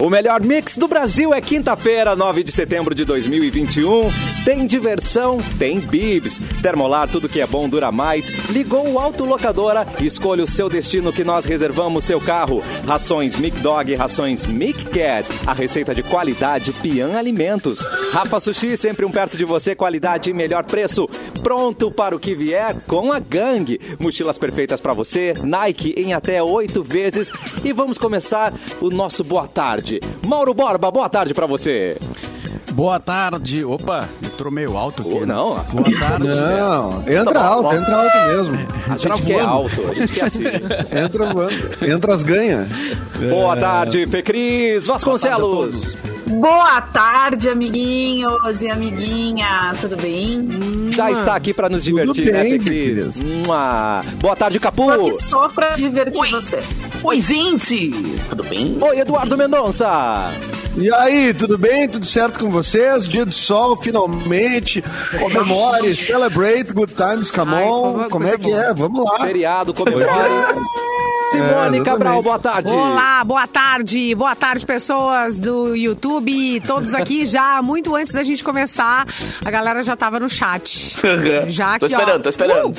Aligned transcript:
O 0.00 0.10
melhor 0.10 0.42
mix 0.42 0.76
do 0.76 0.86
Brasil 0.86 1.32
é 1.32 1.40
quinta-feira, 1.40 2.14
9 2.14 2.42
de 2.42 2.52
setembro 2.52 2.94
de 2.94 3.04
2021. 3.04 4.33
Tem 4.44 4.66
diversão, 4.66 5.38
tem 5.58 5.80
bibs. 5.80 6.38
Termolar, 6.60 7.08
tudo 7.08 7.30
que 7.30 7.40
é 7.40 7.46
bom 7.46 7.66
dura 7.66 7.90
mais. 7.90 8.28
Ligou 8.50 8.86
o 8.92 8.98
autolocadora, 8.98 9.86
escolha 10.00 10.44
o 10.44 10.46
seu 10.46 10.68
destino 10.68 11.10
que 11.10 11.24
nós 11.24 11.46
reservamos 11.46 12.04
seu 12.04 12.20
carro. 12.20 12.62
Rações 12.86 13.36
Mic 13.36 13.58
Dog, 13.60 13.94
rações 13.94 14.44
Mic 14.44 14.84
Cat. 14.90 15.26
A 15.46 15.54
receita 15.54 15.94
de 15.94 16.02
qualidade 16.02 16.74
Pian 16.74 17.16
Alimentos. 17.16 17.86
Rafa 18.12 18.38
Sushi, 18.38 18.76
sempre 18.76 19.06
um 19.06 19.10
perto 19.10 19.38
de 19.38 19.46
você, 19.46 19.74
qualidade 19.74 20.28
e 20.28 20.34
melhor 20.34 20.64
preço. 20.64 21.08
Pronto 21.42 21.90
para 21.90 22.14
o 22.14 22.20
que 22.20 22.34
vier 22.34 22.76
com 22.86 23.12
a 23.12 23.18
gangue. 23.18 23.80
Mochilas 23.98 24.36
perfeitas 24.36 24.78
para 24.78 24.92
você, 24.92 25.32
Nike 25.42 25.94
em 25.96 26.12
até 26.12 26.42
oito 26.42 26.82
vezes. 26.82 27.32
E 27.64 27.72
vamos 27.72 27.96
começar 27.96 28.52
o 28.78 28.90
nosso 28.90 29.24
boa 29.24 29.48
tarde. 29.48 30.00
Mauro 30.26 30.52
Borba, 30.52 30.90
boa 30.90 31.08
tarde 31.08 31.32
para 31.32 31.46
você. 31.46 31.96
Boa 32.72 32.98
tarde. 32.98 33.64
Opa, 33.64 34.08
entrou 34.22 34.50
meio 34.50 34.76
alto 34.76 35.02
aqui. 35.02 35.14
Oh, 35.14 35.20
né? 35.20 35.26
não. 35.26 35.54
Boa 35.54 35.98
tarde. 35.98 36.28
Não, 36.28 37.04
entra 37.08 37.40
alto, 37.40 37.74
entra 37.74 37.96
alto 37.96 38.18
mesmo. 38.28 38.58
A 38.88 38.96
gente 38.96 39.22
quer 39.26 39.40
alto, 39.40 39.90
a 39.90 39.94
gente 39.94 40.12
quer 40.14 40.24
assim. 40.24 40.44
Entra 41.04 41.32
voando. 41.32 41.54
Entra 41.86 42.14
as 42.14 42.22
ganha. 42.22 42.66
Boa 43.30 43.56
tarde, 43.56 44.06
Fê 44.06 44.22
Cris 44.22 44.86
Vasconcelos. 44.86 46.13
Boa 46.26 46.80
tarde, 46.80 47.48
amiguinhos 47.48 48.62
e 48.62 48.68
amiguinha. 48.70 49.74
Tudo 49.80 49.96
bem? 49.96 50.48
Já 50.90 51.10
está 51.10 51.34
aqui 51.34 51.52
para 51.52 51.68
nos 51.68 51.84
divertir, 51.84 52.24
Tudo 52.24 52.32
né, 52.32 52.42
bem, 52.42 52.58
Fê 52.60 52.64
Cris? 52.64 53.20
Boa 54.20 54.36
tarde, 54.36 54.58
Capu. 54.58 54.86
Tô 54.86 54.90
aqui 54.92 55.14
só 55.14 55.48
pra 55.48 55.70
divertir 55.74 56.30
vocês. 56.30 56.64
Oi, 57.02 57.20
gente! 57.20 57.90
Tudo 58.30 58.42
bem? 58.44 58.78
Oi, 58.80 58.98
Eduardo 59.00 59.36
Mendonça. 59.36 60.30
E 60.76 60.92
aí, 60.94 61.34
tudo 61.34 61.58
bem? 61.58 61.88
Tudo 61.88 62.06
certo 62.06 62.40
com 62.40 62.50
vocês? 62.50 63.06
Dia 63.06 63.26
de 63.26 63.34
sol, 63.34 63.76
finalmente. 63.76 64.82
Comemore, 65.18 65.94
celebrate, 65.94 66.72
good 66.72 66.94
times, 66.94 67.30
come 67.30 67.54
Ai, 67.54 67.64
on. 67.64 67.92
coisa 67.92 68.08
Como 68.08 68.26
é 68.26 68.38
que 68.38 68.50
boa. 68.50 68.60
é? 68.64 68.74
Vamos 68.74 69.04
lá. 69.04 69.20
Feriado, 69.20 69.74
comemore. 69.74 70.04
Simone 71.30 71.48
exatamente. 71.78 71.84
Cabral, 71.84 72.22
boa 72.22 72.38
tarde. 72.38 72.72
Olá, 72.72 73.24
boa 73.24 73.46
tarde. 73.46 74.14
Boa 74.14 74.36
tarde, 74.36 74.64
pessoas 74.64 75.38
do 75.40 75.74
YouTube. 75.74 76.60
Todos 76.66 76.94
aqui 76.94 77.24
já, 77.26 77.60
muito 77.62 77.94
antes 77.94 78.12
da 78.12 78.22
gente 78.22 78.42
começar, 78.44 79.06
a 79.44 79.50
galera 79.50 79.82
já 79.82 79.96
tava 79.96 80.20
no 80.20 80.28
chat. 80.28 80.96
Já 81.48 81.78
tô 81.78 81.86
aqui, 81.86 81.94
ó. 81.94 81.98
esperando, 81.98 82.22
tô 82.22 82.28
esperando. 82.28 82.74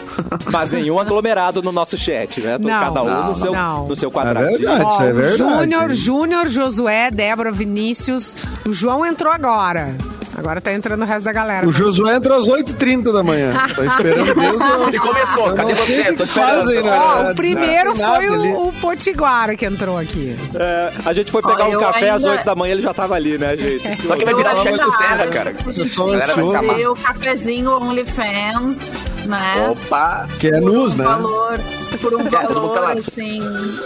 Mas 0.52 0.72
nenhum 0.72 1.00
aglomerado 1.00 1.62
no 1.62 1.72
nosso 1.72 1.98
chat, 1.98 2.42
né? 2.42 2.58
Tô 2.58 2.68
Não, 2.68 2.80
Cada 2.80 3.04
um 3.04 3.06
não, 3.06 3.28
no, 3.30 3.36
seu, 3.36 3.52
não. 3.54 3.88
no 3.88 3.96
seu 3.96 4.10
É 4.10 4.12
quadradinho. 4.12 4.58
verdade, 4.60 4.86
isso 4.90 5.02
Ó, 5.02 5.04
é 5.04 5.14
verdade. 5.14 5.38
Júnior, 5.38 5.94
Júnior, 5.94 6.48
Josué, 6.48 7.12
Débora, 7.12 7.52
Vinícius. 7.52 8.36
O 8.68 8.74
João 8.74 9.06
entrou 9.06 9.32
agora. 9.32 9.96
Agora 10.38 10.60
tá 10.60 10.74
entrando 10.74 11.02
o 11.02 11.06
resto 11.06 11.26
da 11.26 11.32
galera. 11.32 11.68
O 11.68 11.72
Josué 11.72 12.16
entra 12.16 12.36
às 12.36 12.46
8h30 12.46 13.14
da 13.14 13.24
manhã. 13.24 13.54
Tá 13.74 13.86
esperando 13.86 14.26
mesmo. 14.36 14.88
Ele 14.88 15.00
começou, 15.00 15.48
Eu 15.48 15.56
cadê 15.56 15.74
não 15.74 15.86
você? 15.86 16.04
que 16.04 16.14
Tô 16.16 16.24
que 16.26 16.30
fazem, 16.34 16.76
esperando. 16.78 16.84
né? 16.86 17.00
Ó, 17.00 17.24
Não 17.24 17.32
o 17.32 17.36
primeiro 17.36 17.98
nada 17.98 18.16
foi 18.18 18.30
o, 18.30 18.68
o 18.68 18.74
Potiguara 18.74 19.56
que 19.56 19.66
entrou 19.66 19.98
aqui. 19.98 20.36
É, 20.56 20.92
a 21.06 21.14
gente 21.14 21.32
foi 21.32 21.42
pegar 21.42 21.66
Ó, 21.68 21.70
um 21.70 21.80
café 21.80 22.10
às 22.10 22.24
ainda- 22.24 22.36
8 22.38 22.46
da 22.46 22.56
manhã, 22.56 22.72
ele 22.74 22.82
já 22.82 22.94
tava 22.94 23.16
ali, 23.16 23.38
né, 23.38 23.56
gente? 23.56 23.86
Só 24.06 24.16
que 24.16 24.26
vai 24.26 24.34
virar 24.36 24.56
chefe 24.58 24.78
dos 24.78 24.98
terra, 24.98 25.28
cara. 25.28 25.52
Eu 25.52 25.56
que 25.74 25.82
ansioso. 25.82 26.54
fazer 26.68 26.88
o 26.90 26.96
cafezinho 26.96 27.72
OnlyFans, 27.72 28.92
né? 29.26 29.70
Opa! 29.70 30.28
Que 30.40 30.48
é 30.48 30.60
por 30.60 30.62
nus, 30.62 30.94
um 30.96 30.98
né? 30.98 31.04
valor, 31.06 31.60
por 32.02 32.14
um 32.14 32.18
mundo 32.24 32.30
valor, 32.30 32.92
assim. 32.92 33.40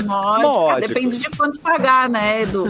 Módico. 0.06 0.88
Depende 0.88 1.20
de 1.20 1.30
quanto 1.30 1.60
pagar, 1.60 2.10
né, 2.10 2.42
Edu? 2.42 2.66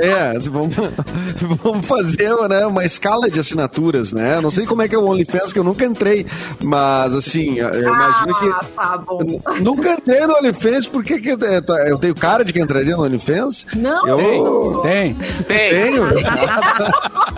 É, 0.00 0.38
vamos, 0.48 0.74
vamos 1.62 1.86
fazer 1.86 2.34
né, 2.48 2.66
uma 2.66 2.84
escala 2.84 3.30
de 3.30 3.38
assinaturas, 3.40 4.12
né? 4.12 4.40
Não 4.40 4.50
sei 4.50 4.66
como 4.66 4.82
é 4.82 4.88
que 4.88 4.94
é 4.94 4.98
o 4.98 5.06
OnlyFans, 5.06 5.52
que 5.52 5.58
eu 5.58 5.64
nunca 5.64 5.84
entrei, 5.84 6.26
mas 6.62 7.14
assim, 7.14 7.58
eu 7.58 7.82
imagino 7.82 8.34
que. 8.38 8.48
Ah, 8.48 8.64
tá 8.76 8.98
bom. 8.98 9.20
Nunca 9.60 9.92
entrei 9.94 10.26
no 10.26 10.36
OnlyFans, 10.38 10.86
por 10.86 11.02
que, 11.02 11.14
é, 11.30 11.60
tá- 11.60 11.88
eu 11.88 11.98
tenho 11.98 12.14
cara 12.14 12.44
de 12.44 12.52
que 12.52 12.60
entraria 12.60 12.96
no 12.96 13.04
OnlyFans? 13.04 13.66
Não, 13.76 14.06
eu. 14.06 14.80
Tem. 14.82 15.14
Tem! 15.46 15.70
tenho. 15.70 16.04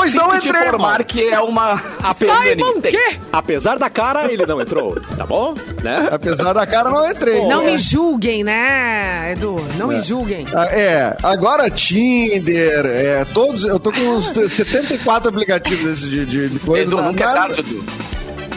pois 0.00 0.14
não 0.14 0.30
que 0.30 0.36
entrei, 0.48 0.62
informar 0.62 0.92
mano. 0.92 1.04
que 1.04 1.28
é 1.28 1.40
uma... 1.40 1.82
Simon, 2.14 2.80
Tem. 2.80 2.92
Apesar 3.32 3.78
da 3.78 3.88
cara, 3.90 4.30
ele 4.32 4.44
não 4.46 4.60
entrou, 4.60 4.98
tá 5.16 5.24
bom? 5.26 5.54
Né? 5.82 6.08
Apesar 6.10 6.52
da 6.52 6.66
cara, 6.66 6.90
não 6.90 7.08
entrei. 7.10 7.46
Não 7.46 7.62
É. 7.62 7.70
me 7.72 7.78
julguem, 7.78 8.42
né, 8.44 9.32
Edu? 9.32 9.56
Não 9.78 9.88
me 9.88 10.00
julguem. 10.00 10.44
Ah, 10.54 10.64
É, 10.70 11.16
agora 11.22 11.68
Tinder, 11.70 12.86
é, 12.86 13.24
todos, 13.32 13.64
eu 13.64 13.78
tô 13.78 13.92
com 13.92 14.00
uns 14.00 14.28
74 14.28 15.28
aplicativos 15.28 15.84
desses 15.86 16.10
de, 16.10 16.26
de, 16.26 16.48
de 16.48 16.58
coisa. 16.60 16.84
Edu, 16.84 16.96
na- 16.96 17.02
nunca 17.08 17.24
é 17.24 17.32
tarde, 17.34 17.60
Edu. 17.60 17.84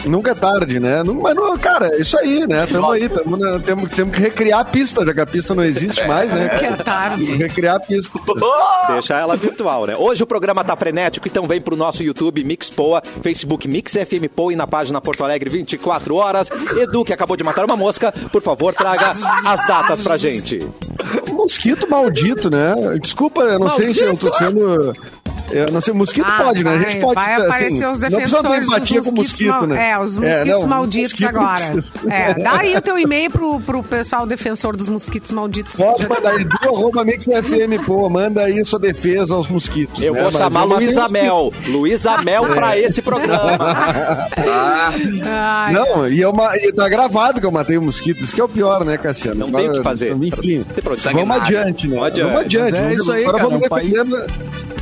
Nunca 0.06 0.32
é 0.32 0.34
tarde, 0.34 0.78
né? 0.78 1.02
Não, 1.02 1.14
mas, 1.14 1.34
não, 1.34 1.56
cara, 1.58 1.88
é 1.88 2.00
isso 2.00 2.18
aí, 2.18 2.46
né? 2.46 2.66
Tamo 2.66 2.90
aí, 2.90 3.08
tamo, 3.08 3.36
na- 3.36 3.58
temos, 3.60 3.88
temos 3.90 4.14
que 4.14 4.20
recriar 4.20 4.60
a 4.60 4.64
pista, 4.64 5.04
já 5.04 5.14
que 5.14 5.20
a 5.20 5.26
pista 5.26 5.54
não 5.54 5.64
existe 5.64 6.06
mais, 6.06 6.32
né? 6.32 6.48
Que 6.48 6.64
é 6.66 6.72
tarde. 6.72 7.34
Recriar 7.36 7.76
a 7.76 7.80
pista. 7.80 8.18
Deixar 8.92 9.20
ela 9.20 9.36
virtual, 9.36 9.86
né? 9.86 9.96
Hoje 9.96 10.22
o 10.22 10.26
programa 10.26 10.62
tá 10.62 10.76
frenético, 10.76 11.26
então 11.26 11.46
vem 11.48 11.60
pro 11.60 11.74
nosso 11.76 12.02
YouTube 12.02 12.44
Mix 12.44 12.68
Poa, 12.68 13.02
Facebook 13.22 13.66
Mix 13.66 13.92
FM 13.92 14.28
Poa 14.34 14.52
e 14.52 14.56
na 14.56 14.66
página 14.66 15.00
Porto 15.00 15.24
Alegre 15.24 15.48
24 15.48 16.14
horas. 16.14 16.48
Edu, 16.76 17.04
que 17.04 17.12
acabou 17.12 17.36
de 17.36 17.42
matar 17.44 17.64
uma 17.64 17.76
mosca, 17.76 18.12
por 18.30 18.42
favor, 18.42 18.74
traga 18.74 19.10
as 19.10 19.66
datas 19.66 20.02
pra 20.02 20.16
gente. 20.18 20.66
Mosquito 21.30 21.88
maldito, 21.88 22.50
né? 22.50 22.74
Desculpa, 23.00 23.42
eu 23.42 23.58
não 23.58 23.70
sei 23.70 23.92
se 23.92 24.02
eu 24.02 24.16
tô 24.16 24.32
sendo. 24.32 24.94
Eu 25.50 25.66
não 25.72 25.80
sei, 25.80 25.92
mosquito 25.94 26.26
Ah, 26.26 26.42
pode, 26.44 26.64
né? 26.64 26.70
A 26.74 26.78
vai- 26.78 26.90
gente 26.90 27.00
pode. 27.00 27.14
vai 27.14 27.34
assim, 27.34 27.44
aparecer 27.44 27.88
os 27.88 28.00
não 28.00 28.08
precisa 28.10 28.10
ter 28.10 28.18
defensores 28.48 28.66
empatia 28.66 29.00
dos 29.00 29.08
com 29.10 29.16
mosquito, 29.16 29.48
mal- 29.50 29.66
né? 29.66 29.90
É, 29.90 29.98
os 29.98 30.16
mosquitos 30.16 30.46
não, 30.48 30.66
malditos 30.66 31.10
mosquito 31.20 31.28
agora. 31.28 31.74
É, 32.10 32.34
dá 32.42 32.58
aí 32.60 32.76
o 32.76 32.80
teu 32.82 32.98
e-mail 32.98 33.30
pro, 33.30 33.60
pro 33.60 33.82
pessoal 33.82 34.26
defensor 34.26 34.76
dos 34.76 34.88
mosquitos 34.88 35.30
malditos. 35.30 35.76
Pode 35.76 36.08
mandar 36.08 36.40
edu, 36.40 36.56
arroba 36.62 37.04
Mix 37.04 37.26
FM, 37.26 37.84
pô, 37.86 38.08
manda 38.08 38.42
aí 38.42 38.64
sua 38.64 38.78
defesa 38.78 39.34
aos 39.34 39.46
mosquitos. 39.48 40.00
Eu 40.02 40.14
né? 40.14 40.22
vou 40.22 40.32
Mas 40.32 40.40
chamar 40.40 40.66
matei 40.66 40.86
Luísa. 40.86 41.08
Mel. 41.08 41.52
Luísa 41.68 42.16
Mel 42.22 42.46
pra 42.46 42.78
esse 42.78 43.02
programa. 43.02 43.58
Ai, 45.26 45.72
Não, 45.72 46.08
e, 46.08 46.20
eu, 46.20 46.32
e 46.62 46.72
tá 46.72 46.88
gravado 46.88 47.40
que 47.40 47.46
eu 47.46 47.52
matei 47.52 47.76
o 47.78 47.82
mosquito. 47.82 48.24
Isso 48.24 48.34
que 48.34 48.40
é 48.40 48.44
o 48.44 48.48
pior, 48.48 48.84
né, 48.84 48.96
Cassiano? 48.96 49.40
Não 49.40 49.52
tem 49.52 49.68
o 49.68 49.72
que 49.74 49.82
fazer. 49.82 50.12
Enfim, 50.12 50.64
pra- 50.82 50.94
vamos 51.12 51.36
adiante, 51.36 51.88
né? 51.88 51.96
Vamos 51.96 52.40
adiante. 52.40 52.76
É 52.76 52.80
vamos- 52.82 53.00
isso 53.00 53.12
aí, 53.12 53.22
Agora 53.22 53.38
cara, 53.38 53.48
vamos 53.50 53.64
um 53.64 53.68
país- 53.68 53.92
defender... 53.92 54.30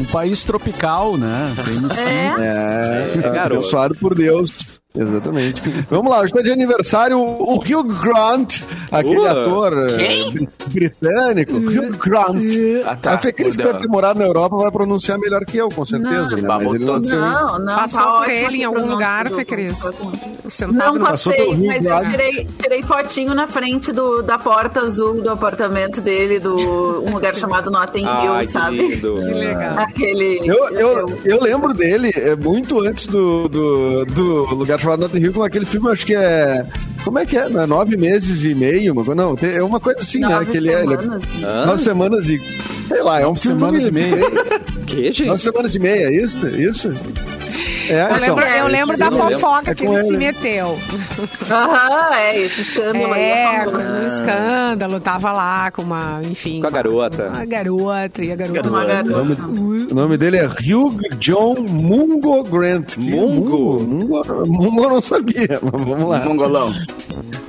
Um 0.01 0.05
país 0.05 0.45
tropical, 0.53 1.17
né? 1.17 1.55
Tem 1.65 1.81
mosquito. 1.81 2.07
É. 2.07 3.13
É, 3.17 3.23
garoto. 3.23 3.55
abençoado 3.61 3.95
por 3.95 4.15
Deus. 4.15 4.82
Exatamente. 4.95 5.63
Vamos 5.91 6.11
lá, 6.13 6.19
hoje 6.19 6.27
está 6.27 6.43
de 6.43 6.53
aniversário 6.53 7.19
o 7.19 7.55
Hugh 7.57 7.83
Grant, 8.03 8.61
aquele 8.91 9.21
Uh, 9.21 9.27
ator 9.27 9.73
eh, 9.89 10.31
bri- 10.31 10.49
britânico. 10.67 11.57
Hugh 11.57 11.97
Grant. 11.97 12.43
Ah, 12.85 12.97
tá. 12.97 13.13
A 13.13 13.19
Fê 13.19 13.33
Cris, 13.33 13.57
que 13.57 13.63
deve 13.63 13.79
ter 13.79 13.89
morado 13.89 14.19
na 14.19 14.27
Europa, 14.27 14.57
vai 14.57 14.71
pronunciar 14.71 15.19
melhor 15.19 15.45
que 15.47 15.57
eu, 15.57 15.71
com 15.71 15.87
certeza. 15.87 16.37
Não. 16.37 16.43
né? 16.59 16.65
Mas 16.65 16.75
ele 16.75 16.85
nasceu 16.85 17.17
em- 17.17 17.21
Não, 17.21 17.59
não. 17.59 17.75
Passou 17.77 18.01
tá 18.03 18.13
por 18.13 18.21
ótimo 18.23 18.35
ele 18.37 18.57
em 18.57 18.59
que 18.59 18.65
algum 18.65 18.87
lugar, 18.87 19.31
Fê 19.31 19.45
Cris? 19.47 19.91
Não 20.73 20.99
passei, 20.99 21.57
mas 21.57 21.85
eu 21.85 22.11
tirei, 22.11 22.49
tirei 22.61 22.83
fotinho 22.83 23.35
na 23.35 23.47
frente 23.47 23.93
do, 23.93 24.23
da 24.23 24.39
porta 24.39 24.81
azul 24.81 25.23
do 25.23 25.31
apartamento 25.31 26.01
dele, 26.03 26.39
do 26.39 26.55
um 27.07 27.15
lugar 27.15 27.35
chamado 27.35 27.71
Notting 27.71 28.01
Hill, 28.01 28.33
Ai, 28.35 28.45
que 28.47 28.53
sabe? 28.53 28.77
lindo. 28.77 29.15
Que 29.23 29.35
legal. 29.39 29.79
Aquele. 29.79 30.39
Eu, 30.45 30.69
eu, 30.77 31.19
eu 31.25 31.41
lembro 31.43 31.73
dele 31.73 32.11
é, 32.15 32.37
muito 32.37 32.81
antes 32.81 33.07
do, 33.07 33.49
do, 33.49 34.05
do 34.07 34.55
lugar 34.55 34.82
chamado 34.83 35.01
Notting 35.01 35.19
Hill, 35.19 35.33
com 35.33 35.43
aquele 35.43 35.65
filme, 35.67 35.91
acho 35.91 36.05
que 36.07 36.15
é. 36.15 36.67
Como 37.05 37.19
é 37.19 37.27
que 37.27 37.37
é? 37.37 37.49
Não 37.49 37.61
é 37.63 37.67
nove 37.67 37.97
meses 37.97 38.45
e 38.45 38.55
meio? 38.55 38.95
Não, 39.15 39.35
tem- 39.37 39.55
é 39.55 39.63
uma 39.63 39.81
coisa 39.81 40.01
assim, 40.01 40.21
né? 40.21 40.29
Nove 40.29 40.47
Que 40.47 40.57
ele 40.59 40.71
é, 40.71 40.83
ele 40.85 40.95
é- 40.95 40.99
semanas. 40.99 41.67
Nove 41.67 41.79
semanas 41.83 42.29
e. 42.29 42.41
Sei 42.89 43.03
lá, 43.03 43.21
é 43.21 43.25
um 43.25 43.29
Nove 43.29 43.41
filme. 43.41 43.59
semanas 43.61 43.89
e 43.89 43.91
meia. 43.93 44.17
Que, 44.87 45.05
gente? 45.11 45.25
Nove 45.27 45.41
semanas 45.43 45.75
e 45.75 45.79
meia, 45.79 46.07
é 46.09 46.15
isso? 46.23 46.47
Isso? 46.49 46.93
É, 47.89 48.03
Eu 48.11 48.17
lembro, 48.19 48.45
eu 48.45 48.67
lembro 48.67 48.97
da 48.99 49.11
fofoca 49.11 49.73
É 49.73 49.75
que 49.75 49.85
com 49.87 49.93
ele 49.95 50.03
se 50.03 50.09
ele. 50.11 50.17
meteu. 50.19 50.79
Aham, 51.51 52.15
é, 52.15 52.39
esse 52.39 52.61
escândalo 52.63 53.13
aí. 53.13 53.21
É, 53.23 53.55
é 53.55 53.65
famoso. 53.65 53.85
no 53.85 54.07
escândalo, 54.07 55.01
tava 55.01 55.33
lá 55.33 55.71
com 55.71 55.83
uma, 55.83 56.21
enfim. 56.29 56.61
Com 56.61 56.67
a 56.67 56.71
garota. 56.71 57.29
Uma 57.29 57.45
garota, 57.45 58.25
e 58.25 58.33
a 58.33 58.37
garota. 58.37 58.69
Uma 58.69 58.85
garota. 58.85 59.43
O 59.47 59.95
nome 59.95 60.17
dele 60.17 60.39
é 60.39 60.47
Hugh 60.47 60.97
John 61.19 61.55
Mungo 61.69 62.43
Grant. 62.45 62.95
Que 62.95 63.01
Mungo? 63.01 63.81
Mungo, 63.83 64.23
Mungo 64.47 64.85
eu 64.85 64.91
não 64.91 65.03
sabia, 65.03 65.59
mas 65.63 65.81
vamos 65.85 66.09
lá. 66.09 66.21
Mongolão. 66.25 66.73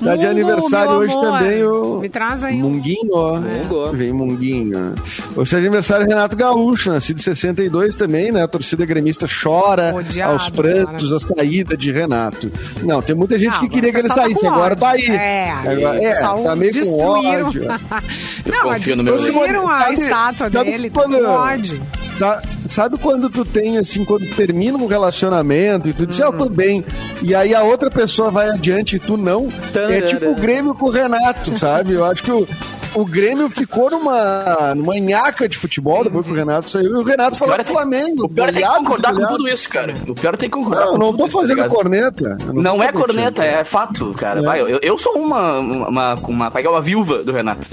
Tá 0.04 0.16
de 0.16 0.26
aniversário 0.26 0.92
hoje 0.94 1.14
amor. 1.14 1.26
também 1.40 1.64
o. 1.64 2.00
Me 2.00 2.10
traz 2.10 2.44
aí. 2.44 2.58
Munguinho. 2.58 3.42
Mungo. 3.42 3.92
Vem 3.92 4.12
Munguinho. 4.14 4.96
Hoje 5.36 5.52
tá 5.52 5.58
de 5.60 5.66
aniversário 5.68 6.08
Renato 6.08 6.36
Gaúcho, 6.36 6.92
nascido 6.92 7.20
em 7.20 7.24
62 7.24 7.96
também, 7.96 8.32
né? 8.32 8.44
A 8.44 8.48
torcida 8.48 8.86
gremista 8.86 9.28
chora 9.28 9.94
Odiado, 9.96 10.34
aos 10.34 10.50
prantos, 10.50 11.12
a 11.12 11.20
saída 11.20 11.76
de 11.78 11.92
Renato. 11.92 12.52
Não, 12.82 13.02
tem 13.02 13.16
muita 13.16 13.38
gente 13.40 13.54
Não, 13.54 13.60
que 13.62 13.70
queria 13.70 13.92
que 13.92 13.98
ele 13.98 14.08
pessoal 14.08 14.26
saísse, 14.26 14.42
com 14.42 14.48
agora 14.50 14.76
tá 14.76 14.90
aí. 14.92 15.10
É, 15.10 15.52
agora, 15.52 16.04
é 16.04 16.14
tá 16.20 16.56
meio 16.56 16.72
com 16.74 16.80
destruíram. 16.80 17.48
ódio. 17.48 17.64
Não, 18.46 18.66
mas 18.66 18.82
destruíram 18.82 19.68
a 19.68 19.80
Sabe- 19.80 19.94
estátua 19.94 20.50
sabe 20.52 20.72
dele. 20.72 20.90
Tá 20.90 21.04
com 21.04 21.26
ódio. 21.26 21.82
Tá- 22.20 22.42
sabe 22.68 22.98
quando 22.98 23.30
tu 23.30 23.44
tem, 23.46 23.78
assim, 23.78 24.04
quando 24.06 24.26
termina 24.36 24.78
um 24.78 24.88
relacionamento 24.88 25.90
e 25.90 25.94
tu 25.94 26.06
diz, 26.06 26.20
"Ah, 26.22 26.26
eu 26.26 26.34
tô 26.34 26.50
bem, 26.50 26.84
e 27.22 27.34
aí 27.36 27.54
a 27.54 27.64
outra 27.64 27.90
pessoa 27.90 28.32
vai 28.32 28.50
adiante 28.50 28.96
e 28.96 29.00
tu 29.00 29.18
não, 29.18 29.50
é 29.90 30.02
tipo 30.02 30.30
o 30.30 30.36
Grêmio 30.36 30.74
com 30.76 30.86
o 30.88 30.90
Renato, 30.90 31.58
sabe? 31.58 31.94
Eu 31.94 32.06
acho 32.06 32.24
que 32.24 32.32
o, 32.32 32.48
o 32.96 33.06
Grêmio 33.06 33.50
ficou 33.50 33.90
numa, 33.90 34.74
numa 34.76 34.96
nhaca 35.00 35.48
de 35.48 35.58
futebol 35.58 36.04
depois 36.04 36.26
que 36.28 36.32
o 36.34 36.36
Renato 36.36 36.70
saiu, 36.70 36.92
e 36.92 36.94
o 36.94 37.04
Renato 37.04 37.38
falou 37.38 37.54
é 37.56 37.58
pro 37.58 37.66
ter- 37.68 37.74
Flamengo. 37.74 38.26
o 38.26 38.30
pior 38.30 38.50
é 38.50 38.62
concordar 38.62 39.14
com 39.16 39.26
tudo 39.28 39.48
isso, 39.50 39.70
cara. 39.70 39.94
O 40.08 40.14
pior 40.14 40.34
é 40.34 40.38
ter 40.38 40.46
que 40.46 40.52
concordar 40.52 40.86
Não, 40.86 40.94
eu 40.94 40.98
não 41.00 41.14
tô 41.14 41.26
isso, 41.28 41.36
tá 41.36 41.42
fazendo 41.42 41.56
ligado? 41.58 41.72
corneta. 41.72 42.38
Não 42.54 42.78
tô 42.78 42.84
é 42.84 42.92
corneta, 42.92 43.44
é 43.44 43.64
fato, 43.64 44.14
cara. 44.14 44.42
Vai, 44.42 44.62
eu, 44.62 44.80
eu 44.82 44.98
sou 44.98 45.14
uma, 45.18 45.60
uma, 45.60 46.14
uma, 46.16 46.52
é 46.56 46.64
é? 46.64 46.70
uma 46.70 46.82
viúva 46.82 47.24
do 47.24 47.32
Renato. 47.32 47.68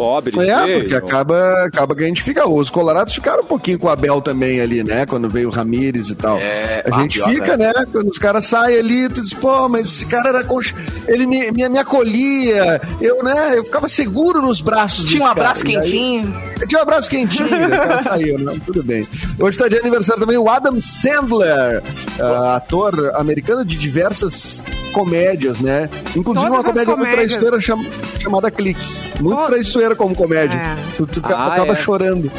Pobre. 0.00 0.32
É, 0.48 0.78
porque 0.80 0.94
acaba, 0.94 1.64
acaba 1.66 1.94
que 1.94 2.02
a 2.04 2.06
gente 2.06 2.22
fica. 2.22 2.48
Os 2.48 2.70
Colorados 2.70 3.12
ficaram 3.14 3.42
um 3.42 3.46
pouquinho 3.46 3.78
com 3.78 3.86
o 3.86 3.90
Abel 3.90 4.20
também 4.22 4.60
ali, 4.60 4.82
né? 4.82 5.04
Quando 5.04 5.28
veio 5.28 5.48
o 5.48 5.50
Ramires 5.52 6.08
e 6.08 6.14
tal. 6.14 6.38
É, 6.38 6.82
a 6.90 7.00
gente 7.00 7.18
pior, 7.18 7.30
fica, 7.30 7.56
né? 7.56 7.70
Quando 7.92 8.08
os 8.08 8.16
caras 8.18 8.44
saem 8.46 8.78
ali, 8.78 9.08
tu 9.10 9.20
diz, 9.20 9.34
pô, 9.34 9.68
mas 9.68 9.84
esse 9.86 10.06
cara 10.06 10.30
era. 10.30 10.44
conch- 10.44 10.74
Ele 11.06 11.26
me, 11.26 11.50
me, 11.52 11.68
me 11.68 11.78
acolhia, 11.78 12.80
eu, 13.00 13.22
né? 13.22 13.58
Eu 13.58 13.64
ficava 13.64 13.88
seguro 13.88 14.40
nos 14.40 14.60
braços 14.60 15.06
Tinha 15.06 15.20
um 15.22 15.26
cara. 15.28 15.40
abraço 15.40 15.62
aí- 15.66 15.74
quentinho. 15.74 16.34
tinha 16.66 16.78
um 16.78 16.82
abraço 16.82 17.10
quentinho, 17.10 17.48
né? 17.50 17.66
O 17.66 17.70
cara 17.70 18.02
saiu, 18.02 18.38
né? 18.38 18.56
Tudo 18.64 18.82
bem. 18.82 19.06
Hoje 19.38 19.50
está 19.50 19.68
de 19.68 19.76
aniversário 19.78 20.20
também 20.20 20.38
o 20.38 20.48
Adam 20.48 20.80
Sandler, 20.80 21.82
ah, 22.18 22.56
ator 22.56 23.12
americano 23.16 23.64
de 23.64 23.76
diversas 23.76 24.64
comédias, 24.92 25.60
né? 25.60 25.88
Inclusive 26.16 26.46
Todas 26.50 26.64
uma 26.66 26.72
comédia 26.72 26.96
muito 26.96 27.12
traiçoeira 27.12 27.60
cham- 27.60 27.84
chamada 28.18 28.50
Clique. 28.50 28.80
Muito 29.20 29.36
To- 29.38 29.46
traiçoeira 29.46 29.89
como 29.96 30.14
comédia. 30.14 30.56
É. 30.56 30.76
Tu, 30.96 31.06
tu 31.06 31.20
Ah, 31.24 31.54
acaba 31.54 31.72
é. 31.72 31.76
chorando. 31.76 32.30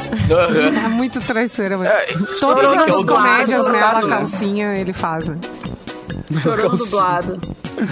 É 0.86 0.88
muito 0.90 1.20
traiçoeira, 1.22 1.78
velho. 1.78 1.90
É, 1.92 2.06
Todas 2.40 2.66
as 2.68 3.06
comédias, 3.06 3.68
né? 3.68 3.80
calcinha, 4.08 4.76
ele 4.76 4.94
faz, 4.94 5.28
né? 5.28 5.38
Chorando 6.40 6.78
dublado. 6.78 7.40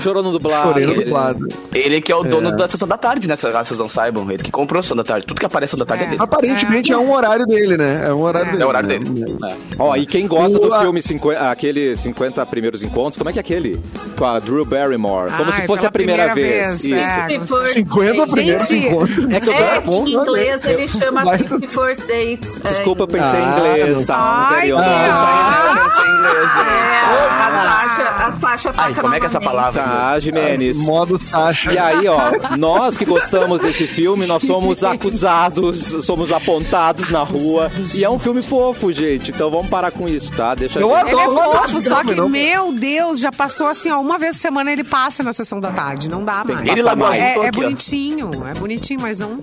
Chorou 0.02 0.22
no 0.22 0.32
dublado. 0.32 0.70
Chorei 0.70 0.86
no 0.86 0.92
ele- 0.94 1.04
dublado. 1.06 1.48
Ele 1.74 2.02
que 2.02 2.12
é 2.12 2.16
o 2.16 2.24
dono 2.24 2.50
É. 2.50 2.56
da 2.56 2.68
sessão 2.68 2.88
da 2.88 2.98
tarde, 2.98 3.28
né? 3.28 3.36
Se 3.36 3.50
vocês 3.50 3.80
não 3.80 3.90
saibam. 3.90 4.30
Ele 4.30 4.44
que 4.44 4.52
comprou 4.52 4.80
a 4.80 4.84
sessão 4.84 4.96
da 4.98 5.04
tarde. 5.04 5.26
Tudo 5.26 5.40
que 5.40 5.46
aparece 5.46 5.76
da 5.78 5.86
tarde 5.86 6.04
é, 6.04 6.08
É. 6.08 6.10
dele. 6.12 6.22
Aparentemente 6.22 6.92
é. 6.92 6.98
um 6.98 7.12
horário 7.12 7.46
dele, 7.46 7.78
né? 7.78 8.08
É 8.08 8.14
um 8.14 8.22
horário 8.22 8.50
É. 8.50 8.52
dele. 8.52 8.64
É 8.64 8.66
o 8.66 8.70
horário 8.70 8.90
né? 8.90 9.00
dele. 9.00 9.38
É. 9.50 9.56
Ó, 9.80 9.96
e 9.96 10.06
quem 10.06 10.28
gosta 10.28 10.58
O- 10.58 10.62
do 10.68 10.74
a- 10.74 10.82
filme 10.82 11.02
50, 11.02 11.50
aquele 11.50 11.96
50 11.98 12.46
primeiros 12.46 12.84
encontros, 12.84 13.18
como 13.18 13.30
é 13.30 13.34
que 13.34 13.40
é 13.40 13.42
aquele? 13.42 13.82
Com 14.18 14.26
a 14.26 14.38
Drew 14.40 14.66
Barrymore. 14.66 15.32
Como 15.32 15.52
Ai, 15.52 15.62
se 15.62 15.68
fosse 15.68 15.86
a 15.86 15.92
primeira, 15.92 16.30
primeira 16.34 16.68
vez. 16.68 16.82
vez, 16.82 16.84
Isso. 16.84 16.96
é. 16.96 17.24
Fifty 17.24 17.48
First 17.48 17.74
50 17.74 18.14
Dates. 18.18 18.34
primeiros 18.34 18.68
Gente, 18.68 18.88
encontros. 18.88 19.18
é 19.36 19.40
que 19.40 19.50
eu 19.50 19.54
É, 19.54 19.76
É 19.78 19.82
bom, 19.82 20.08
em 20.08 20.16
né? 20.16 20.22
inglês 20.22 20.66
ele 20.66 20.88
chama 20.88 21.24
Vai- 21.24 21.38
50 21.40 21.68
First 21.68 22.02
Dates. 22.08 22.60
É, 22.66 22.70
Desculpa, 22.70 23.04
eu 23.04 23.08
pensei 23.08 23.30
Ah, 23.40 23.42
em 23.42 23.46
não 23.46 23.78
inglês. 23.90 24.08
Tá, 24.08 24.48
Ai, 24.52 24.72
Ah, 24.72 25.84
eu 25.84 25.92
sei 25.92 26.06
inglês, 26.10 26.50
É, 26.50 26.60
gente. 26.60 27.10
a 27.30 27.60
Sasha, 27.60 28.29
a 28.30 28.34
Sasha 28.34 28.74
Ai, 28.78 28.94
como 28.96 29.14
é 29.14 29.20
que 29.20 29.26
é 29.26 29.28
essa 29.28 29.40
palavra? 29.40 29.82
Tá, 29.82 30.20
Jimenez. 30.20 30.80
Modo 30.86 31.18
Sasha. 31.18 31.72
E 31.72 31.78
aí, 31.78 32.08
ó, 32.08 32.58
nós 32.58 32.98
que 32.98 33.06
gostamos 33.06 33.60
desse 33.62 33.88
filme, 33.88 34.26
nós 34.26 34.44
somos 34.44 34.84
acusados, 34.84 36.06
somos 36.06 36.32
apontados 36.32 37.10
na 37.12 37.24
rua. 37.24 37.72
E 37.96 38.04
é 38.04 38.10
um 38.10 38.20
filme 38.20 38.42
fofo, 38.42 38.92
gente. 38.92 39.32
Então 39.32 39.50
vamos 39.52 39.70
parar 39.70 39.92
com 39.92 40.08
isso, 40.08 40.34
tá? 40.34 40.56
Deixa 40.56 40.80
Eu 40.80 40.94
a 40.94 41.00
gente- 41.00 41.12
Ele 41.12 41.22
é 41.22 41.26
fofo, 41.26 41.82
só 41.82 42.04
que, 42.04 42.16
não. 42.16 42.30
meu 42.30 42.72
Deus, 42.72 43.20
já 43.20 43.32
passou 43.32 43.68
assim, 43.68 43.90
ó, 43.92 44.00
uma 44.00 44.18
vez 44.18 44.36
por 44.36 44.42
semana 44.42 44.72
ele 44.72 44.84
passa 44.84 45.24
na 45.24 45.34
sessão 45.34 45.60
da 45.60 45.72
tarde. 45.72 46.10
Não 46.10 46.24
dá 46.24 46.44
mais. 46.44 46.60
Ele 46.68 46.82
Azul, 46.82 47.14
É, 47.14 47.34
tô 47.34 47.44
é 47.44 47.48
ó. 47.48 47.52
bonitinho, 47.52 48.32
é 48.48 48.54
bonitinho, 48.60 49.00
mas 49.02 49.18
não. 49.18 49.40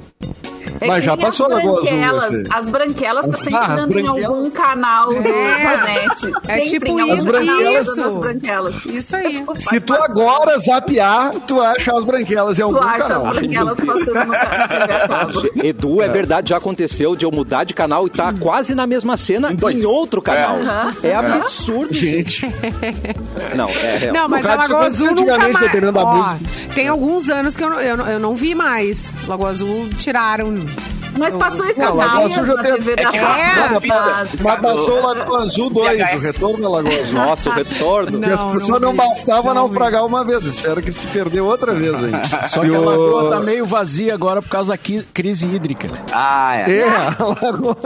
É 0.81 0.87
Mas 0.88 1.05
já 1.05 1.17
passou 1.17 1.46
as 1.46 1.52
a 1.52 1.55
Lagoa 1.56 1.73
Azul, 1.73 1.84
branquelas. 1.87 2.28
você. 2.31 2.43
As 2.50 2.69
branquelas 2.69 3.26
tá 3.26 3.32
As- 3.32 3.38
sempre 3.38 3.55
ah, 3.55 3.61
as 3.61 3.76
dando 3.76 3.99
em 3.99 4.02
branquelas. 4.02 4.25
algum 4.26 4.50
canal 4.50 5.06
do 5.14 5.28
É. 5.28 5.61
Planete. 5.76 6.32
É 6.49 6.64
Sempre 6.64 6.64
tipo 6.90 7.00
isso, 7.00 7.31
canal 7.31 7.61
isso. 7.73 7.96
das 7.96 8.17
branquelas. 8.19 8.75
Isso 8.87 9.17
aí. 9.17 9.44
Se 9.58 9.81
tu 9.81 9.94
agora 9.94 10.58
zapear, 10.58 11.32
tu 11.46 11.61
acha 11.61 11.93
as 11.96 12.05
branquelas 12.05 12.58
em 12.58 12.62
algum 12.62 12.78
Tu 12.78 12.82
acha 12.88 12.99
canal. 12.99 13.26
as 13.26 13.32
branquelas 13.38 13.76
passando 13.81 14.25
no 14.26 14.32
ca- 14.32 14.58
na 14.58 14.69
TV 14.69 14.93
a 14.93 15.08
cabo. 15.08 15.43
Edu, 15.62 16.02
é 16.02 16.08
verdade, 16.08 16.50
já 16.50 16.56
aconteceu 16.58 17.17
de 17.17 17.25
eu 17.25 17.31
mudar 17.32 17.64
de 17.64 17.73
canal 17.75 18.06
e 18.06 18.11
tá 18.11 18.32
quase 18.38 18.75
na 18.75 18.87
mesma 18.87 19.17
cena 19.17 19.52
dois. 19.55 19.81
em 19.81 19.84
outro 19.87 20.20
canal. 20.20 20.58
É, 21.02 21.14
absurdo. 21.14 21.93
Gente, 21.94 22.46
Não, 23.55 23.69
é 23.69 23.96
real. 23.99 24.14
Não, 24.14 24.28
mas 24.28 24.44
No 24.44 24.52
a 24.52 24.55
Lagoa 24.56 24.78
isso 24.88 25.05
Azul 25.05 25.06
nunca 25.08 25.20
antigamente, 25.23 25.52
mais. 25.52 25.67
dependendo 25.67 25.93
da 25.93 26.05
Ó, 26.05 26.34
tem 26.75 26.88
alguns 26.88 27.31
anos 27.31 27.56
que 27.56 27.64
eu, 27.64 27.70
não- 27.70 27.81
eu, 27.81 27.96
não- 27.96 28.08
eu 28.08 28.20
não 28.20 28.34
vi 28.34 28.55
mais. 28.55 29.14
Lagoa 29.26 29.50
Azul 29.50 29.88
tiraram. 29.99 30.66
soon. 30.69 30.96
Mas 31.19 31.35
passou 31.37 31.67
esses 31.67 31.83
Não, 31.83 31.95
Lagoa 31.97 32.25
Azul 32.27 32.47
já 32.47 32.55
da 32.55 32.69
É 32.69 32.73
que-. 32.79 33.89
Não, 33.89 34.41
mas- 34.43 34.61
passou 34.61 34.99
o 34.99 35.07
Lagoa 35.07 35.43
Azul 35.43 35.71
2, 35.71 35.99
VHS. 35.99 36.15
o 36.15 36.27
retorno 36.27 36.63
da 36.63 36.69
Lagoa 36.69 37.01
Azul. 37.01 37.15
Nossa, 37.15 37.51
o 37.51 37.53
retorno. 37.55 38.19
Não. 38.19 38.29
E 38.29 38.33
as 38.33 38.45
pessoas 38.45 38.81
não, 38.81 38.95
bastava 38.95 39.49
Não 39.49 39.55
naufragar 39.55 40.05
uma 40.05 40.25
vez, 40.25 40.45
espero 40.45 40.83
que 40.83 40.93
se 40.93 41.07
perdeu 41.09 41.47
outra 41.47 41.73
vez 41.75 41.95
ainda. 41.95 42.23
Só 42.49 42.65
E 42.65 42.69
que 42.71 42.75
a 42.75 42.81
lagoa 42.81 43.31
tá 43.31 43.41
meio 43.41 43.65
vazia 43.65 44.15
agora 44.15 44.41
por 44.43 44.49
causa 44.49 44.73
da 44.73 44.79
crise 44.79 45.47
hídrica. 45.47 45.89
Ah, 46.13 46.57
é. 46.57 46.79
É, 46.81 46.89
a 46.89 47.25
Lagoa. 47.43 47.77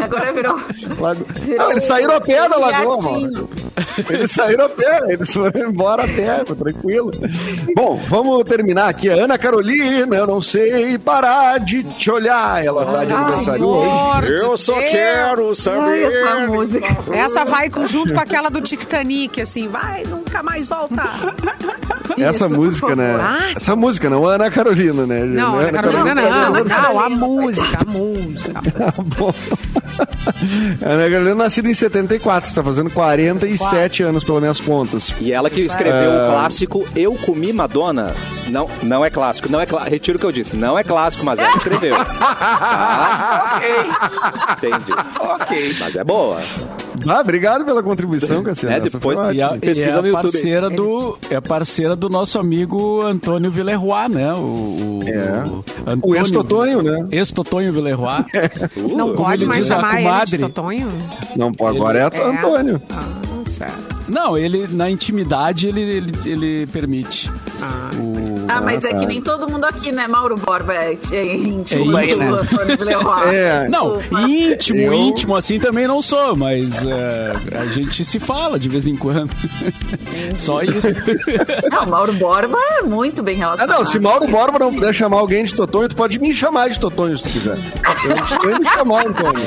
Agora 0.00 0.32
virou. 0.32 0.60
Lagoa- 1.00 1.26
virou 1.40 1.58
Não, 1.58 1.70
eles 1.72 1.84
saíram 1.84 2.16
a 2.16 2.20
pé 2.20 2.48
da 2.48 2.56
Lagoa, 2.58 3.02
mano. 3.02 3.48
Eles 4.08 4.30
saíram 4.30 4.64
a 4.66 4.68
pé, 4.68 5.00
eles 5.12 5.32
foram 5.32 5.68
embora 5.68 6.04
a 6.04 6.08
pé, 6.08 6.44
tranquilo. 6.44 7.10
Bom, 7.74 8.00
vamos 8.08 8.44
terminar 8.44 8.88
aqui. 8.88 9.08
A 9.10 9.24
Ana 9.24 9.38
Carolina, 9.38 10.16
eu 10.16 10.26
não 10.26 10.40
sei 10.40 10.98
parar 10.98 11.58
de 11.60 11.82
te 11.84 12.10
olhar. 12.10 12.55
Ela 12.64 12.86
tá 12.86 13.04
de 13.04 13.12
Ai, 13.12 13.22
aniversário 13.22 13.66
hoje. 13.66 14.32
Eu 14.42 14.56
só 14.56 14.78
Deus. 14.78 14.90
quero 14.90 15.48
Ai, 15.48 15.54
saber. 15.54 16.12
essa 16.12 16.46
música. 16.46 16.86
Essa 17.16 17.44
vai 17.44 17.70
junto 17.86 18.14
com 18.14 18.20
aquela 18.20 18.48
do 18.48 18.60
Titanic, 18.60 19.40
assim, 19.40 19.68
vai 19.68 20.04
nunca 20.04 20.42
mais 20.42 20.68
voltar. 20.68 21.16
Essa 22.18 22.46
Isso, 22.46 22.54
música, 22.54 22.96
né? 22.96 23.16
Ah. 23.20 23.52
Essa 23.54 23.76
música, 23.76 24.08
não 24.08 24.24
Ana 24.24 24.50
Carolina, 24.50 25.06
né? 25.06 25.24
Não, 25.24 25.56
Ana 25.56 25.68
Ana 25.68 25.72
Carolina 25.72 26.14
não, 26.14 26.22
faz 26.22 26.34
não, 26.34 26.44
aniversário. 26.54 26.98
a 27.00 27.10
música, 27.10 27.78
a 27.80 27.84
música. 27.84 28.62
A 30.82 30.88
Ana 30.90 31.10
Carolina 31.10 31.34
nascida 31.34 31.68
em 31.68 31.74
74, 31.74 32.48
está 32.48 32.62
fazendo 32.62 32.90
47 32.90 34.02
anos 34.02 34.24
pelas 34.24 34.40
minhas 34.42 34.60
contas. 34.60 35.14
E 35.20 35.32
ela 35.32 35.48
que 35.50 35.62
escreveu 35.62 36.10
o 36.10 36.30
clássico 36.32 36.84
Eu 36.94 37.14
Comi 37.14 37.52
Madonna. 37.52 38.14
Não, 38.48 38.68
não 38.82 39.04
é 39.04 39.10
clássico, 39.10 39.50
não 39.50 39.60
é 39.60 39.66
clássico. 39.66 39.90
Retiro 39.90 40.16
o 40.18 40.20
que 40.20 40.26
eu 40.26 40.32
disse. 40.32 40.56
Não 40.56 40.78
é 40.78 40.84
clássico, 40.84 41.24
mas 41.24 41.38
ela 41.38 41.56
escreveu. 41.56 41.96
Tá? 42.06 43.60
Entendi. 44.52 44.92
Ok. 45.18 45.76
Mas 45.78 45.96
é 45.96 46.04
boa. 46.04 46.40
Ah, 47.06 47.20
obrigado 47.20 47.64
pela 47.64 47.82
contribuição, 47.82 48.42
Cassiano. 48.42 48.76
É, 48.76 48.80
depois- 48.80 49.18
E, 49.18 49.42
a, 49.42 49.46
ótima. 49.46 49.56
e 49.56 49.60
Pesquisa 49.60 49.82
é 49.90 50.00
no 50.02 50.06
YouTube. 50.08 50.22
parceira 50.22 50.70
do 50.70 51.18
é 51.30 51.40
parceira 51.40 51.96
do 51.96 52.08
nosso 52.08 52.38
amigo 52.38 53.02
Antônio 53.02 53.50
Villeroy, 53.50 54.08
né? 54.08 54.32
O, 54.32 54.38
o, 54.38 55.00
É. 55.06 55.42
o 55.46 55.64
O 55.86 55.90
Antônio- 55.90 56.16
ex-Totonho, 56.16 56.82
né? 56.82 57.06
Ex-Totonho 57.10 57.72
Villeroy. 57.72 58.24
Não 58.96 59.10
Uh, 59.10 59.14
pode 59.14 59.42
ele 59.44 59.48
mais 59.48 59.64
diz 59.64 59.70
a 59.70 59.76
chamar 59.76 59.88
ele 59.94 59.98
de 59.98 60.04
comadre. 60.08 60.38
Totonho? 60.38 60.88
Não, 61.36 61.52
pô, 61.52 61.66
agora 61.66 61.98
é, 61.98 62.02
É. 62.18 62.28
Antônio. 62.30 62.80
Ah, 62.90 63.04
certo. 63.46 63.96
Não, 64.08 64.38
ele 64.38 64.68
na 64.70 64.88
intimidade 64.90 65.66
ele, 65.68 65.80
ele, 65.80 66.12
ele 66.24 66.66
permite. 66.68 67.28
Ah. 67.60 67.90
O- 67.98 68.05
Ah, 68.48 68.60
mas 68.60 68.84
é 68.84 68.90
tá. 68.90 68.98
que 68.98 69.06
nem 69.06 69.20
todo 69.20 69.48
mundo 69.50 69.64
aqui, 69.64 69.90
né? 69.92 70.06
Mauro 70.06 70.36
Borba 70.36 70.74
é, 70.74 70.96
é 71.12 71.24
íntimo. 71.36 71.98
É 71.98 72.04
íntimo. 72.06 72.36
Leroy. 72.80 73.06
É. 73.36 73.68
Não, 73.68 74.00
íntimo, 74.28 74.78
Eu- 74.80 74.92
íntimo 74.94 75.36
assim 75.36 75.58
também 75.58 75.86
não 75.86 76.00
sou, 76.02 76.36
mas 76.36 76.74
é, 76.84 77.58
a 77.58 77.64
gente 77.66 78.04
se 78.04 78.18
fala 78.18 78.58
de 78.58 78.68
vez 78.68 78.86
em 78.86 78.96
quando. 78.96 79.30
Só 80.36 80.62
isso. 80.62 80.88
Não, 81.70 81.86
Mauro 81.86 82.12
Borba 82.14 82.58
é 82.78 82.82
muito 82.82 83.22
bem 83.22 83.34
Ah, 83.36 83.38
relacionado. 83.38 83.78
não, 83.78 83.86
se 83.86 83.98
Mauro 83.98 84.26
Borba 84.28 84.58
não 84.58 84.72
puder 84.74 84.94
chamar 84.94 85.18
alguém 85.18 85.44
de 85.44 85.54
Totonho, 85.54 85.88
tu 85.88 85.96
pode 85.96 86.18
me 86.18 86.32
chamar 86.32 86.68
de 86.68 86.78
Totonho 86.78 87.16
se 87.16 87.24
tu 87.24 87.30
quiser. 87.30 87.56
Eu 88.44 88.50
nem 88.50 88.58
me 88.60 88.68
chamar, 88.68 89.06
Antônio. 89.06 89.46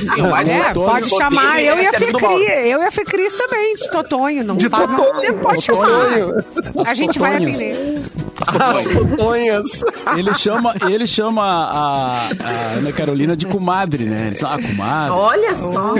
Sim, 0.00 0.20
o 0.22 0.30
mais 0.30 0.48
É, 0.48 0.68
Antônio 0.70 0.90
pode 0.92 1.08
chamar 1.08 1.62
eu 1.62 1.76
e 1.78 1.86
a 1.86 1.90
é 1.90 2.68
eu 2.74 2.82
e 2.82 2.86
a 2.86 2.90
Fecris 2.90 3.32
também, 3.32 3.74
de 3.74 3.90
Totonho. 3.90 4.44
Não 4.44 4.56
De 4.56 4.68
faz- 4.68 4.90
Totonho. 4.90 5.34
Pode 5.34 5.62
chamar. 5.62 5.88
A 6.86 6.94
gente 6.94 7.18
vai 7.18 7.38
Totonhas. 7.38 7.58
As 8.38 8.84
Totonhas. 8.86 9.84
Ele 10.16 10.34
chama, 10.34 10.74
ele 10.88 11.06
chama 11.06 11.42
a, 11.42 12.28
a 12.28 12.72
Ana 12.78 12.92
Carolina 12.92 13.36
de 13.36 13.46
comadre, 13.46 14.04
né? 14.04 14.26
Ele 14.28 14.36
fala, 14.36 14.54
ah, 14.56 14.62
comadre. 14.68 15.10
Olha 15.12 15.54
só. 15.56 15.94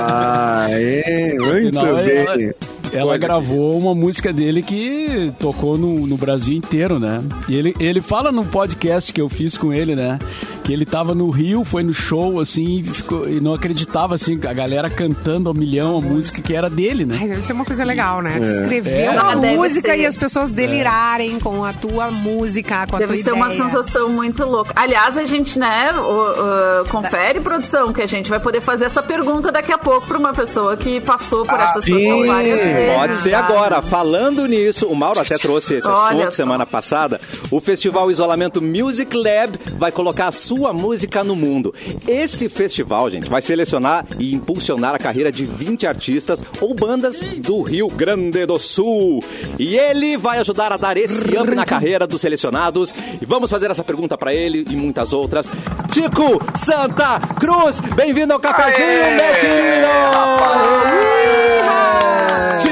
Ah, 0.00 0.66
é, 0.70 1.34
muito 1.38 1.80
bem. 1.80 2.16
ela- 2.18 2.54
ela 2.92 3.10
coisa 3.12 3.18
gravou 3.26 3.78
uma 3.78 3.94
música 3.94 4.32
dele 4.32 4.62
que 4.62 5.32
tocou 5.38 5.76
no, 5.78 6.06
no 6.06 6.16
Brasil 6.16 6.54
inteiro, 6.56 6.98
né? 6.98 7.22
E 7.48 7.54
ele, 7.56 7.74
ele 7.80 8.00
fala 8.00 8.30
no 8.32 8.44
podcast 8.44 9.12
que 9.12 9.20
eu 9.20 9.28
fiz 9.28 9.56
com 9.56 9.72
ele, 9.72 9.94
né? 9.96 10.18
Que 10.64 10.72
ele 10.72 10.84
tava 10.84 11.14
no 11.14 11.30
Rio, 11.30 11.64
foi 11.64 11.82
no 11.82 11.94
show, 11.94 12.38
assim, 12.40 12.80
e, 12.80 12.82
ficou- 12.84 13.28
e 13.28 13.40
não 13.40 13.54
acreditava, 13.54 14.14
assim, 14.14 14.38
a 14.46 14.52
galera 14.52 14.90
cantando 14.90 15.48
ao 15.48 15.54
milhão 15.54 15.96
a 15.98 16.00
música 16.00 16.42
que 16.42 16.54
era 16.54 16.68
dele, 16.68 17.06
né? 17.06 17.16
Ai, 17.20 17.28
deve 17.28 17.42
ser 17.42 17.52
uma 17.54 17.64
coisa 17.64 17.84
legal, 17.84 18.20
né? 18.20 18.38
Escrever 18.38 19.00
É. 19.04 19.10
uma 19.10 19.32
Ah, 19.32 19.34
deve 19.34 19.56
música 19.56 19.88
ser. 19.92 20.00
e 20.00 20.06
as 20.06 20.16
pessoas 20.16 20.50
delirarem 20.50 21.38
com 21.40 21.64
a 21.64 21.72
tua 21.72 22.10
música, 22.10 22.86
com 22.86 22.96
a 22.96 22.98
Deve 22.98 23.14
tua 23.14 23.22
ser 23.24 23.32
uma 23.32 23.46
ideia. 23.52 23.64
sensação 23.64 24.10
muito 24.10 24.44
louca. 24.44 24.72
Aliás, 24.76 25.16
a 25.16 25.24
gente, 25.24 25.58
né, 25.58 25.92
o- 25.94 26.82
o- 26.82 26.84
confere, 26.88 27.40
produção, 27.40 27.92
que 27.92 28.02
a 28.02 28.06
gente 28.06 28.28
vai 28.30 28.38
poder 28.40 28.60
fazer 28.60 28.84
essa 28.84 29.02
pergunta 29.02 29.50
daqui 29.50 29.72
a 29.72 29.78
pouco 29.78 30.06
pra 30.06 30.18
uma 30.18 30.34
pessoa 30.34 30.76
que 30.76 31.00
passou 31.00 31.44
por 31.46 31.58
essa 31.58 31.80
situação 31.80 32.20
sim. 32.22 32.26
várias 32.26 32.58
vezes. 32.58 32.87
Pode 32.94 33.16
ser 33.18 33.34
agora. 33.34 33.80
Falando 33.82 34.46
nisso, 34.46 34.86
o 34.86 34.94
Mauro 34.94 35.20
até 35.20 35.36
trouxe 35.36 35.74
esse 35.74 35.88
Olha 35.88 36.08
assunto 36.08 36.24
só. 36.24 36.30
semana 36.30 36.66
passada. 36.66 37.20
O 37.50 37.60
Festival 37.60 38.10
Isolamento 38.10 38.60
Music 38.62 39.16
Lab 39.16 39.58
vai 39.76 39.92
colocar 39.92 40.28
a 40.28 40.32
sua 40.32 40.72
música 40.72 41.22
no 41.22 41.36
mundo. 41.36 41.74
Esse 42.06 42.48
festival, 42.48 43.10
gente, 43.10 43.28
vai 43.28 43.42
selecionar 43.42 44.04
e 44.18 44.34
impulsionar 44.34 44.94
a 44.94 44.98
carreira 44.98 45.30
de 45.30 45.44
20 45.44 45.86
artistas 45.86 46.42
ou 46.60 46.74
bandas 46.74 47.20
do 47.38 47.62
Rio 47.62 47.88
Grande 47.88 48.44
do 48.46 48.58
Sul. 48.58 49.22
E 49.58 49.76
ele 49.76 50.16
vai 50.16 50.38
ajudar 50.38 50.72
a 50.72 50.76
dar 50.76 50.96
esse 50.96 51.24
up 51.36 51.54
na 51.54 51.64
carreira 51.64 52.06
dos 52.06 52.20
selecionados. 52.20 52.94
E 53.20 53.24
vamos 53.24 53.50
fazer 53.50 53.70
essa 53.70 53.84
pergunta 53.84 54.16
pra 54.16 54.34
ele 54.34 54.64
e 54.68 54.76
muitas 54.76 55.12
outras. 55.12 55.50
Tico 55.90 56.42
Santa 56.56 57.18
Cruz, 57.40 57.80
bem-vindo 57.80 58.32
ao 58.32 58.40
cafezinho, 58.40 58.86
Aê, 58.86 59.14
meu 59.14 59.34
querido! 59.40 59.88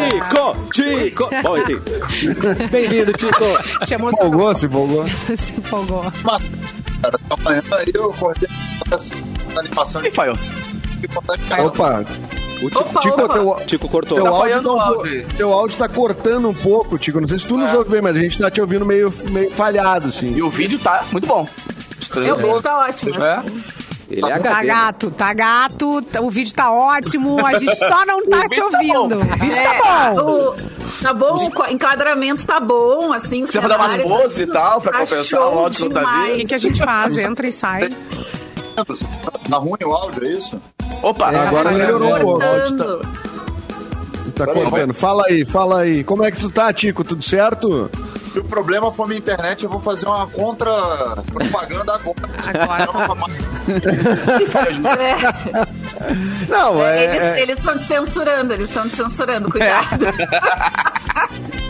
Tico, 0.01 0.57
Tico. 0.73 1.31
Bom, 1.43 1.57
enfim. 1.59 1.79
Bem-vindo, 2.71 3.13
Tico. 3.13 3.45
Te 3.85 3.95
emocionou. 3.95 4.29
Empolgou, 4.29 4.57
se 4.57 4.67
empolgou. 4.67 5.05
Se 5.37 5.53
empolgou. 5.55 6.03
cara. 7.03 7.19
Amanhã 7.31 7.63
eu 7.95 8.13
com 8.13 8.33
essa 8.95 9.15
animação 9.57 10.05
E 10.05 10.11
de 10.11 10.15
foi, 10.17 10.29
ó. 10.31 10.37
Opa, 11.65 12.05
O 12.63 12.69
Tico, 12.71 12.81
Opa, 12.81 13.01
Tico, 13.01 13.23
opa. 13.23 13.35
teu, 13.35 13.67
Tico 13.67 13.89
cortou. 13.89 14.17
teu, 14.17 14.25
Tá 14.25 14.31
áudio 14.31 14.43
falhando 14.49 14.69
tá 14.69 14.75
um 14.75 14.81
áudio 14.81 15.27
teu 15.37 15.53
áudio 15.53 15.77
tá 15.79 15.89
cortando 15.89 16.49
um 16.49 16.55
pouco, 16.55 16.99
Tico. 16.99 17.21
Não 17.21 17.29
sei 17.29 17.39
se 17.39 17.47
tu 17.47 17.57
nos 17.57 17.71
É. 17.71 17.77
ouve 17.77 17.91
bem, 17.91 18.01
mas 18.03 18.17
a 18.17 18.21
gente 18.21 18.39
tá 18.39 18.51
te 18.51 18.61
ouvindo 18.61 18.85
meio, 18.85 19.13
meio 19.31 19.51
falhado, 19.51 20.09
assim. 20.09 20.33
E 20.33 20.43
o 20.43 20.51
vídeo 20.51 20.79
tá 20.79 21.05
muito 21.13 21.27
bom. 21.27 21.47
É, 22.17 22.33
o 22.33 22.37
vídeo 22.37 22.63
tá 22.63 22.79
ótimo. 22.79 23.15
É. 23.23 23.43
Ele 24.09 24.25
é 24.25 24.29
Tá 24.29 24.37
HD. 24.37 24.67
gato, 24.69 25.11
tá 25.11 25.33
gato, 25.35 26.03
tá- 26.03 26.21
o 26.21 26.31
vídeo 26.31 26.55
tá 26.55 26.71
ótimo, 26.71 27.45
a 27.45 27.55
gente 27.59 27.75
só 27.77 28.07
não 28.07 28.25
tá 28.27 28.47
te 28.49 28.61
tá 28.61 28.65
ouvindo. 28.67 29.17
bom. 29.17 29.35
o 29.35 29.39
vídeo 29.39 29.59
É, 29.59 29.81
tá 29.81 30.15
bom. 30.15 30.21
o- 30.23 30.55
tá 31.03 31.13
bom, 31.13 31.37
o 31.37 31.71
enquadramento 31.73 32.47
tá 32.47 32.61
bom, 32.61 33.13
assim. 33.13 33.45
Você 33.45 33.59
vai 33.59 33.69
dar 33.69 33.77
umas 33.79 33.93
cenário 33.93 34.13
poses 34.17 34.39
e 34.39 34.47
tal, 34.47 34.81
pra 34.81 34.93
tá 34.93 34.99
compensar 35.01 35.41
o 35.41 35.45
áudio 35.59 35.77
que 35.77 35.83
não 35.83 35.91
tá 35.91 36.01
demais. 36.01 36.33
O 36.33 36.37
que, 36.37 36.45
que 36.45 36.55
a 36.55 36.59
gente 36.59 36.79
faz? 36.85 37.19
Entra 37.19 37.49
e 37.49 37.53
sai. 37.53 37.89
Tá 39.51 39.57
ruim 39.57 39.77
o 39.85 39.93
áudio, 39.93 40.25
é 40.25 40.31
isso? 40.33 40.61
Opa, 41.03 41.27
Agora 41.29 41.71
melhorou 41.73 42.15
um 42.17 42.21
pouco. 42.21 42.41
Tá 44.35 44.47
cortando. 44.47 44.93
Fala 44.95 45.25
aí, 45.27 45.45
fala 45.47 45.81
aí. 45.81 46.05
Como 46.05 46.23
é 46.23 46.31
que 46.31 46.39
tu 46.39 46.51
tá, 46.51 46.73
Tico? 46.73 47.03
Tudo 47.03 47.23
certo? 47.25 47.91
Se 48.37 48.41
o 48.41 48.45
problema 48.45 48.93
for 48.93 49.09
minha 49.09 49.19
internet, 49.19 49.65
eu 49.65 49.71
vou 49.71 49.81
fazer 49.81 50.05
uma 50.05 50.27
contra-propaganda 50.27 51.95
agora. 51.95 52.15
Agora. 52.45 52.87
É, 55.01 56.47
Não, 56.47 56.85
é. 56.85 57.17
é- 57.17 57.41
eles 57.41 57.59
estão 57.59 57.79
te 57.79 57.85
censurando, 57.85 58.53
eles 58.53 58.69
estão 58.69 58.87
te 58.87 58.95
censurando, 58.95 59.51
cuidado. 59.51 60.05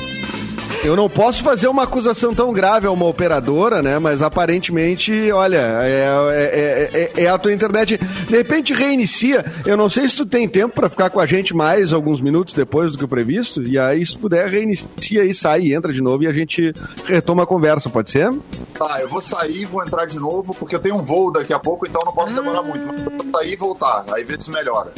Eu 0.87 0.95
não 0.95 1.11
posso 1.11 1.43
fazer 1.43 1.67
uma 1.67 1.83
acusação 1.83 2.33
tão 2.33 2.53
grave 2.53 2.87
a 2.87 2.93
uma 2.93 3.07
operadora, 3.07 3.83
né? 3.83 3.99
Mas 3.99 4.23
aparentemente, 4.23 5.33
olha, 5.33 5.59
é, 5.83 6.07
é- 6.31 7.11
é- 7.17 7.25
é 7.25 7.29
a 7.29 7.37
tua 7.37 7.53
internet. 7.53 7.99
De 7.99 8.37
repente 8.37 8.73
reinicia. 8.73 9.45
Eu 9.67 9.77
não 9.77 9.89
sei 9.89 10.09
se 10.09 10.15
tu 10.15 10.25
tem 10.25 10.49
tempo 10.49 10.77
pra 10.77 10.89
ficar 10.89 11.11
com 11.11 11.19
a 11.19 11.27
gente 11.27 11.53
mais 11.57 11.93
alguns 11.93 12.21
minutos 12.21 12.55
depois 12.55 12.93
do 12.93 12.99
que 12.99 13.05
o 13.05 13.09
previsto. 13.09 13.65
E 13.65 13.77
aí, 13.77 14.07
se 14.07 14.17
puder, 14.17 14.49
reinicia 14.49 15.25
e 15.25 15.35
sai, 15.35 15.63
e 15.63 15.75
entra 15.75 15.93
de 15.93 16.01
novo 16.01 16.23
e 16.23 16.29
a 16.29 16.33
gente 16.33 16.73
retoma 17.05 17.43
a 17.43 17.47
conversa, 17.47 17.91
pode 17.91 18.09
ser? 18.13 18.33
Tá, 18.79 19.01
eu 19.01 19.09
vou 19.09 19.21
sair 19.21 19.63
e 19.63 19.65
vou 19.65 19.83
entrar 19.83 20.07
de 20.07 20.21
novo, 20.21 20.55
porque 20.55 20.77
eu 20.77 20.81
tenho 20.81 20.95
um 20.95 21.03
voo 21.03 21.33
daqui 21.33 21.53
a 21.53 21.59
pouco, 21.59 21.85
então 21.85 22.01
não 22.07 22.13
posso 22.13 22.33
demorar 22.33 22.63
muito. 22.63 22.87
Mas 22.87 23.01
eu 23.03 23.11
vou 23.11 23.27
sair 23.33 23.53
e 23.53 23.57
voltar, 23.57 24.05
aí 24.13 24.23
ver 24.23 24.41
se 24.41 24.53
melhora. 24.53 24.93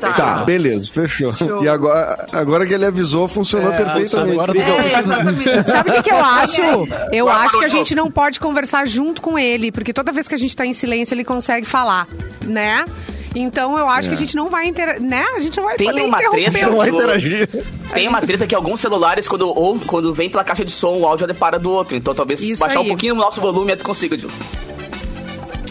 Tá. 0.00 0.12
Tá, 0.12 0.44
beleza, 0.44 0.90
fechou. 0.92 1.32
E 1.62 1.68
agora, 1.68 2.26
agora 2.32 2.66
que 2.66 2.72
ele 2.74 2.86
avisou, 2.86 3.26
funcionou 3.26 3.72
É, 3.72 3.76
perfeitamente. 3.76 4.38
agora 4.38 4.52
É. 4.58 5.62
Sabe 5.64 5.90
o 5.90 5.92
que, 5.94 6.02
que 6.04 6.10
eu 6.12 6.24
acho? 6.24 6.62
Eu 7.12 7.26
Vai, 7.26 7.46
acho 7.46 7.58
que 7.58 7.64
a 7.64 7.68
gente 7.68 7.94
não 7.94 8.10
pode 8.10 8.38
conversar 8.38 8.86
junto 8.86 9.20
com 9.20 9.38
ele, 9.38 9.72
porque 9.72 9.92
toda 9.92 10.12
vez 10.12 10.28
que 10.28 10.34
a 10.34 10.38
gente 10.38 10.54
tá 10.56 10.64
em 10.64 10.72
silêncio, 10.72 11.14
ele 11.14 11.24
consegue 11.24 11.66
falar, 11.66 12.06
né? 12.44 12.84
Então 13.34 13.78
eu 13.78 13.88
acho 13.88 14.08
que 14.08 14.14
a 14.14 14.18
gente 14.18 14.34
não 14.34 14.48
vai 14.48 14.66
inter... 14.66 15.00
né? 15.02 15.24
A 15.36 15.40
gente 15.40 15.56
não 15.58 15.64
vai 15.64 15.76
Tem 15.76 15.90
uma 16.02 16.18
treta- 16.18 16.66
Não 16.66 16.76
vai 16.78 16.88
interagir. 16.88 17.48
tem 17.92 18.08
uma 18.08 18.20
treta 18.20 18.46
que 18.46 18.54
alguns 18.54 18.80
celulares, 18.80 19.28
quando, 19.28 19.46
ouve, 19.48 19.84
quando 19.84 20.14
vem 20.14 20.30
pela 20.30 20.42
caixa 20.42 20.64
de 20.64 20.72
som, 20.72 20.96
o 20.98 21.06
áudio 21.06 21.26
já 21.26 21.32
depara 21.32 21.58
do 21.58 21.70
outro. 21.70 21.94
Então 21.96 22.14
talvez 22.14 22.40
Isso 22.40 22.60
baixar 22.60 22.78
aí. 22.80 22.86
um 22.86 22.88
pouquinho 22.88 23.14
o 23.14 23.16
nosso 23.18 23.40
volume, 23.40 23.76
tu 23.76 23.84
consiga, 23.84 24.16
Dil. 24.16 24.30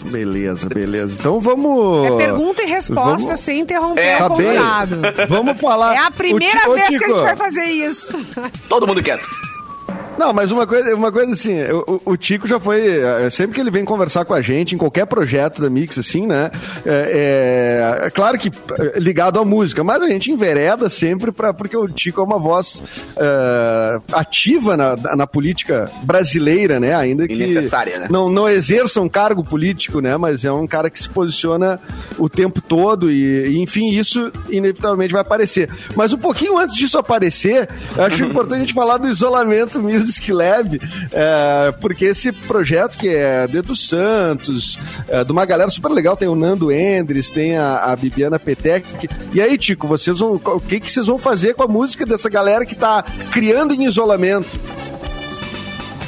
Beleza, 0.12 0.68
beleza. 0.68 1.16
Então 1.18 1.40
vamos. 1.40 2.06
É 2.06 2.16
pergunta 2.16 2.62
e 2.62 2.66
resposta 2.66 3.26
Vamos- 3.26 3.40
sem 3.40 3.60
interromper 3.60 4.00
É, 4.02 4.16
o 4.16 4.18
Tá 4.18 4.28
convidado. 4.28 4.96
Vamos 5.28 5.60
falar. 5.60 5.94
É 5.94 5.98
a 5.98 6.08
O 6.08 6.12
primeira 6.12 6.68
ô, 6.68 6.74
vez 6.74 6.88
que 6.88 6.96
a 6.96 7.08
gente 7.08 7.20
vai 7.20 7.36
fazer 7.36 7.64
isso. 7.64 8.12
Todo 8.68 8.86
mundo 8.86 9.02
quieto. 9.02 9.28
Não, 10.18 10.32
mas 10.32 10.50
uma 10.50 10.66
coisa, 10.66 10.94
uma 10.94 11.12
coisa 11.12 11.32
assim, 11.32 11.54
o, 11.86 12.00
o 12.04 12.16
Tico 12.16 12.46
já 12.48 12.58
foi. 12.58 12.86
é, 13.02 13.30
Sempre 13.30 13.54
que 13.54 13.60
ele 13.60 13.70
vem 13.70 13.84
conversar 13.84 14.24
com 14.24 14.34
a 14.34 14.40
gente, 14.40 14.74
em 14.74 14.78
qualquer 14.78 15.06
projeto 15.06 15.62
da 15.62 15.70
Mix, 15.70 15.96
assim, 15.98 16.26
né? 16.26 16.50
É, 16.84 18.00
é- 18.02 18.06
é 18.06 18.10
claro 18.10 18.38
que 18.38 18.48
é, 18.48 18.98
ligado 18.98 19.38
à 19.38 19.44
música, 19.44 19.82
mas 19.84 20.02
a 20.02 20.08
gente 20.08 20.30
envereda 20.30 20.90
sempre 20.90 21.30
pra, 21.30 21.52
porque 21.54 21.76
o 21.76 21.86
Tico 21.88 22.20
é 22.20 22.24
uma 22.24 22.38
voz 22.38 22.82
é, 23.16 24.00
ativa 24.12 24.76
na, 24.76 24.96
na 25.16 25.26
política 25.26 25.90
brasileira, 26.02 26.80
né? 26.80 26.94
Ainda 26.94 27.26
que. 27.28 27.36
Necessária, 27.36 27.98
né? 28.00 28.08
Não, 28.10 28.28
não 28.28 28.48
exerça 28.48 29.00
um 29.00 29.08
cargo 29.08 29.44
político, 29.44 30.00
né? 30.00 30.16
Mas 30.16 30.44
é 30.44 30.52
um 30.52 30.66
cara 30.66 30.90
que 30.90 30.98
se 30.98 31.08
posiciona 31.08 31.78
o 32.18 32.28
tempo 32.28 32.60
todo 32.60 33.10
e, 33.10 33.50
e, 33.50 33.58
enfim, 33.62 33.88
isso 33.90 34.32
inevitavelmente 34.48 35.12
vai 35.12 35.22
aparecer. 35.22 35.68
Mas 35.94 36.12
um 36.12 36.18
pouquinho 36.18 36.58
antes 36.58 36.74
disso 36.76 36.98
aparecer, 36.98 37.68
eu 37.96 38.04
acho 38.04 38.24
importante 38.24 38.56
a 38.58 38.60
gente 38.60 38.74
falar 38.74 38.96
do 38.98 39.08
isolamento 39.08 39.78
Music 40.08 40.32
Lab, 40.32 40.80
é, 41.12 41.72
porque 41.80 42.06
esse 42.06 42.32
projeto 42.32 42.96
que 42.96 43.08
é 43.08 43.46
do 43.46 43.58
Edu 43.58 43.76
Santos, 43.76 44.78
é, 45.06 45.22
de 45.22 45.30
uma 45.30 45.44
galera 45.44 45.70
super 45.70 45.90
legal, 45.90 46.16
tem 46.16 46.26
o 46.26 46.34
Nando 46.34 46.72
Endres, 46.72 47.30
tem 47.30 47.58
a, 47.58 47.84
a 47.84 47.94
Bibiana 47.96 48.38
Petec. 48.38 49.08
E 49.34 49.40
aí, 49.40 49.58
Tico, 49.58 49.86
vocês 49.86 50.18
vão, 50.18 50.34
o 50.34 50.60
que, 50.60 50.80
que 50.80 50.90
vocês 50.90 51.06
vão 51.06 51.18
fazer 51.18 51.54
com 51.54 51.62
a 51.62 51.68
música 51.68 52.06
dessa 52.06 52.30
galera 52.30 52.64
que 52.64 52.74
tá 52.74 53.04
criando 53.30 53.74
em 53.74 53.84
isolamento? 53.84 54.48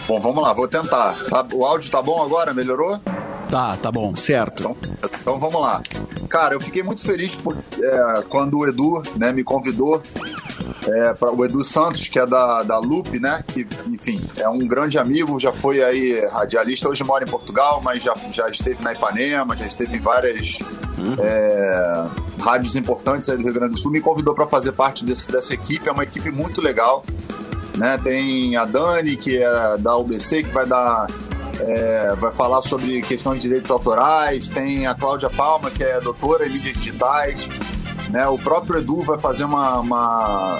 Bom, 0.09 0.19
vamos 0.19 0.43
lá, 0.43 0.53
vou 0.55 0.67
tentar. 0.67 1.15
Tá- 1.29 1.47
o 1.53 1.65
áudio 1.65 1.91
tá 1.91 2.01
bom 2.01 2.23
agora? 2.23 2.55
Melhorou? 2.55 2.99
Tá, 3.51 3.77
tá 3.77 3.93
bom. 3.93 4.15
Certo. 4.17 4.61
Então, 4.61 4.77
então 5.21 5.39
vamos 5.39 5.61
lá. 5.61 5.83
Cara, 6.29 6.55
eu 6.55 6.61
fiquei 6.61 6.83
muito 6.83 7.03
feliz 7.03 7.35
por, 7.35 7.57
é, 7.81 8.23
quando 8.29 8.59
o 8.59 8.67
Edu 8.67 9.03
né, 9.17 9.31
me 9.31 9.45
convidou. 9.45 10.03
É, 10.87 11.13
pra, 11.13 11.31
o 11.31 11.45
Edu 11.45 11.63
Santos, 11.63 12.09
que 12.09 12.19
é 12.19 12.27
da, 12.27 12.63
da 12.63 12.79
Loop, 12.79 13.19
né? 13.21 13.45
Que, 13.47 13.67
enfim, 13.89 14.21
é 14.39 14.49
um 14.49 14.59
grande 14.59 14.99
amigo, 14.99 15.39
já 15.39 15.53
foi 15.53 15.83
aí 15.83 16.27
radialista, 16.27 16.89
hoje 16.89 17.05
mora 17.05 17.25
em 17.25 17.29
Portugal, 17.29 17.81
mas 17.85 18.03
já, 18.03 18.15
já 18.33 18.49
esteve 18.49 18.83
na 18.83 18.93
Ipanema, 18.93 19.57
já 19.57 19.67
esteve 19.67 19.97
em 19.97 20.01
várias 20.01 20.59
é, 21.19 22.07
rádios 22.41 22.77
importantes 22.77 23.29
aí 23.29 23.37
do 23.37 23.45
Rio 23.45 23.53
Grande 23.53 23.75
do 23.75 23.79
Sul, 23.79 23.91
me 23.91 24.01
convidou 24.01 24.35
para 24.35 24.47
fazer 24.47 24.73
parte 24.73 25.05
desse, 25.05 25.31
dessa 25.31 25.53
equipe, 25.53 25.89
é 25.89 25.93
uma 25.93 26.05
equipe 26.05 26.31
muito 26.31 26.61
legal. 26.61 27.05
Né? 27.77 27.99
Tem 28.03 28.57
a 28.57 28.65
Dani, 28.65 29.17
que 29.17 29.43
é 29.43 29.77
da 29.79 29.97
UBC, 29.97 30.45
que 30.45 30.51
vai 30.51 30.67
dar 30.67 31.07
é, 31.61 32.15
vai 32.17 32.33
falar 32.33 32.63
sobre 32.63 33.03
questão 33.03 33.35
de 33.35 33.41
direitos 33.41 33.71
autorais, 33.71 34.49
tem 34.49 34.87
a 34.87 34.95
Cláudia 34.95 35.29
Palma, 35.31 35.71
que 35.71 35.85
é 35.85 36.01
doutora 36.01 36.47
em 36.47 36.51
mídias 36.51 36.77
digitais, 36.77 37.49
né? 38.11 38.27
o 38.29 38.39
próprio 38.39 38.79
Edu 38.81 39.01
vai 39.03 39.19
fazer 39.19 39.45
uma, 39.45 39.79
uma, 39.81 40.59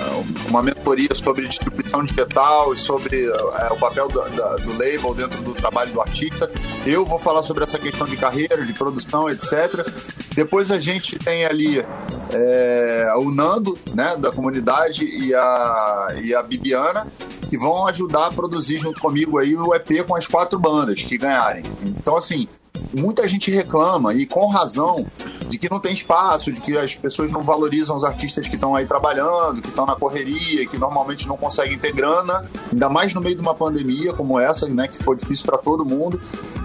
uma 0.49 0.63
mentoria 0.63 1.15
sobre 1.15 1.47
distribuição 1.47 2.05
digital 2.05 2.73
e 2.73 2.77
sobre 2.77 3.27
é, 3.27 3.73
o 3.73 3.77
papel 3.77 4.09
do, 4.09 4.21
da- 4.31 4.57
do 4.57 4.71
label 4.73 5.15
dentro 5.15 5.43
do 5.43 5.53
trabalho 5.55 5.93
do 5.93 6.01
artista. 6.01 6.51
Eu 6.87 7.05
vou 7.05 7.19
falar 7.19 7.43
sobre 7.43 7.65
essa 7.65 7.79
questão 7.79 8.07
de 8.07 8.17
carreira, 8.17 8.65
de 8.65 8.73
produção, 8.73 9.29
etc. 9.29 9.87
Depois 10.35 10.71
a 10.71 10.79
gente 10.79 11.19
tem 11.19 11.45
ali 11.45 11.85
é, 12.33 13.13
o 13.17 13.31
Nando, 13.31 13.77
né, 13.95 14.17
da 14.17 14.31
comunidade, 14.33 15.05
e 15.05 15.35
a, 15.35 16.07
e 16.23 16.35
a 16.35 16.43
Bibiana, 16.43 17.07
que 17.49 17.59
vão 17.59 17.87
ajudar 17.89 18.29
a 18.29 18.33
produzir 18.33 18.79
junto 18.79 19.01
comigo 19.01 19.39
aí 19.39 19.57
o 19.57 19.75
EP 19.75 20.07
com 20.07 20.15
as 20.15 20.27
quatro 20.27 20.59
bandas 20.59 21.03
que 21.03 21.19
ganharem. 21.19 21.65
Então, 21.85 22.17
assim, 22.17 22.47
muita 22.97 23.27
gente 23.27 23.51
reclama, 23.51 24.15
e 24.15 24.27
com 24.27 24.47
razão, 24.49 25.07
de 25.49 25.59
que 25.59 25.71
não 25.71 25.81
tem 25.81 25.93
espaço, 25.93 26.53
de 26.53 26.61
que 26.61 26.77
as 26.77 26.95
pessoas 26.95 27.31
não 27.31 27.43
valorizam 27.43 27.97
os 27.97 28.05
artistas 28.05 28.49
que 28.49 28.55
estão 28.55 28.75
aí 28.75 28.87
trabalhando, 28.87 29.61
que 29.61 29.69
estão 29.69 29.87
na 29.87 29.97
correria, 29.97 30.67
que 30.67 30.79
normalmente 30.79 31.27
não 31.27 31.37
conseguem 31.37 31.79
ter 31.79 31.93
grana, 31.93 32.45
ainda 32.73 32.89
mais 32.89 33.13
no 33.15 33.21
meio 33.21 33.35
de 33.35 33.41
uma 33.41 33.55
pandemia 33.55 34.13
como 34.13 34.39
essa, 34.39 34.69
né, 34.69 34.89
que 34.89 35.03
foi 35.03 35.17
difícil 35.17 35.47
para 35.47 35.59
todo 35.59 35.85
mundo. 35.85 36.21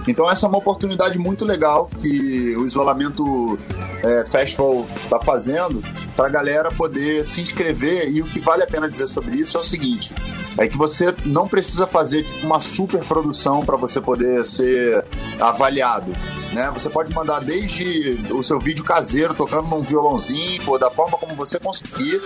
Então 0.08 0.30
essa 0.30 0.46
é 0.46 0.50
uma 0.50 0.60
oportunidade 0.60 1.18
muito 1.18 1.44
legal 1.44 1.90
que 2.02 2.55
isolamento 2.66 3.58
é, 4.04 4.26
festival 4.26 4.86
está 5.04 5.20
fazendo 5.20 5.84
para 6.16 6.28
a 6.28 6.30
galera 6.30 6.72
poder 6.72 7.26
se 7.26 7.42
inscrever 7.42 8.12
e 8.12 8.22
o 8.22 8.26
que 8.26 8.40
vale 8.40 8.64
a 8.64 8.68
pena 8.68 8.90
dizer 8.90 9.08
sobre 9.08 9.36
isso 9.36 9.58
é 9.58 9.62
o 9.62 9.64
seguinte 9.64 10.14
é 10.58 10.68
que 10.68 10.78
você 10.78 11.14
não 11.26 11.48
precisa 11.48 11.86
fazer 11.86 12.24
tipo, 12.24 12.46
uma 12.46 12.62
super 12.62 13.04
produção 13.04 13.66
para 13.66 13.76
você 13.76 14.00
poder 14.00 14.46
ser 14.46 15.04
avaliado 15.40 16.14
né? 16.56 16.72
Você 16.74 16.90
pode 16.90 17.14
mandar 17.14 17.42
desde 17.42 18.18
o 18.32 18.42
seu 18.42 18.60
vídeo 18.60 18.84
caseiro 18.84 19.34
tocando 19.34 19.68
num 19.68 19.84
violãozinho, 19.84 20.64
ou 20.66 20.80
da 20.80 20.90
forma 20.90 21.18
como 21.18 21.36
você 21.36 21.60
conseguir, 21.60 22.22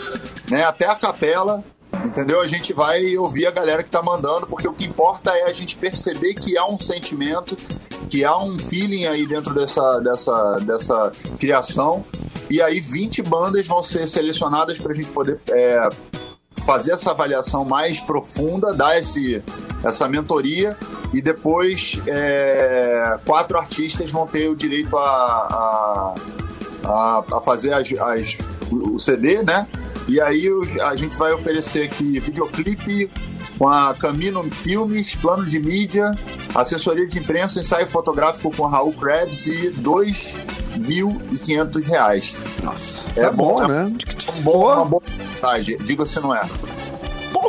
né? 0.50 0.64
Até 0.64 0.86
a 0.86 0.96
capela, 0.96 1.64
entendeu? 2.06 2.40
A 2.40 2.48
gente 2.48 2.72
vai 2.72 3.18
ouvir 3.18 3.48
a 3.48 3.52
galera 3.52 3.84
que 3.84 3.90
tá 3.90 4.02
mandando, 4.04 4.46
porque 4.46 4.68
o 4.68 4.74
que 4.74 4.86
importa 4.86 5.32
é 5.32 5.46
a 5.46 5.54
gente 5.54 5.76
perceber 5.76 6.36
que 6.36 6.58
há 6.58 6.66
um 6.66 6.78
sentimento, 6.78 7.58
que 8.10 8.26
há 8.26 8.38
um 8.38 8.58
feeling 8.58 9.06
aí 9.06 9.26
dentro 9.28 9.54
dessa, 9.54 10.00
dessa, 10.00 10.58
dessa 10.62 11.12
criação. 11.40 12.04
E 12.50 12.62
aí 12.62 12.80
20 12.80 13.22
bandas 13.22 13.68
vão 13.68 13.84
ser 13.84 14.08
selecionadas 14.08 14.80
para 14.80 14.92
a 14.92 14.96
gente 14.96 15.10
poder 15.12 15.40
é, 15.52 15.88
fazer 16.66 16.94
essa 16.94 17.12
avaliação 17.12 17.64
mais 17.64 18.00
profunda, 18.00 18.74
dar 18.74 18.98
esse, 18.98 19.44
essa 19.84 20.08
mentoria 20.08 20.76
e 21.14 21.22
depois 21.22 22.00
é, 22.08 23.18
quatro 23.26 23.58
artistas 23.58 24.12
vão 24.12 24.26
ter 24.26 24.50
o 24.50 24.56
direito 24.56 24.98
a, 24.98 25.04
a, 25.04 26.16
a, 26.86 27.38
a 27.38 27.42
fazer 27.42 27.74
as, 27.74 27.92
as, 27.92 28.38
o 28.72 28.98
CD, 28.98 29.44
né? 29.44 29.68
E 30.08 30.20
aí 30.20 30.50
a 30.82 30.96
gente 30.96 31.16
vai 31.16 31.32
oferecer 31.34 31.84
aqui 31.84 32.20
videoclipe 32.20 33.12
com 33.60 33.68
a 33.68 33.94
Camino 33.94 34.42
Filmes, 34.50 35.14
plano 35.16 35.46
de 35.46 35.60
mídia, 35.60 36.16
assessoria 36.56 37.06
de 37.06 37.20
imprensa, 37.20 37.60
ensaio 37.60 37.86
fotográfico 37.86 38.50
com 38.56 38.66
Raul 38.66 38.94
Krebs 38.94 39.48
e 39.48 39.68
R$ 39.68 39.74
2.500. 39.82 42.38
Nossa. 42.64 43.06
É 43.18 43.24
tá 43.24 43.34
bom, 43.34 43.58
bom, 43.58 43.68
né? 43.68 43.82
É 43.82 43.86
um 44.40 44.44
bom, 44.44 44.66
uma 44.66 44.86
boa 44.86 45.04
vontade, 45.04 45.78
diga 45.84 46.06
se 46.06 46.22
não 46.22 46.34
é. 46.34 46.48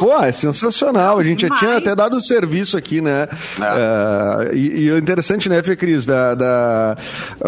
Pô, 0.00 0.20
é 0.20 0.32
sensacional. 0.32 1.18
A 1.18 1.22
gente 1.22 1.46
já 1.46 1.54
tinha 1.54 1.76
até 1.76 1.94
dado 1.94 2.16
o 2.16 2.22
serviço 2.22 2.76
aqui, 2.76 3.00
né? 3.00 3.28
É. 3.60 4.50
Uh, 4.50 4.54
e, 4.54 4.88
e 4.88 4.98
interessante, 4.98 5.48
né, 5.48 5.62
Fê 5.62 5.76
Cris? 5.76 6.06
Da, 6.06 6.34
da... 6.34 6.96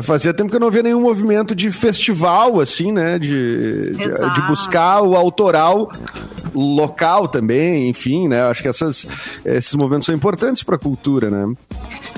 Fazia 0.02 0.33
tempo 0.35 0.50
que 0.50 0.57
eu 0.57 0.61
não 0.61 0.71
via 0.71 0.83
nenhum 0.83 1.00
movimento 1.00 1.54
de 1.54 1.71
festival, 1.73 2.61
assim, 2.61 2.92
né? 2.92 3.19
De, 3.19 3.90
de, 3.90 4.04
de 4.04 4.42
buscar 4.47 5.02
o 5.02 5.16
autoral 5.16 5.90
local 6.54 7.28
também, 7.28 7.88
enfim, 7.88 8.28
né? 8.28 8.42
Acho 8.42 8.62
que 8.62 8.68
essas, 8.68 9.06
esses 9.44 9.75
movimentos 9.75 10.06
são 10.06 10.14
importantes 10.14 10.62
para 10.62 10.76
a 10.76 10.78
cultura, 10.78 11.30
né? 11.30 11.54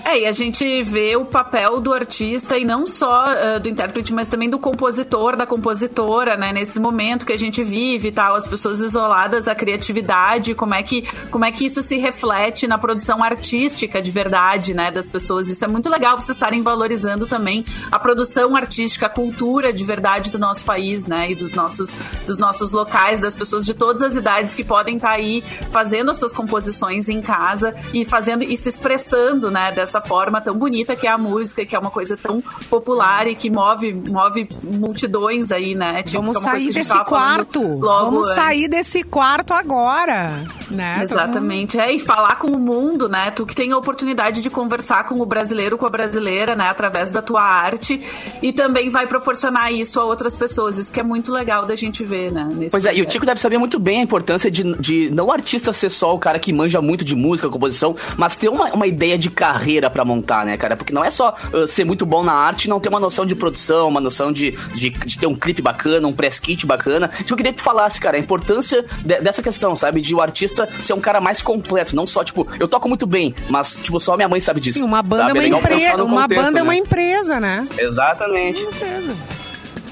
É, 0.04 0.20
e 0.20 0.26
a 0.26 0.32
gente 0.32 0.82
vê 0.82 1.16
o 1.16 1.24
papel 1.24 1.80
do 1.80 1.92
artista 1.92 2.58
e 2.58 2.64
não 2.64 2.86
só 2.86 3.24
uh, 3.24 3.58
do 3.58 3.68
intérprete, 3.70 4.12
mas 4.12 4.28
também 4.28 4.50
do 4.50 4.58
compositor, 4.58 5.34
da 5.34 5.46
compositora, 5.46 6.36
né? 6.36 6.52
Nesse 6.52 6.78
momento 6.78 7.24
que 7.24 7.32
a 7.32 7.38
gente 7.38 7.62
vive 7.62 8.08
e 8.08 8.12
tal, 8.12 8.34
as 8.34 8.46
pessoas 8.46 8.80
isoladas, 8.80 9.48
a 9.48 9.54
criatividade, 9.54 10.54
como 10.54 10.74
é 10.74 10.82
que, 10.82 11.08
como 11.30 11.46
é 11.46 11.50
que 11.50 11.64
isso 11.64 11.82
se 11.82 11.96
reflete 11.96 12.66
na 12.66 12.76
produção 12.76 13.24
artística 13.24 14.02
de 14.02 14.10
verdade, 14.10 14.74
né? 14.74 14.90
Das 14.90 15.08
pessoas. 15.08 15.48
Isso 15.48 15.64
é 15.64 15.68
muito 15.68 15.88
legal 15.88 16.20
vocês 16.20 16.36
estarem 16.36 16.60
valorizando 16.60 17.26
também 17.26 17.64
a 17.90 17.98
produção 17.98 18.54
artística, 18.54 19.06
a 19.06 19.08
cultura 19.10 19.72
de 19.72 19.84
verdade 19.84 20.30
do 20.30 20.38
nosso 20.38 20.66
país, 20.66 21.06
né? 21.06 21.30
E 21.30 21.34
dos 21.34 21.54
nossos, 21.54 21.96
dos 22.26 22.38
nossos 22.38 22.74
locais, 22.74 23.20
das 23.20 23.34
pessoas 23.34 23.64
de 23.64 23.72
todas 23.72 24.02
as 24.02 24.16
idades 24.24 24.54
que 24.54 24.64
podem 24.64 24.96
estar 24.96 25.08
tá 25.08 25.14
aí 25.14 25.42
fazendo 25.70 26.10
as 26.10 26.18
suas 26.18 26.32
composições 26.32 27.10
em 27.10 27.20
casa 27.20 27.74
e 27.92 28.06
fazendo 28.06 28.42
e 28.42 28.56
se 28.56 28.70
expressando, 28.70 29.50
né? 29.50 29.70
Dessa 29.70 30.00
forma 30.00 30.40
tão 30.40 30.56
bonita 30.56 30.96
que 30.96 31.06
é 31.06 31.10
a 31.10 31.18
música, 31.18 31.66
que 31.66 31.76
é 31.76 31.78
uma 31.78 31.90
coisa 31.90 32.16
tão 32.16 32.40
popular 32.70 33.26
e 33.26 33.34
que 33.34 33.50
move, 33.50 33.92
move 33.92 34.48
multidões 34.62 35.52
aí, 35.52 35.74
né? 35.74 36.02
Tipo, 36.02 36.22
Vamos 36.22 36.38
sair 36.38 36.72
desse 36.72 36.98
quarto. 37.04 37.78
Vamos 37.78 38.26
antes. 38.28 38.34
sair 38.34 38.68
desse 38.68 39.02
quarto 39.02 39.52
agora, 39.52 40.40
né? 40.70 41.00
Exatamente. 41.02 41.78
É, 41.78 41.92
e 41.92 41.98
falar 41.98 42.36
com 42.36 42.48
o 42.48 42.58
mundo, 42.58 43.08
né? 43.08 43.30
Tu 43.30 43.44
que 43.44 43.54
tem 43.54 43.72
a 43.72 43.76
oportunidade 43.76 44.40
de 44.40 44.48
conversar 44.48 45.04
com 45.04 45.20
o 45.20 45.26
brasileiro, 45.26 45.76
com 45.76 45.86
a 45.86 45.90
brasileira, 45.90 46.56
né? 46.56 46.68
Através 46.68 47.10
da 47.10 47.20
tua 47.20 47.42
arte 47.42 48.00
e 48.42 48.52
também 48.52 48.88
vai 48.88 49.06
proporcionar 49.06 49.70
isso 49.72 50.00
a 50.00 50.04
outras 50.04 50.34
pessoas. 50.36 50.78
Isso 50.78 50.92
que 50.92 51.00
é 51.00 51.02
muito 51.02 51.30
legal 51.30 51.66
da 51.66 51.74
gente 51.74 52.02
ver, 52.02 52.32
né? 52.32 52.48
pois 52.54 52.70
projeto. 52.70 52.94
é, 52.94 52.98
e 52.98 53.02
o 53.02 53.06
Tico 53.06 53.26
deve 53.26 53.40
saber 53.40 53.58
muito 53.58 53.78
bem 53.78 53.98
a 53.98 54.02
importância 54.14 54.48
de, 54.48 54.62
de 54.78 55.10
não 55.10 55.26
o 55.26 55.32
artista 55.32 55.72
ser 55.72 55.90
só 55.90 56.14
o 56.14 56.18
cara 56.18 56.38
que 56.38 56.52
manja 56.52 56.80
muito 56.80 57.04
de 57.04 57.16
música, 57.16 57.48
composição, 57.48 57.96
mas 58.16 58.36
ter 58.36 58.48
uma, 58.48 58.66
uma 58.72 58.86
ideia 58.86 59.18
de 59.18 59.28
carreira 59.28 59.90
para 59.90 60.04
montar, 60.04 60.46
né, 60.46 60.56
cara? 60.56 60.76
Porque 60.76 60.92
não 60.92 61.04
é 61.04 61.10
só 61.10 61.34
uh, 61.52 61.66
ser 61.66 61.84
muito 61.84 62.06
bom 62.06 62.22
na 62.22 62.32
arte 62.32 62.66
e 62.66 62.68
não 62.68 62.78
ter 62.78 62.88
uma 62.88 63.00
noção 63.00 63.26
de 63.26 63.34
produção, 63.34 63.88
uma 63.88 64.00
noção 64.00 64.30
de, 64.32 64.52
de, 64.72 64.90
de 64.90 65.18
ter 65.18 65.26
um 65.26 65.34
clipe 65.34 65.60
bacana, 65.60 66.06
um 66.06 66.12
press 66.12 66.38
kit 66.38 66.64
bacana. 66.64 67.10
Isso 67.20 67.32
eu 67.32 67.36
queria 67.36 67.52
que 67.52 67.58
tu 67.58 67.64
falasse, 67.64 68.00
cara, 68.00 68.16
a 68.16 68.20
importância 68.20 68.84
de, 69.04 69.20
dessa 69.20 69.42
questão, 69.42 69.74
sabe? 69.74 70.00
De 70.00 70.14
o 70.14 70.20
artista 70.20 70.68
ser 70.80 70.92
um 70.92 71.00
cara 71.00 71.20
mais 71.20 71.42
completo, 71.42 71.96
não 71.96 72.06
só, 72.06 72.22
tipo, 72.22 72.46
eu 72.60 72.68
toco 72.68 72.88
muito 72.88 73.06
bem, 73.06 73.34
mas, 73.48 73.76
tipo, 73.82 73.98
só 73.98 74.14
minha 74.14 74.28
mãe 74.28 74.38
sabe 74.38 74.60
disso. 74.60 74.78
Sim, 74.78 74.84
uma 74.84 75.02
banda 75.02 75.26
sabe? 75.26 75.38
é 75.38 75.48
uma 75.48 75.58
empresa. 75.58 76.04
Uma 76.04 76.22
contexto, 76.22 76.40
banda 76.40 76.52
né? 76.52 76.60
é 76.60 76.62
uma 76.62 76.76
empresa, 76.76 77.40
né? 77.40 77.66
Exatamente. 77.76 78.60
Uma 78.60 78.70
empresa. 78.70 79.16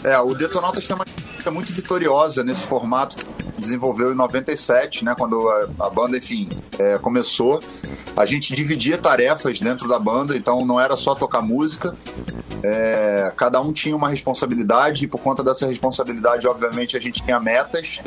É, 0.04 0.18
o 0.18 0.34
Detonautas 0.34 0.84
tem 0.84 0.94
uma 0.94 1.04
muito 1.50 1.72
vitoriosa 1.72 2.44
nesse 2.44 2.62
formato 2.62 3.16
que 3.16 3.24
desenvolveu 3.62 4.12
em 4.12 4.16
97, 4.16 5.04
né, 5.04 5.14
quando 5.16 5.48
a, 5.48 5.86
a 5.86 5.90
banda, 5.90 6.18
enfim, 6.18 6.48
é, 6.78 6.98
começou. 6.98 7.62
A 8.16 8.26
gente 8.26 8.54
dividia 8.54 8.98
tarefas 8.98 9.58
dentro 9.58 9.88
da 9.88 9.98
banda, 9.98 10.36
então 10.36 10.66
não 10.66 10.78
era 10.78 10.96
só 10.96 11.14
tocar 11.14 11.40
música. 11.40 11.96
É, 12.62 13.32
cada 13.36 13.60
um 13.60 13.72
tinha 13.72 13.96
uma 13.96 14.08
responsabilidade 14.08 15.04
e 15.04 15.08
por 15.08 15.20
conta 15.20 15.42
dessa 15.42 15.66
responsabilidade, 15.66 16.46
obviamente, 16.46 16.96
a 16.96 17.00
gente 17.00 17.22
tinha 17.22 17.40
metas 17.40 18.00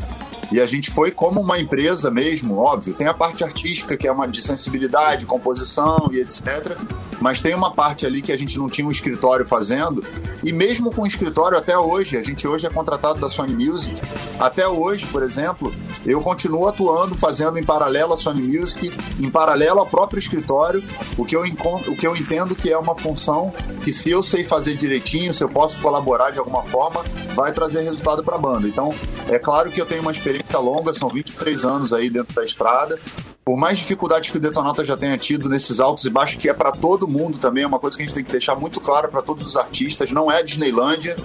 e 0.52 0.62
a 0.62 0.68
gente 0.68 0.92
foi 0.92 1.12
como 1.12 1.42
uma 1.42 1.60
empresa 1.60 2.12
mesmo, 2.12 2.58
óbvio. 2.58 2.94
Tem 2.94 3.08
a 3.08 3.14
parte 3.14 3.44
artística, 3.44 3.98
que 3.98 4.08
é 4.08 4.12
uma 4.12 4.28
de 4.28 4.42
sensibilidade, 4.42 5.26
composição 5.26 6.10
e 6.12 6.20
etc. 6.20 6.78
Mas 7.20 7.42
tem 7.42 7.56
uma 7.56 7.72
parte 7.72 8.06
ali 8.06 8.22
que 8.22 8.32
a 8.32 8.38
gente 8.38 8.58
não 8.58 8.70
tinha 8.70 8.88
um 8.88 8.92
escritório 8.92 9.46
fazendo. 9.46 10.04
E 10.44 10.52
mesmo 10.52 10.92
com 10.92 11.04
o 11.04 11.08
escritório, 11.08 11.58
até 11.58 11.78
hoje, 11.78 12.18
a 12.18 12.24
gente 12.24 12.48
hoje 12.48 12.68
é 12.68 12.70
contratado 12.70 13.20
da 13.20 13.30
Sony 13.30 13.54
Music. 13.54 13.96
Até 14.40 14.68
hoje, 14.68 15.06
por 15.08 15.24
exemplo, 15.24 15.72
eu 16.06 16.22
continuo 16.22 16.68
atuando, 16.68 17.16
fazendo 17.16 17.58
em 17.58 17.64
paralelo 17.64 18.14
a 18.14 18.18
Sony 18.18 18.42
Music, 18.48 18.92
em 19.20 19.30
paralelo 19.30 19.80
ao 19.80 19.86
próprio 19.86 20.20
escritório, 20.20 20.84
o 21.18 21.26
que 21.26 21.36
eu, 21.36 21.42
o 21.42 21.96
que 21.96 22.06
eu 22.06 22.16
entendo 22.16 22.56
que 22.56 22.70
é 22.70 22.78
uma 22.78 22.96
função 22.96 23.54
que, 23.84 23.94
se 23.94 24.12
eu 24.12 24.22
sei 24.22 24.44
fazer 24.44 24.76
direitinho, 24.76 25.34
se 25.34 25.44
eu 25.44 25.50
posso 25.50 25.80
colaborar 25.82 26.32
de 26.32 26.40
alguma 26.40 26.64
forma, 26.64 27.04
vai 27.34 27.52
trazer 27.52 27.82
resultado 27.82 28.24
para 28.24 28.36
a 28.36 28.40
banda. 28.40 28.68
Então, 28.68 28.94
é 29.28 29.40
claro 29.40 29.72
que 29.72 29.82
eu 29.82 29.86
tenho 29.86 30.02
uma 30.02 30.12
experiência 30.12 30.60
longa, 30.60 30.94
são 30.94 31.10
23 31.10 31.66
anos 31.66 31.94
aí 31.94 32.10
dentro 32.10 32.36
da 32.36 32.44
estrada, 32.44 33.00
por 33.46 33.56
mais 33.56 33.78
dificuldades 33.78 34.32
que 34.32 34.38
o 34.38 34.40
Detonauta 34.40 34.84
já 34.84 34.98
tenha 34.98 35.16
tido 35.20 35.48
nesses 35.48 35.80
altos 35.80 36.04
e 36.06 36.10
baixos, 36.10 36.42
que 36.42 36.50
é 36.50 36.54
para 36.54 36.72
todo 36.72 37.08
mundo 37.08 37.38
também, 37.38 37.64
é 37.64 37.68
uma 37.68 37.78
coisa 37.78 37.96
que 37.96 38.02
a 38.02 38.06
gente 38.06 38.16
tem 38.16 38.24
que 38.24 38.32
deixar 38.32 38.56
muito 38.56 38.82
claro 38.82 39.08
para 39.08 39.22
todos 39.22 39.46
os 39.46 39.56
artistas, 39.56 40.12
não 40.12 40.32
é 40.32 40.42
Disneylândia, 40.42 41.16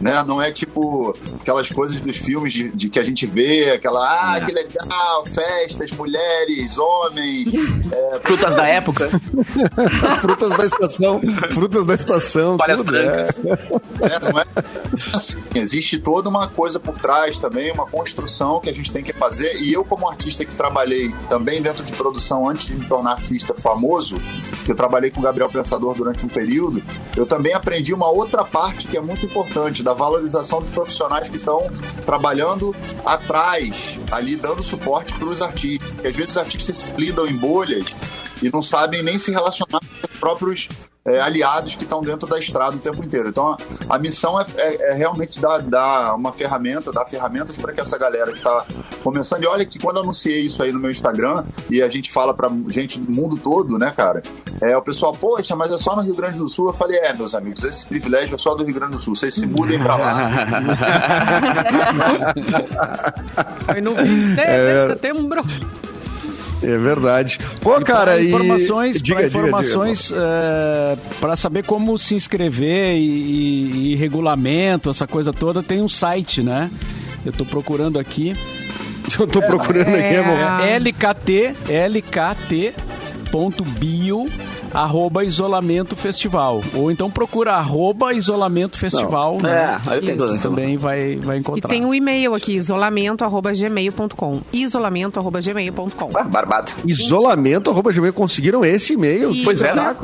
né? 0.00 0.22
Não 0.26 0.40
é 0.40 0.50
tipo 0.50 1.14
aquelas 1.40 1.68
coisas 1.70 2.00
dos 2.00 2.16
filmes 2.16 2.52
de, 2.52 2.68
de 2.70 2.88
que 2.88 2.98
a 2.98 3.04
gente 3.04 3.26
vê, 3.26 3.72
aquela, 3.72 4.00
ah, 4.00 4.38
é. 4.38 4.44
que 4.44 4.52
legal, 4.52 5.26
festas, 5.26 5.90
mulheres, 5.92 6.78
homens. 6.78 7.52
É, 7.92 8.20
frutas 8.22 8.56
da 8.56 8.66
época. 8.66 9.08
frutas 10.20 10.50
da 10.56 10.66
estação. 10.66 11.20
Frutas 11.52 11.84
da 11.86 11.94
estação. 11.94 12.56
Palhas 12.56 12.82
brancas. 12.82 13.30
É. 14.00 14.06
é, 14.06 14.32
não 14.32 14.40
é 14.40 14.46
assim, 15.14 15.36
existe 15.54 15.98
toda 15.98 16.28
uma 16.28 16.48
coisa 16.48 16.78
por 16.78 16.98
trás 16.98 17.38
também, 17.38 17.72
uma 17.72 17.86
construção 17.86 18.60
que 18.60 18.70
a 18.70 18.74
gente 18.74 18.92
tem 18.92 19.02
que 19.02 19.12
fazer. 19.12 19.56
E 19.60 19.72
eu, 19.72 19.84
como 19.84 20.08
artista 20.08 20.44
que 20.44 20.54
trabalhei 20.54 21.14
também 21.28 21.62
dentro 21.62 21.84
de 21.84 21.92
produção 21.92 22.48
antes 22.48 22.66
de 22.66 22.74
me 22.74 22.86
tornar 22.86 23.12
artista 23.12 23.54
famoso, 23.54 24.18
que 24.64 24.70
eu 24.70 24.76
trabalhei 24.76 25.10
com 25.10 25.20
o 25.20 25.22
Gabriel 25.22 25.48
Pensador 25.48 25.94
durante 25.94 26.24
um 26.24 26.28
período, 26.28 26.82
eu 27.16 27.26
também 27.26 27.54
aprendi 27.54 27.92
uma 27.92 28.08
outra 28.08 28.44
parte 28.44 28.88
que 28.88 28.96
é 28.96 29.00
muito 29.00 29.24
importante 29.24 29.82
da 29.86 29.94
valorização 29.94 30.60
dos 30.60 30.68
profissionais 30.68 31.28
que 31.28 31.36
estão 31.36 31.70
trabalhando 32.04 32.74
atrás, 33.04 33.96
ali 34.10 34.34
dando 34.34 34.60
suporte 34.60 35.14
para 35.14 35.28
os 35.28 35.40
artistas. 35.40 35.92
Porque 35.92 36.08
às 36.08 36.16
vezes 36.16 36.32
os 36.32 36.38
artistas 36.38 36.76
se 36.78 36.92
blindam 36.92 37.24
em 37.24 37.36
bolhas 37.36 37.94
e 38.42 38.50
não 38.50 38.62
sabem 38.62 39.02
nem 39.02 39.18
se 39.18 39.30
relacionar 39.30 39.80
com 39.80 40.12
os 40.12 40.20
próprios 40.20 40.68
é, 41.06 41.20
aliados 41.20 41.76
que 41.76 41.84
estão 41.84 42.02
dentro 42.02 42.28
da 42.28 42.38
estrada 42.38 42.76
o 42.76 42.80
tempo 42.80 43.02
inteiro. 43.04 43.28
Então 43.28 43.52
a, 43.52 43.56
a 43.94 43.98
missão 43.98 44.40
é, 44.40 44.46
é, 44.56 44.90
é, 44.90 44.94
realmente 44.94 45.40
dar, 45.40 45.62
dar 45.62 46.14
uma 46.14 46.32
ferramenta, 46.32 46.90
dar 46.90 47.06
ferramentas 47.06 47.56
para 47.56 47.72
que 47.72 47.80
essa 47.80 47.96
galera 47.96 48.32
que 48.32 48.38
está 48.38 48.66
começando. 49.02 49.44
E 49.44 49.46
olha 49.46 49.64
que 49.64 49.78
quando 49.78 49.96
eu 49.96 50.02
anunciei 50.02 50.40
isso 50.40 50.62
aí 50.62 50.72
no 50.72 50.80
meu 50.80 50.90
Instagram, 50.90 51.44
e 51.70 51.80
a 51.80 51.88
gente 51.88 52.12
fala 52.12 52.34
para 52.34 52.50
gente 52.68 52.98
do 52.98 53.10
mundo 53.10 53.36
todo, 53.36 53.78
né, 53.78 53.92
cara? 53.96 54.22
É, 54.60 54.76
o 54.76 54.82
pessoal, 54.82 55.12
poxa, 55.12 55.54
mas 55.54 55.72
é 55.72 55.78
só 55.78 55.94
no 55.94 56.02
Rio 56.02 56.14
Grande 56.14 56.38
do 56.38 56.48
Sul. 56.48 56.68
Eu 56.68 56.74
falei, 56.74 56.98
é, 56.98 57.12
meus 57.12 57.34
amigos, 57.34 57.62
esse 57.62 57.86
privilégio 57.86 58.34
é 58.34 58.38
só 58.38 58.54
do 58.54 58.64
Rio 58.64 58.74
Grande 58.74 58.96
do 58.96 59.02
Sul. 59.02 59.14
Vocês 59.14 59.34
se 59.34 59.46
mudem 59.46 59.78
para 59.78 59.96
lá. 59.96 60.16
Foi 63.66 63.80
no 63.80 63.94
20 63.94 64.34
de 64.34 64.40
é... 64.40 64.86
setembro. 64.88 65.44
É 66.62 66.78
verdade. 66.78 67.38
Pô, 67.60 67.78
e 67.78 67.84
cara, 67.84 68.22
informações, 68.22 69.00
diga, 69.00 69.26
informações 69.26 70.12
é, 70.14 70.96
para 71.20 71.36
saber 71.36 71.64
como 71.64 71.98
se 71.98 72.14
inscrever 72.14 72.96
e, 72.96 73.00
e, 73.00 73.92
e, 73.92 73.96
regulamento, 73.96 74.90
essa 74.90 75.06
coisa 75.06 75.32
toda, 75.32 75.62
tem 75.62 75.82
um 75.82 75.88
site, 75.88 76.42
né? 76.42 76.70
Eu 77.24 77.32
tô 77.32 77.44
procurando 77.44 77.98
aqui. 77.98 78.34
Eu 79.18 79.26
tô 79.26 79.40
procurando 79.40 79.90
é, 79.90 80.18
aqui, 80.18 80.64
é, 80.64 80.76
LKT, 80.76 81.54
lkt.bio 82.90 84.28
arroba 84.76 85.24
isolamento 85.24 85.96
festival. 85.96 86.62
Ou 86.74 86.90
então 86.90 87.10
procura 87.10 87.54
arroba 87.54 88.12
isolamento 88.12 88.78
festival. 88.78 89.38
Né? 89.40 89.50
É, 89.50 89.90
aí 89.90 89.96
eu 89.96 90.16
tenho 90.16 90.38
também 90.40 90.76
vai, 90.76 91.16
vai 91.16 91.38
encontrar. 91.38 91.68
E 91.68 91.70
tem 91.70 91.84
o 91.84 91.88
um 91.88 91.94
e-mail 91.94 92.34
aqui, 92.34 92.52
isolamento 92.52 93.24
arroba 93.24 93.52
gmail.com. 93.52 94.40
Isolamento 94.52 95.18
arroba 95.18 95.40
gmail.com. 95.40 96.10
Ah, 96.14 96.24
barbado. 96.24 96.72
Isolamento 96.86 97.70
arroba 97.70 97.90
gmail. 97.90 98.12
Conseguiram 98.12 98.64
esse 98.64 98.92
e-mail? 98.92 99.32
Pois 99.44 99.62
é, 99.62 99.74
né? 99.74 99.96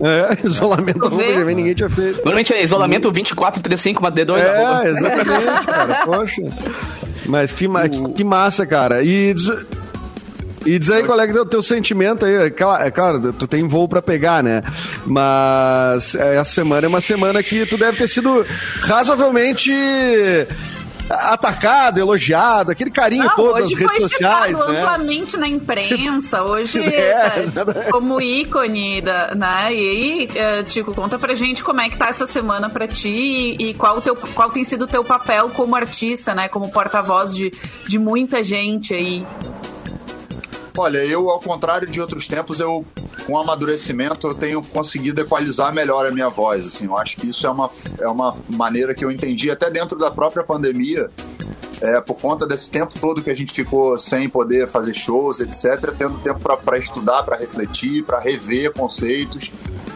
É, 0.00 0.38
isolamento 0.46 1.06
arroba 1.06 1.22
gmail. 1.22 1.56
Ninguém 1.56 1.74
tinha 1.74 1.90
feito. 1.90 2.16
Normalmente 2.16 2.54
é 2.54 2.62
isolamento 2.62 3.10
2435 3.10 4.00
uma 4.00 4.12
D2. 4.12 4.38
É, 4.38 4.88
exatamente, 4.88 5.66
cara. 5.66 6.02
Poxa. 6.06 6.42
Mas 7.26 7.52
que, 7.52 7.66
que 8.14 8.24
massa, 8.24 8.66
cara. 8.66 9.02
E 9.02 9.34
e 10.64 10.78
diz 10.78 10.90
aí 10.90 11.02
qual 11.02 11.20
é, 11.20 11.26
é 11.28 11.40
o 11.40 11.44
teu 11.44 11.62
sentimento 11.62 12.24
aí. 12.24 12.34
É 12.34 12.50
claro, 12.50 12.84
é 12.84 12.90
claro, 12.90 13.32
tu 13.32 13.46
tem 13.46 13.66
voo 13.66 13.88
para 13.88 14.02
pegar, 14.02 14.42
né? 14.42 14.62
Mas 15.04 16.14
essa 16.14 16.52
semana 16.52 16.86
é 16.86 16.88
uma 16.88 17.00
semana 17.00 17.42
que 17.42 17.66
tu 17.66 17.76
deve 17.76 17.98
ter 17.98 18.08
sido 18.08 18.44
razoavelmente 18.80 19.72
atacado, 21.10 22.00
elogiado, 22.00 22.72
aquele 22.72 22.90
carinho 22.90 23.24
Não, 23.24 23.34
todo 23.34 23.60
nas 23.60 23.74
redes 23.74 23.96
sociais, 23.98 24.58
né? 24.58 24.80
amplamente 24.80 25.36
na 25.36 25.48
imprensa, 25.48 26.42
hoje 26.44 26.82
é, 26.82 27.46
como 27.90 28.20
ícone 28.20 29.00
da, 29.00 29.34
né? 29.34 29.74
E 29.74 29.88
aí, 29.88 30.28
Tico, 30.66 30.94
conta 30.94 31.18
pra 31.18 31.34
gente 31.34 31.62
como 31.62 31.80
é 31.80 31.88
que 31.88 31.96
tá 31.96 32.08
essa 32.08 32.26
semana 32.26 32.70
pra 32.70 32.88
ti 32.88 33.56
e 33.58 33.74
qual, 33.74 34.00
teu, 34.00 34.16
qual 34.16 34.50
tem 34.50 34.64
sido 34.64 34.82
o 34.82 34.88
teu 34.88 35.04
papel 35.04 35.50
como 35.50 35.76
artista, 35.76 36.34
né? 36.34 36.48
Como 36.48 36.70
porta-voz 36.70 37.34
de, 37.34 37.52
de 37.86 37.98
muita 37.98 38.42
gente 38.42 38.94
aí. 38.94 39.26
Olha, 40.76 40.98
eu, 40.98 41.30
ao 41.30 41.38
contrário 41.38 41.88
de 41.88 42.00
outros 42.00 42.26
tempos, 42.26 42.58
eu, 42.58 42.84
com 43.26 43.38
amadurecimento, 43.38 44.26
eu 44.26 44.34
tenho 44.34 44.60
conseguido 44.60 45.20
equalizar 45.20 45.72
melhor 45.72 46.04
a 46.04 46.10
minha 46.10 46.28
voz. 46.28 46.66
Assim, 46.66 46.86
eu 46.86 46.98
acho 46.98 47.16
que 47.16 47.28
isso 47.28 47.46
é 47.46 47.50
uma, 47.50 47.70
é 48.00 48.08
uma 48.08 48.36
maneira 48.48 48.92
que 48.92 49.04
eu 49.04 49.10
entendi 49.10 49.52
até 49.52 49.70
dentro 49.70 49.96
da 49.96 50.10
própria 50.10 50.42
pandemia. 50.42 51.08
É, 51.80 52.00
por 52.00 52.14
conta 52.14 52.46
desse 52.46 52.70
tempo 52.70 52.98
todo 52.98 53.22
que 53.22 53.30
a 53.30 53.34
gente 53.34 53.52
ficou 53.52 53.98
sem 53.98 54.28
poder 54.28 54.68
fazer 54.68 54.94
shows, 54.94 55.40
etc., 55.40 55.92
tendo 55.96 56.18
tempo 56.18 56.40
para 56.40 56.78
estudar, 56.78 57.22
para 57.22 57.36
refletir, 57.36 58.02
para 58.04 58.18
rever 58.18 58.72
conceitos, 58.72 59.52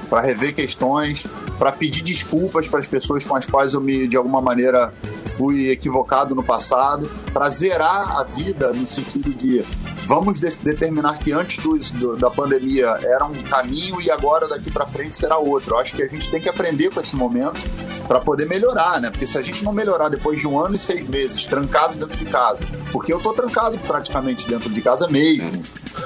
para 0.08 0.20
rever 0.20 0.54
questões, 0.54 1.26
para 1.58 1.72
pedir 1.72 2.02
desculpas 2.02 2.68
para 2.68 2.78
as 2.78 2.86
pessoas 2.86 3.24
com 3.24 3.34
as 3.34 3.46
quais 3.46 3.74
eu 3.74 3.80
me, 3.80 4.06
de 4.06 4.16
alguma 4.16 4.40
maneira, 4.40 4.92
fui 5.36 5.70
equivocado 5.70 6.34
no 6.34 6.42
passado, 6.42 7.08
para 7.32 7.48
zerar 7.48 8.18
a 8.18 8.24
vida 8.24 8.72
no 8.72 8.86
sentido 8.86 9.30
de 9.30 9.64
vamos 10.08 10.40
de 10.40 10.48
determinar 10.62 11.18
que 11.18 11.32
antes 11.32 11.58
do, 11.62 11.76
do, 11.76 12.16
da 12.16 12.30
pandemia 12.30 12.96
era 13.02 13.26
um 13.26 13.34
caminho 13.42 14.00
e 14.00 14.10
agora 14.10 14.48
daqui 14.48 14.70
para 14.70 14.86
frente 14.86 15.14
será 15.14 15.36
outro. 15.36 15.74
Eu 15.74 15.78
acho 15.78 15.94
que 15.94 16.02
a 16.02 16.08
gente 16.08 16.30
tem 16.30 16.40
que 16.40 16.48
aprender 16.48 16.90
com 16.90 16.98
esse 16.98 17.14
momento 17.14 17.60
para 18.06 18.18
poder 18.18 18.46
melhorar, 18.46 18.98
né? 19.02 19.10
Porque 19.10 19.26
se 19.26 19.36
a 19.36 19.42
gente 19.42 19.62
não 19.62 19.70
melhorar 19.70 20.08
depois 20.08 20.40
de 20.40 20.46
um 20.46 20.58
ano 20.58 20.74
e 20.74 20.78
seis 20.78 21.06
meses 21.06 21.44
trancado 21.44 21.98
dentro 21.98 22.16
de 22.16 22.24
casa, 22.24 22.64
porque 22.90 23.12
eu 23.12 23.20
tô 23.20 23.34
trancado 23.34 23.76
praticamente 23.80 24.48
dentro 24.48 24.70
de 24.70 24.80
casa 24.80 25.06
mesmo, 25.08 25.52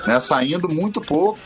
né? 0.05 0.19
Saindo 0.19 0.69
muito 0.69 1.01
pouco 1.01 1.38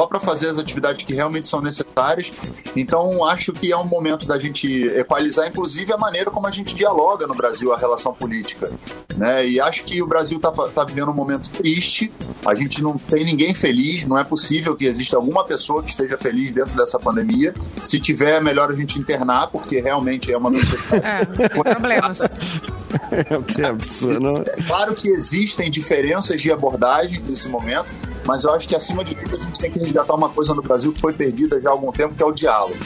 só 0.00 0.06
para 0.06 0.18
fazer 0.18 0.48
as 0.48 0.58
atividades 0.58 1.04
que 1.04 1.12
realmente 1.12 1.46
são 1.46 1.60
necessárias. 1.60 2.32
Então, 2.74 3.22
acho 3.22 3.52
que 3.52 3.70
é 3.70 3.76
um 3.76 3.84
momento 3.84 4.26
da 4.26 4.38
gente 4.38 4.86
equalizar, 4.96 5.46
inclusive, 5.46 5.92
a 5.92 5.98
maneira 5.98 6.30
como 6.30 6.46
a 6.46 6.50
gente 6.50 6.74
dialoga 6.74 7.26
no 7.26 7.34
Brasil 7.34 7.70
a 7.70 7.76
relação 7.76 8.14
política. 8.14 8.72
Né? 9.14 9.46
E 9.46 9.60
acho 9.60 9.84
que 9.84 10.00
o 10.00 10.06
Brasil 10.06 10.38
está 10.38 10.50
tá 10.50 10.84
vivendo 10.84 11.10
um 11.10 11.14
momento 11.14 11.50
triste, 11.50 12.10
a 12.46 12.54
gente 12.54 12.82
não 12.82 12.96
tem 12.96 13.26
ninguém 13.26 13.52
feliz, 13.52 14.06
não 14.06 14.16
é 14.16 14.24
possível 14.24 14.74
que 14.74 14.86
exista 14.86 15.16
alguma 15.16 15.44
pessoa 15.44 15.82
que 15.82 15.90
esteja 15.90 16.16
feliz 16.16 16.50
dentro 16.50 16.74
dessa 16.74 16.98
pandemia. 16.98 17.52
Se 17.84 18.00
tiver, 18.00 18.36
é 18.36 18.40
melhor 18.40 18.70
a 18.70 18.74
gente 18.74 18.98
internar, 18.98 19.48
porque 19.48 19.80
realmente 19.80 20.32
é 20.32 20.38
uma 20.38 20.50
doença. 20.50 20.76
É, 20.96 21.48
problemas. 21.48 22.20
É, 23.12 23.54
que 23.54 23.62
absurdo. 23.62 24.42
É 24.46 24.62
claro 24.62 24.96
que 24.96 25.08
existem 25.08 25.70
diferenças 25.70 26.42
de 26.42 26.50
abordagem 26.50 27.22
nesse 27.22 27.48
momento, 27.48 27.88
mas 28.30 28.44
eu 28.44 28.54
acho 28.54 28.68
que 28.68 28.76
acima 28.76 29.02
de 29.02 29.12
tudo 29.12 29.34
a 29.34 29.38
gente 29.40 29.58
tem 29.58 29.72
que 29.72 29.80
resgatar 29.80 30.14
uma 30.14 30.28
coisa 30.28 30.54
no 30.54 30.62
Brasil 30.62 30.92
que 30.92 31.00
foi 31.00 31.12
perdida 31.12 31.60
já 31.60 31.68
há 31.68 31.72
algum 31.72 31.90
tempo, 31.90 32.14
que 32.14 32.22
é 32.22 32.26
o 32.26 32.30
diálogo. 32.30 32.78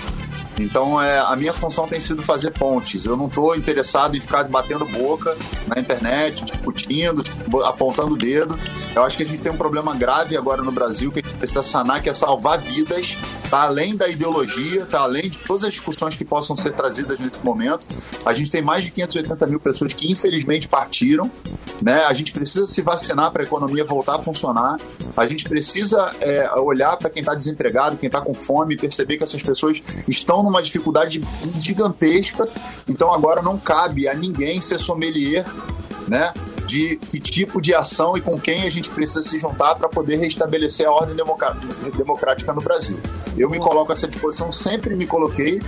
Então, 0.59 1.01
é, 1.01 1.19
a 1.19 1.35
minha 1.37 1.53
função 1.53 1.87
tem 1.87 2.01
sido 2.01 2.23
fazer 2.23 2.51
pontes. 2.53 3.05
Eu 3.05 3.17
não 3.17 3.27
estou 3.27 3.57
interessado 3.57 4.17
em 4.17 4.21
ficar 4.21 4.45
batendo 4.45 4.85
boca 4.87 5.37
na 5.67 5.81
internet, 5.81 6.45
discutindo, 6.45 7.23
apontando 7.65 8.15
o 8.15 8.17
dedo. 8.17 8.59
Eu 8.95 9.03
acho 9.03 9.17
que 9.17 9.23
a 9.23 9.27
gente 9.27 9.43
tem 9.43 9.51
um 9.51 9.57
problema 9.57 9.95
grave 9.95 10.37
agora 10.37 10.63
no 10.63 10.71
Brasil 10.71 11.11
que 11.11 11.21
a 11.21 11.23
gente 11.23 11.37
precisa 11.37 11.63
sanar, 11.63 12.03
que 12.03 12.09
é 12.09 12.13
salvar 12.13 12.59
vidas, 12.59 13.17
tá 13.51 13.63
além 13.63 13.97
da 13.97 14.09
ideologia, 14.09 14.87
tá 14.87 15.01
além 15.01 15.31
de 15.31 15.39
todas 15.39 15.65
as 15.65 15.73
discussões 15.73 16.15
que 16.15 16.25
possam 16.25 16.57
ser 16.57 16.73
trazidas 16.73 17.19
nesse 17.19 17.37
momento. 17.43 17.87
A 18.25 18.33
gente 18.33 18.51
tem 18.51 18.63
mais 18.63 18.85
de 18.85 18.91
580 18.91 19.47
mil 19.47 19.61
pessoas 19.61 19.93
que 19.93 20.11
infelizmente 20.11 20.69
partiram, 20.69 21.31
né? 21.83 22.05
A 22.05 22.13
gente 22.13 22.33
precisa 22.33 22.67
se 22.67 22.81
vacinar 22.83 23.33
para 23.33 23.43
a 23.43 23.45
economia 23.45 23.85
voltar 23.85 24.17
a 24.17 24.19
funcionar. 24.23 24.77
A 25.17 25.27
gente 25.27 25.45
precisa 25.45 26.11
é, 26.21 26.51
olhar 26.59 26.97
para 26.97 27.11
quem 27.11 27.21
está 27.21 27.35
desempregado, 27.35 27.97
quem 27.97 28.07
está 28.07 28.21
com 28.21 28.35
fome, 28.35 28.77
perceber 28.77 29.17
que 29.17 29.25
essas 29.25 29.43
pessoas 29.43 29.83
estão 30.07 30.44
numa 30.45 30.63
dificuldade 30.63 31.23
gigantesca. 31.61 32.49
Então 32.89 33.13
agora 33.13 33.43
não 33.43 33.59
cabe 33.59 34.09
a 34.09 34.15
ninguém 34.15 34.61
ser 34.61 34.79
sommelier, 34.79 35.45
né? 36.07 36.33
De 36.67 36.97
que 36.97 37.19
tipo 37.21 37.61
de 37.61 37.75
ação 37.75 38.17
e 38.17 38.21
com 38.21 38.39
quem 38.39 38.63
a 38.63 38.71
gente 38.71 38.89
precisa 38.91 39.23
se 39.23 39.39
juntar 39.39 39.75
para 39.75 39.89
poder 39.89 40.17
restabelecer 40.17 40.87
a 40.87 40.93
ordem 40.93 41.17
democrática 41.97 42.53
no 42.53 42.61
Brasil. 42.61 42.99
Eu 43.37 43.51
me 43.51 43.59
coloco 43.59 43.93
a 43.93 43.95
essa 43.95 44.07
disposição, 44.07 44.53
sempre 44.53 44.95
me 44.95 45.07
coloquei 45.07 45.61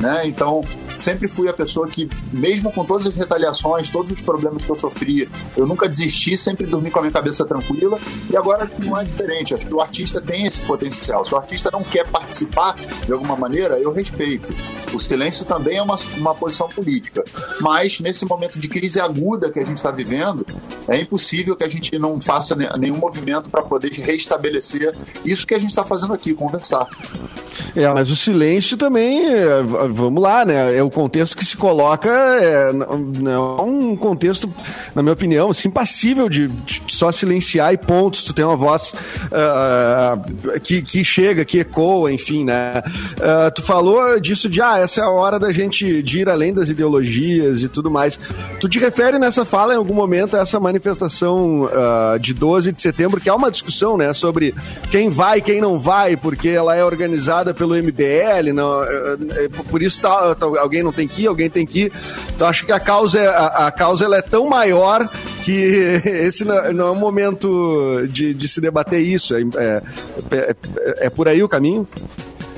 né? 0.00 0.22
Então, 0.26 0.64
sempre 1.08 1.26
fui 1.26 1.48
a 1.48 1.54
pessoa 1.54 1.88
que, 1.88 2.06
mesmo 2.30 2.70
com 2.70 2.84
todas 2.84 3.06
as 3.06 3.16
retaliações, 3.16 3.88
todos 3.88 4.12
os 4.12 4.20
problemas 4.20 4.62
que 4.62 4.70
eu 4.70 4.76
sofria, 4.76 5.26
eu 5.56 5.66
nunca 5.66 5.88
desisti, 5.88 6.36
sempre 6.36 6.66
dormi 6.66 6.90
com 6.90 6.98
a 6.98 7.02
minha 7.02 7.12
cabeça 7.12 7.46
tranquila. 7.46 7.98
E 8.30 8.36
agora 8.36 8.64
acho 8.64 8.74
que 8.74 8.84
não 8.84 9.00
é 9.00 9.04
diferente. 9.04 9.54
Acho 9.54 9.66
que 9.66 9.74
o 9.74 9.80
artista 9.80 10.20
tem 10.20 10.46
esse 10.46 10.60
potencial. 10.60 11.24
Se 11.24 11.32
o 11.32 11.38
artista 11.38 11.70
não 11.72 11.82
quer 11.82 12.06
participar 12.06 12.76
de 13.06 13.10
alguma 13.10 13.36
maneira, 13.36 13.80
eu 13.80 13.90
respeito. 13.90 14.54
O 14.92 14.98
silêncio 14.98 15.46
também 15.46 15.78
é 15.78 15.82
uma, 15.82 15.96
uma 16.18 16.34
posição 16.34 16.68
política. 16.68 17.24
Mas, 17.58 18.00
nesse 18.00 18.26
momento 18.26 18.58
de 18.58 18.68
crise 18.68 19.00
aguda 19.00 19.50
que 19.50 19.58
a 19.58 19.64
gente 19.64 19.78
está 19.78 19.90
vivendo, 19.90 20.44
é 20.86 20.98
impossível 20.98 21.56
que 21.56 21.64
a 21.64 21.68
gente 21.70 21.98
não 21.98 22.20
faça 22.20 22.54
nenhum 22.54 22.98
movimento 22.98 23.48
para 23.48 23.62
poder 23.62 23.92
restabelecer 23.92 24.94
isso 25.24 25.46
que 25.46 25.54
a 25.54 25.58
gente 25.58 25.70
está 25.70 25.84
fazendo 25.84 26.12
aqui, 26.12 26.34
conversar. 26.34 26.86
É, 27.74 27.86
mas 27.92 28.10
o 28.10 28.16
silêncio 28.16 28.76
também, 28.76 29.26
é, 29.26 29.62
vamos 29.90 30.22
lá, 30.22 30.44
né? 30.44 30.76
É 30.76 30.82
o 30.82 30.90
contexto 30.98 31.36
que 31.36 31.44
se 31.44 31.56
coloca, 31.56 32.10
é, 32.10 32.72
não 32.72 33.58
é 33.58 33.62
um 33.62 33.96
contexto, 33.96 34.52
na 34.96 35.02
minha 35.02 35.12
opinião, 35.12 35.50
assim, 35.50 35.70
passível 35.70 36.28
de, 36.28 36.48
de 36.48 36.82
só 36.88 37.12
silenciar 37.12 37.72
e 37.72 37.76
pontos. 37.76 38.22
Tu 38.22 38.32
tem 38.32 38.44
uma 38.44 38.56
voz 38.56 38.94
uh, 39.26 40.60
que, 40.60 40.82
que 40.82 41.04
chega, 41.04 41.44
que 41.44 41.60
ecoa, 41.60 42.12
enfim, 42.12 42.44
né? 42.44 42.82
Uh, 43.16 43.50
tu 43.54 43.62
falou 43.62 44.18
disso 44.18 44.48
de, 44.48 44.60
ah, 44.60 44.78
essa 44.78 45.02
é 45.02 45.04
a 45.04 45.10
hora 45.10 45.38
da 45.38 45.52
gente 45.52 46.02
de 46.02 46.20
ir 46.20 46.28
além 46.28 46.52
das 46.52 46.68
ideologias 46.68 47.62
e 47.62 47.68
tudo 47.68 47.90
mais. 47.90 48.18
Tu 48.60 48.68
te 48.68 48.80
refere 48.80 49.20
nessa 49.20 49.44
fala, 49.44 49.74
em 49.74 49.76
algum 49.76 49.94
momento, 49.94 50.36
a 50.36 50.40
essa 50.40 50.58
manifestação 50.58 51.62
uh, 51.64 52.18
de 52.18 52.34
12 52.34 52.72
de 52.72 52.82
setembro, 52.82 53.20
que 53.20 53.28
é 53.28 53.32
uma 53.32 53.50
discussão, 53.50 53.96
né, 53.96 54.12
sobre 54.12 54.52
quem 54.90 55.10
vai 55.10 55.40
quem 55.40 55.60
não 55.60 55.78
vai, 55.78 56.16
porque 56.16 56.48
ela 56.48 56.74
é 56.74 56.84
organizada 56.84 57.54
pelo 57.54 57.76
MBL, 57.76 58.52
não, 58.52 58.82
é, 58.82 59.16
é, 59.44 59.48
por 59.70 59.80
isso 59.80 60.00
tá, 60.00 60.34
tá, 60.34 60.46
alguém 60.58 60.82
não 60.82 60.87
tem 60.92 61.06
que 61.06 61.22
ir, 61.22 61.26
alguém 61.26 61.48
tem 61.50 61.66
que 61.66 61.84
ir. 61.84 61.92
Então 62.34 62.46
acho 62.46 62.64
que 62.64 62.72
a 62.72 62.80
causa, 62.80 63.18
é, 63.18 63.26
a, 63.26 63.66
a 63.66 63.70
causa 63.70 64.04
ela 64.04 64.16
é 64.16 64.22
tão 64.22 64.48
maior 64.48 65.08
que 65.42 65.52
esse 66.04 66.44
não, 66.44 66.72
não 66.72 66.88
é 66.88 66.90
o 66.90 66.96
momento 66.96 68.06
de, 68.08 68.34
de, 68.34 68.48
se 68.48 68.60
debater 68.60 69.00
isso. 69.00 69.34
É, 69.34 69.42
é, 69.60 69.82
é, 70.30 70.56
é 71.06 71.10
por 71.10 71.28
aí 71.28 71.42
o 71.42 71.48
caminho? 71.48 71.86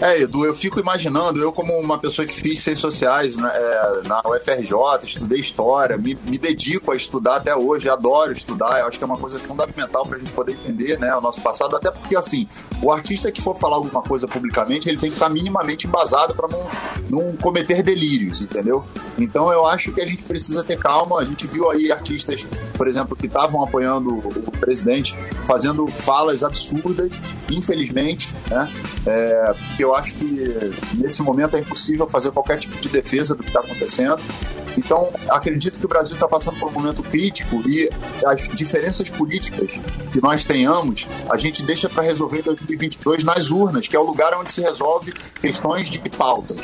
É, 0.00 0.22
Edu, 0.22 0.46
eu 0.46 0.54
fico 0.54 0.80
imaginando, 0.80 1.42
eu 1.42 1.52
como 1.52 1.78
uma 1.78 1.98
pessoa 1.98 2.26
que 2.26 2.34
fiz 2.34 2.60
ciências 2.60 2.78
sociais 2.78 3.36
né, 3.36 3.50
é, 3.52 4.08
na 4.08 4.22
UFRJ, 4.24 5.04
estudei 5.04 5.40
história, 5.40 5.98
me, 5.98 6.16
me, 6.26 6.38
dedico 6.38 6.90
a 6.90 6.96
estudar 6.96 7.36
até 7.36 7.54
hoje, 7.54 7.90
adoro 7.90 8.32
estudar, 8.32 8.80
eu 8.80 8.86
acho 8.86 8.96
que 8.96 9.04
é 9.04 9.06
uma 9.06 9.18
coisa 9.18 9.38
fundamental 9.38 10.06
para 10.06 10.16
a 10.16 10.18
gente 10.18 10.32
poder 10.32 10.52
entender 10.52 10.98
né, 10.98 11.14
o 11.14 11.20
nosso 11.20 11.42
passado, 11.42 11.76
até 11.76 11.90
porque, 11.90 12.16
assim, 12.16 12.48
o 12.82 12.90
artista 12.90 13.30
que 13.30 13.42
for 13.42 13.58
falar 13.58 13.76
alguma 13.76 14.00
coisa 14.00 14.26
publicamente, 14.26 14.88
ele 14.88 14.96
tem 14.96 15.10
que 15.10 15.16
estar 15.16 15.28
minimamente 15.28 15.86
embasado 15.86 16.34
para 16.34 16.48
não, 16.48 16.66
não 17.10 17.36
cometer 17.36 17.82
delírios, 17.82 18.40
entendeu? 18.40 18.82
Então 19.18 19.52
eu 19.52 19.66
acho 19.66 19.92
que 19.92 20.00
a 20.00 20.06
gente 20.06 20.22
precisa 20.22 20.64
ter 20.64 20.78
calma, 20.78 21.20
a 21.20 21.24
gente 21.26 21.46
viu 21.46 21.70
aí 21.70 21.92
artistas, 21.92 22.46
por 22.74 22.88
exemplo, 22.88 23.14
que 23.14 23.26
estavam 23.26 23.62
apoiando 23.62 24.16
o 24.16 24.50
presidente, 24.58 25.14
fazendo 25.46 25.86
falas 25.88 26.42
absurdas, 26.42 27.20
infelizmente, 27.50 28.34
né? 28.48 28.66
É, 29.06 29.54
que 29.76 29.84
eu 29.84 29.89
acho 29.94 30.14
que 30.14 30.24
nesse 30.94 31.22
momento 31.22 31.57
é 31.57 31.61
impossível 31.61 32.09
fazer 32.09 32.31
qualquer 32.31 32.59
tipo 32.59 32.79
de 32.79 32.88
defesa 32.88 33.35
do 33.35 33.42
que 33.42 33.48
está 33.48 33.61
acontecendo. 33.61 34.20
Então, 34.76 35.11
acredito 35.29 35.79
que 35.79 35.85
o 35.85 35.88
Brasil 35.88 36.14
está 36.14 36.29
passando 36.29 36.59
por 36.59 36.70
um 36.70 36.72
momento 36.72 37.03
crítico 37.03 37.62
e 37.68 37.90
as 38.24 38.48
diferenças 38.48 39.11
políticas 39.11 39.72
que 40.12 40.20
nós 40.22 40.44
tenhamos, 40.44 41.07
a 41.29 41.37
gente 41.37 41.62
deixa 41.62 41.88
para 41.88 42.03
resolver 42.03 42.40
em 42.40 42.42
2022 42.42 43.24
nas 43.24 43.50
urnas, 43.50 43.88
que 43.88 43.96
é 43.96 43.98
o 43.98 44.05
lugar 44.05 44.35
onde 44.35 44.53
se 44.53 44.61
resolve 44.61 45.12
questões 45.40 45.88
de 45.88 45.98
pautas. 46.11 46.61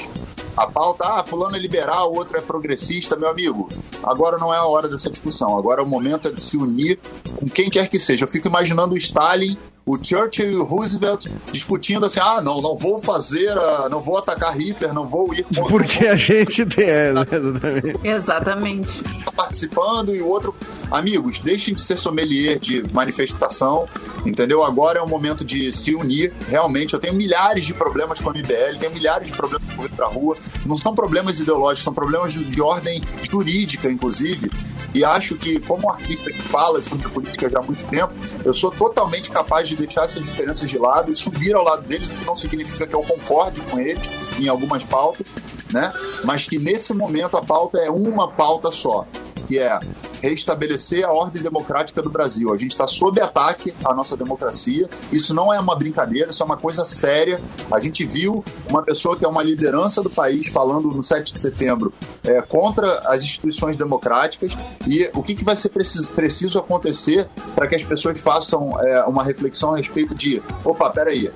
A 0.57 0.67
pauta, 0.67 1.05
ah, 1.05 1.25
fulano 1.25 1.55
é 1.55 1.59
liberal, 1.59 2.11
o 2.11 2.17
outro 2.17 2.39
é 2.39 2.41
progressista, 2.41 3.15
meu 3.15 3.29
amigo. 3.29 3.69
Agora 4.03 4.39
não 4.39 4.55
é 4.55 4.57
a 4.57 4.65
hora 4.65 4.89
dessa 4.89 5.11
discussão. 5.11 5.59
Agora 5.59 5.83
o 5.83 5.87
momento 5.87 6.29
é 6.29 6.33
de 6.33 6.43
se 6.43 6.57
unir 6.57 6.99
com 7.37 7.47
quem 7.47 7.69
quer 7.69 7.91
que 7.91 7.99
seja. 7.99 8.25
Eu 8.25 8.29
fico 8.29 8.49
imaginando 8.49 8.95
o 8.95 8.97
Stalin 8.97 9.59
o 9.87 9.97
Churchill 10.03 10.51
e 10.51 10.57
o 10.57 10.65
Roosevelt 10.65 11.29
discutindo 11.53 12.07
assim: 12.07 12.19
ah, 12.21 12.43
não, 12.43 12.61
não 12.61 12.77
vou 12.77 12.99
fazer, 12.99 13.57
a, 13.57 13.89
não 13.89 14.01
vou 14.01 14.19
atacar 14.19 14.59
Hitler, 14.59 14.93
não 14.93 15.07
vou 15.07 15.33
ir. 15.33 15.47
Porque 15.69 16.07
a 16.09 16.17
gente 16.17 16.67
tem. 16.67 16.87
É, 16.87 17.11
exatamente. 17.11 18.01
exatamente. 18.03 19.03
Participando 19.37 20.15
e 20.15 20.21
o 20.21 20.29
outro. 20.29 20.55
Amigos, 20.91 21.39
deixem 21.39 21.75
de 21.75 21.83
ser 21.83 21.99
sommelier 21.99 22.59
de 22.59 22.83
manifestação, 22.93 23.87
entendeu? 24.25 24.65
Agora 24.65 24.99
é 24.99 25.03
o 25.03 25.09
momento 25.09 25.45
de 25.45 25.73
se 25.73 25.95
unir. 25.95 26.33
Realmente, 26.49 26.95
eu 26.95 27.01
tenho 27.01 27.15
milhares 27.15 27.65
de 27.65 27.75
problemas 27.75 28.21
com 28.21 28.31
a 28.31 28.33
MBL, 28.33 28.79
tenho 28.79 28.93
milhares 28.93 29.29
de 29.29 29.35
problemas 29.35 29.75
com 29.75 29.85
ir 29.85 29.91
pra 29.91 30.07
rua. 30.07 30.37
Não 30.65 30.77
são 30.77 30.95
problemas 30.95 31.41
ideológicos, 31.41 31.85
são 31.85 31.95
problemas 31.95 32.33
de, 32.33 32.45
de 32.45 32.61
ordem 32.61 33.03
jurídica, 33.23 33.91
inclusive. 33.91 34.51
E 34.95 35.05
acho 35.05 35.37
que, 35.37 35.61
como 35.61 35.91
artista 35.91 36.31
que 36.31 36.43
fala 36.43 36.83
sobre 36.83 37.09
política 37.09 37.51
já 37.51 37.59
há 37.59 37.63
muito 37.63 37.85
tempo, 37.87 38.13
eu 38.45 38.55
sou 38.55 38.71
totalmente 38.71 39.31
capaz 39.31 39.69
de 39.69 39.77
deixar 39.77 40.05
essas 40.05 40.25
diferenças 40.25 40.69
de 40.69 40.79
lado 40.79 41.13
e 41.13 41.17
subir 41.17 41.55
ao 41.55 41.65
lado 41.65 41.83
deles, 41.83 42.09
o 42.09 42.15
que 42.15 42.25
não 42.25 42.37
significa 42.37 42.87
que 42.87 42.95
eu 42.95 43.03
concorde 43.03 43.61
com 43.63 43.79
eles 43.79 44.03
em 44.39 44.49
algumas 44.49 44.85
pautas, 44.85 45.27
né? 45.73 45.93
Mas 46.25 46.45
que 46.45 46.59
nesse 46.59 46.95
momento 46.95 47.37
a 47.37 47.43
pauta 47.43 47.79
é 47.79 47.91
uma 47.91 48.29
pauta 48.29 48.71
só, 48.71 49.07
que 49.47 49.59
é 49.59 49.79
restabelecer 50.23 51.05
a 51.05 51.13
ordem 51.13 51.43
democrática 51.43 52.03
do 52.03 52.11
Brasil. 52.11 52.53
A 52.53 52.57
gente 52.57 52.73
está 52.73 52.87
sob 52.87 53.21
ataque 53.21 53.75
à 53.85 53.95
nossa 53.95 54.17
democracia. 54.17 54.89
Isso 55.13 55.35
não 55.35 55.53
é 55.53 55.61
uma 55.61 55.77
brincadeira, 55.77 56.31
isso 56.31 56.43
é 56.43 56.47
uma 56.47 56.57
coisa 56.57 56.85
séria. 56.85 57.41
A 57.71 57.81
gente 57.81 58.05
viu 58.05 58.45
uma 58.69 58.83
pessoa 58.83 59.17
que 59.17 59.25
é 59.25 59.29
uma 59.29 59.43
liderança 59.43 60.03
do 60.03 60.11
país 60.11 60.49
falando 60.49 60.89
no 60.89 61.03
7 61.03 61.33
de 61.33 61.41
setembro 61.41 61.93
é, 62.25 62.41
contra 62.43 63.01
as 63.07 63.23
instituições 63.23 63.77
democráticas 63.77 64.57
e 64.87 65.09
o 65.15 65.23
que, 65.23 65.35
que 65.35 65.45
vai 65.45 65.57
ser 65.57 65.69
preciso, 65.69 66.09
preciso 66.09 66.59
acontecer 66.59 67.29
para 67.55 67.67
que 67.67 67.75
as 67.75 67.83
pessoas 67.83 68.21
façam 68.21 68.81
é, 68.81 69.05
uma 69.05 69.23
reflexão 69.23 69.75
a 69.75 69.77
respeito 69.77 70.15
de: 70.15 70.43
opa, 70.65 70.91
peraí, 70.91 71.31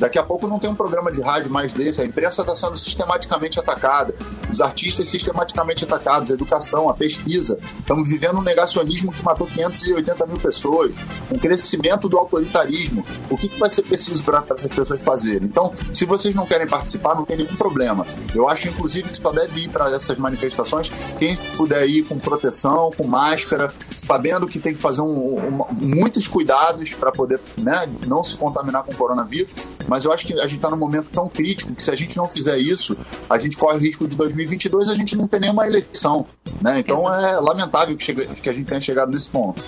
Daqui 0.00 0.18
a 0.18 0.22
pouco 0.22 0.48
não 0.48 0.58
tem 0.58 0.70
um 0.70 0.74
programa 0.74 1.12
de 1.12 1.20
rádio 1.20 1.50
mais 1.50 1.74
desse. 1.74 2.00
A 2.00 2.06
imprensa 2.06 2.40
está 2.40 2.56
sendo 2.56 2.74
sistematicamente 2.74 3.60
atacada, 3.60 4.14
os 4.52 4.60
artistas 4.60 5.08
sistematicamente 5.08 5.84
atacados, 5.84 6.30
a 6.30 6.34
educação, 6.34 6.88
a 6.88 6.94
pesquisa. 6.94 7.58
Estamos 7.78 8.08
vivendo 8.08 8.38
um 8.38 8.42
negacionismo 8.42 9.12
que 9.12 9.22
matou 9.22 9.46
580 9.46 10.26
mil 10.26 10.38
pessoas, 10.38 10.92
um 11.30 11.38
crescimento 11.38 12.08
do 12.08 12.18
autoritarismo. 12.18 13.04
O 13.28 13.36
que, 13.36 13.48
que 13.48 13.58
vai 13.58 13.70
ser 13.70 13.82
preciso 13.82 14.22
para 14.22 14.44
essas 14.56 14.72
pessoas 14.72 15.02
fazerem? 15.02 15.48
Então, 15.48 15.72
se 15.92 16.04
vocês 16.04 16.34
não 16.34 16.46
querem 16.46 16.66
participar, 16.66 17.14
não 17.14 17.24
tem 17.24 17.36
nenhum 17.36 17.56
problema. 17.56 18.06
Eu 18.34 18.48
acho, 18.48 18.68
inclusive, 18.68 19.08
que 19.08 19.16
só 19.16 19.32
deve 19.32 19.60
ir 19.60 19.68
para 19.68 19.90
essas 19.94 20.18
manifestações 20.18 20.90
quem 21.18 21.36
puder 21.56 21.88
ir 21.88 22.02
com 22.02 22.18
proteção, 22.18 22.90
com 22.96 23.06
máscara, 23.06 23.72
sabendo 23.96 24.46
que 24.46 24.58
tem 24.58 24.74
que 24.74 24.80
fazer 24.80 25.02
um, 25.02 25.38
um, 25.38 25.66
muitos 25.80 26.26
cuidados 26.26 26.94
para 26.94 27.12
poder 27.12 27.40
né, 27.58 27.88
não 28.06 28.24
se 28.24 28.36
contaminar 28.36 28.82
com 28.82 28.92
o 28.92 28.96
coronavírus 28.96 29.54
mas 29.90 30.04
eu 30.04 30.12
acho 30.12 30.24
que 30.24 30.38
a 30.38 30.46
gente 30.46 30.56
está 30.56 30.70
num 30.70 30.76
momento 30.76 31.08
tão 31.12 31.28
crítico 31.28 31.74
que 31.74 31.82
se 31.82 31.90
a 31.90 31.96
gente 31.96 32.16
não 32.16 32.28
fizer 32.28 32.56
isso, 32.58 32.96
a 33.28 33.36
gente 33.38 33.56
corre 33.56 33.78
risco 33.78 34.06
de 34.06 34.16
2022 34.44 34.88
a 34.88 34.94
gente 34.94 35.16
não 35.16 35.28
ter 35.28 35.40
nenhuma 35.40 35.66
eleição. 35.66 36.26
Né? 36.60 36.80
Então 36.80 36.98
Exato. 36.98 37.26
é 37.26 37.40
lamentável 37.40 37.96
que, 37.96 38.04
chega, 38.04 38.26
que 38.26 38.48
a 38.48 38.52
gente 38.52 38.66
tenha 38.66 38.80
chegado 38.80 39.10
nesse 39.12 39.28
ponto. 39.28 39.62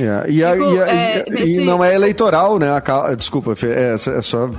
Yeah. 0.00 0.30
E, 0.30 0.44
a, 0.44 0.56
e, 0.56 0.78
a, 0.78 0.88
é, 0.88 1.24
e, 1.26 1.30
nesse... 1.30 1.60
e, 1.60 1.64
não 1.64 1.84
é 1.84 1.94
eleitoral, 1.94 2.58
né? 2.58 2.68
A, 2.70 3.14
desculpa, 3.14 3.54
é, 3.66 3.94
é, 3.94 4.22
só, 4.22 4.50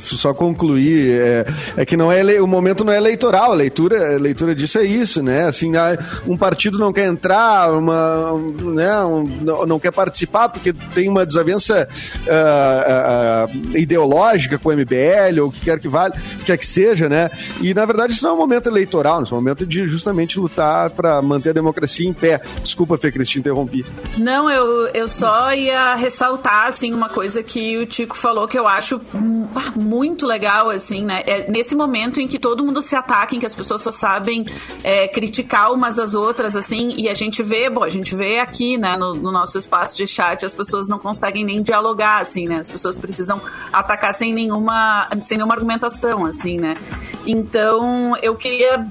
só 0.00 0.34
concluir. 0.34 1.20
É, 1.20 1.46
é 1.78 1.86
que 1.86 1.96
não 1.96 2.12
é 2.12 2.20
ele, 2.20 2.38
o 2.40 2.46
momento 2.46 2.84
não 2.84 2.92
é 2.92 2.96
eleitoral. 2.96 3.52
A 3.52 3.54
leitura, 3.54 4.14
a 4.14 4.18
leitura 4.18 4.54
disso 4.54 4.78
é 4.78 4.84
isso, 4.84 5.22
né? 5.22 5.44
Assim, 5.44 5.74
ah, 5.76 5.98
um 6.26 6.36
partido 6.36 6.78
não 6.78 6.92
quer 6.92 7.06
entrar, 7.06 7.72
uma, 7.72 8.32
né, 8.74 9.02
um, 9.04 9.24
não 9.66 9.80
quer 9.80 9.92
participar 9.92 10.48
porque 10.48 10.72
tem 10.72 11.08
uma 11.08 11.24
desavença 11.24 11.88
uh, 12.26 13.72
uh, 13.72 13.76
ideológica 13.76 14.58
com 14.58 14.68
o 14.68 14.72
MBL 14.72 15.40
ou 15.40 15.48
o 15.48 15.52
que 15.52 15.60
quer 15.60 15.78
que 15.78 15.88
vale, 15.88 16.14
quer 16.44 16.56
que 16.58 16.66
seja, 16.66 17.08
né? 17.08 17.30
E 17.60 17.72
na 17.72 17.84
verdade 17.84 18.12
isso 18.12 18.24
não 18.24 18.32
é 18.32 18.34
um 18.34 18.38
momento 18.38 18.68
eleitoral, 18.68 19.22
isso 19.22 19.34
é 19.34 19.38
um 19.38 19.40
momento 19.40 19.64
de 19.64 19.86
justamente 19.86 20.38
lutar 20.38 20.90
para 20.90 21.22
manter 21.22 21.50
a 21.50 21.54
democracia 21.54 22.08
em 22.08 22.12
pé. 22.12 22.40
Desculpa, 22.62 22.98
Fê, 22.98 23.10
Cris, 23.10 23.28
te 23.28 23.38
interrompi. 23.38 23.84
Não, 24.18 24.50
eu 24.50 24.81
eu, 24.88 25.08
só 25.08 25.52
ia 25.52 25.94
ressaltar, 25.94 26.66
assim, 26.66 26.92
uma 26.92 27.08
coisa 27.08 27.42
que 27.42 27.76
o 27.78 27.86
Tico 27.86 28.16
falou 28.16 28.46
que 28.46 28.58
eu 28.58 28.66
acho 28.66 29.00
muito 29.76 30.26
legal, 30.26 30.70
assim, 30.70 31.04
né? 31.04 31.22
É 31.26 31.50
nesse 31.50 31.74
momento 31.74 32.20
em 32.20 32.28
que 32.28 32.38
todo 32.38 32.64
mundo 32.64 32.82
se 32.82 32.94
ataca, 32.94 33.34
em 33.34 33.40
que 33.40 33.46
as 33.46 33.54
pessoas 33.54 33.82
só 33.82 33.90
sabem 33.90 34.44
é, 34.82 35.08
criticar 35.08 35.72
umas 35.72 35.98
às 35.98 36.14
outras, 36.14 36.56
assim, 36.56 36.94
e 36.96 37.08
a 37.08 37.14
gente 37.14 37.42
vê, 37.42 37.68
bom, 37.68 37.84
a 37.84 37.90
gente 37.90 38.14
vê 38.14 38.38
aqui, 38.38 38.76
né, 38.76 38.96
no, 38.96 39.14
no, 39.14 39.32
nosso 39.32 39.58
espaço 39.58 39.96
de 39.96 40.06
chat, 40.06 40.44
as 40.44 40.54
pessoas 40.54 40.88
não 40.88 40.98
conseguem 40.98 41.44
nem 41.44 41.62
dialogar, 41.62 42.20
assim, 42.20 42.46
né? 42.46 42.58
As 42.58 42.68
pessoas 42.68 42.96
precisam 42.96 43.40
atacar 43.72 44.14
sem 44.14 44.32
nenhuma, 44.32 45.08
sem 45.20 45.36
nenhuma 45.36 45.54
argumentação, 45.54 46.24
assim, 46.24 46.58
né? 46.58 46.76
Então, 47.26 48.16
eu 48.22 48.34
queria 48.34 48.86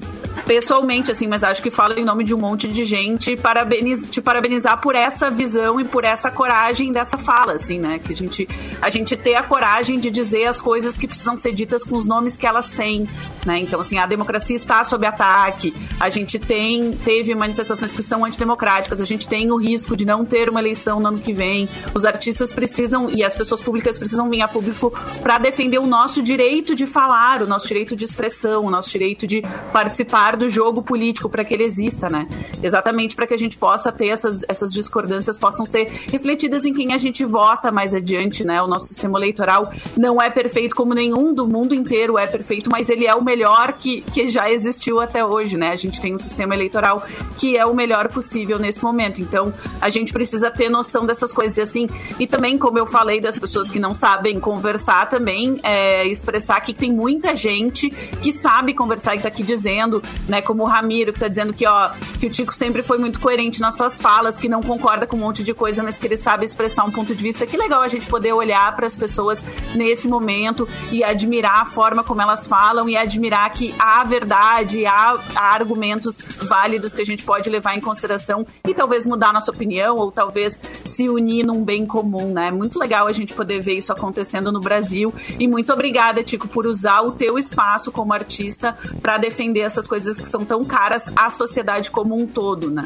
pessoalmente, 0.46 1.10
assim, 1.10 1.26
mas 1.26 1.44
acho 1.44 1.62
que 1.62 1.70
falo 1.70 1.94
em 1.98 2.04
nome 2.04 2.24
de 2.24 2.34
um 2.34 2.38
monte 2.38 2.68
de 2.68 2.84
gente, 2.84 3.36
parabeniz, 3.36 4.02
te 4.10 4.20
parabenizar 4.20 4.80
por 4.80 4.94
essa 4.94 5.30
visão 5.30 5.80
e 5.80 5.84
por 5.84 6.04
essa 6.04 6.30
coragem 6.30 6.92
dessa 6.92 7.18
fala, 7.18 7.54
assim, 7.54 7.78
né? 7.78 7.98
Que 7.98 8.12
a 8.12 8.16
gente, 8.16 8.48
a 8.80 8.88
gente 8.88 9.16
ter 9.16 9.34
a 9.34 9.42
coragem 9.42 9.98
de 9.98 10.10
dizer 10.10 10.46
as 10.46 10.60
coisas 10.60 10.96
que 10.96 11.06
precisam 11.06 11.36
ser 11.36 11.52
ditas 11.52 11.84
com 11.84 11.96
os 11.96 12.06
nomes 12.06 12.36
que 12.36 12.46
elas 12.46 12.70
têm, 12.70 13.08
né? 13.46 13.58
Então, 13.58 13.80
assim, 13.80 13.98
a 13.98 14.06
democracia 14.06 14.56
está 14.56 14.82
sob 14.84 15.06
ataque, 15.06 15.74
a 16.00 16.08
gente 16.08 16.38
tem, 16.38 16.92
teve 16.92 17.34
manifestações 17.34 17.92
que 17.92 18.02
são 18.02 18.24
antidemocráticas, 18.24 19.00
a 19.00 19.04
gente 19.04 19.26
tem 19.28 19.50
o 19.50 19.56
risco 19.56 19.96
de 19.96 20.04
não 20.04 20.24
ter 20.24 20.48
uma 20.48 20.60
eleição 20.60 21.00
no 21.00 21.08
ano 21.08 21.18
que 21.18 21.32
vem, 21.32 21.68
os 21.94 22.04
artistas 22.04 22.52
precisam 22.52 23.10
e 23.10 23.22
as 23.22 23.34
pessoas 23.34 23.60
públicas 23.60 23.98
precisam 23.98 24.28
vir 24.28 24.42
a 24.42 24.48
público 24.48 24.92
para 25.22 25.38
defender 25.38 25.78
o 25.78 25.86
nosso 25.86 26.22
direito 26.22 26.74
de 26.74 26.86
falar, 26.86 27.42
o 27.42 27.46
nosso 27.46 27.68
direito 27.68 27.94
de 27.94 28.04
expressão, 28.04 28.64
o 28.64 28.70
nosso 28.70 28.90
direito 28.90 29.26
de 29.26 29.42
participar 29.72 30.21
do 30.30 30.48
jogo 30.48 30.82
político 30.82 31.28
para 31.28 31.44
que 31.44 31.52
ele 31.52 31.64
exista, 31.64 32.08
né? 32.08 32.28
Exatamente 32.62 33.16
para 33.16 33.26
que 33.26 33.34
a 33.34 33.36
gente 33.36 33.56
possa 33.56 33.90
ter 33.90 34.08
essas, 34.08 34.44
essas 34.48 34.72
discordâncias 34.72 35.36
possam 35.36 35.66
ser 35.66 35.90
refletidas 36.10 36.64
em 36.64 36.72
quem 36.72 36.92
a 36.94 36.98
gente 36.98 37.24
vota 37.24 37.72
mais 37.72 37.94
adiante, 37.94 38.44
né? 38.44 38.62
O 38.62 38.68
nosso 38.68 38.86
sistema 38.86 39.18
eleitoral 39.18 39.72
não 39.96 40.22
é 40.22 40.30
perfeito 40.30 40.76
como 40.76 40.94
nenhum 40.94 41.34
do 41.34 41.46
mundo 41.46 41.74
inteiro 41.74 42.16
é 42.16 42.26
perfeito, 42.26 42.70
mas 42.70 42.88
ele 42.88 43.06
é 43.06 43.14
o 43.14 43.22
melhor 43.22 43.72
que, 43.74 44.00
que 44.00 44.28
já 44.28 44.50
existiu 44.50 45.00
até 45.00 45.24
hoje, 45.24 45.56
né? 45.56 45.70
A 45.70 45.76
gente 45.76 46.00
tem 46.00 46.14
um 46.14 46.18
sistema 46.18 46.54
eleitoral 46.54 47.04
que 47.38 47.56
é 47.56 47.66
o 47.66 47.74
melhor 47.74 48.08
possível 48.08 48.58
nesse 48.58 48.82
momento. 48.82 49.20
Então, 49.20 49.52
a 49.80 49.88
gente 49.88 50.12
precisa 50.12 50.50
ter 50.50 50.68
noção 50.68 51.04
dessas 51.04 51.32
coisas 51.32 51.58
assim. 51.58 51.88
E 52.18 52.26
também, 52.26 52.56
como 52.56 52.78
eu 52.78 52.86
falei, 52.86 53.20
das 53.20 53.38
pessoas 53.38 53.70
que 53.70 53.80
não 53.80 53.92
sabem 53.92 54.38
conversar 54.38 55.08
também, 55.08 55.58
é, 55.62 56.06
expressar 56.06 56.60
que 56.60 56.72
tem 56.72 56.92
muita 56.92 57.34
gente 57.34 57.90
que 57.90 58.32
sabe 58.32 58.74
conversar 58.74 59.14
e 59.14 59.16
está 59.16 59.28
aqui 59.28 59.42
dizendo 59.42 60.02
né? 60.28 60.40
Como 60.42 60.62
o 60.62 60.66
Ramiro, 60.66 61.12
que 61.12 61.20
tá 61.20 61.28
dizendo 61.28 61.52
que, 61.52 61.66
ó, 61.66 61.90
que 62.20 62.26
o 62.26 62.30
Tico 62.30 62.54
sempre 62.54 62.82
foi 62.82 62.98
muito 62.98 63.20
coerente 63.20 63.60
nas 63.60 63.76
suas 63.76 64.00
falas, 64.00 64.38
que 64.38 64.48
não 64.48 64.62
concorda 64.62 65.06
com 65.06 65.16
um 65.16 65.20
monte 65.20 65.42
de 65.42 65.54
coisa, 65.54 65.82
mas 65.82 65.98
que 65.98 66.06
ele 66.06 66.16
sabe 66.16 66.44
expressar 66.44 66.84
um 66.84 66.90
ponto 66.90 67.14
de 67.14 67.22
vista. 67.22 67.46
Que 67.46 67.56
legal 67.56 67.82
a 67.82 67.88
gente 67.88 68.06
poder 68.06 68.32
olhar 68.32 68.74
para 68.74 68.86
as 68.86 68.96
pessoas 68.96 69.44
nesse 69.74 70.08
momento 70.08 70.68
e 70.90 71.02
admirar 71.02 71.62
a 71.62 71.66
forma 71.66 72.04
como 72.04 72.22
elas 72.22 72.46
falam 72.46 72.88
e 72.88 72.96
admirar 72.96 73.50
que 73.50 73.74
há 73.78 74.02
verdade, 74.04 74.86
há, 74.86 75.18
há 75.34 75.54
argumentos 75.54 76.22
válidos 76.42 76.94
que 76.94 77.02
a 77.02 77.06
gente 77.06 77.24
pode 77.24 77.48
levar 77.48 77.76
em 77.76 77.80
consideração 77.80 78.46
e 78.66 78.74
talvez 78.74 79.06
mudar 79.06 79.32
nossa 79.32 79.50
opinião 79.50 79.96
ou 79.96 80.10
talvez 80.10 80.60
se 80.84 81.08
unir 81.08 81.44
num 81.44 81.62
bem 81.64 81.86
comum, 81.86 82.32
né? 82.32 82.50
Muito 82.50 82.78
legal 82.78 83.06
a 83.06 83.12
gente 83.12 83.34
poder 83.34 83.60
ver 83.60 83.74
isso 83.74 83.92
acontecendo 83.92 84.52
no 84.52 84.60
Brasil. 84.60 85.12
E 85.38 85.46
muito 85.46 85.72
obrigada, 85.72 86.22
Tico, 86.22 86.48
por 86.48 86.66
usar 86.66 87.02
o 87.02 87.12
teu 87.12 87.38
espaço 87.38 87.90
como 87.90 88.12
artista 88.12 88.76
para 89.00 89.18
defender 89.18 89.60
essas 89.60 89.86
coisas 89.86 90.01
que 90.04 90.26
são 90.26 90.44
tão 90.44 90.64
caras 90.64 91.10
à 91.16 91.30
sociedade 91.30 91.90
como 91.90 92.16
um 92.16 92.26
todo, 92.26 92.70
né? 92.70 92.84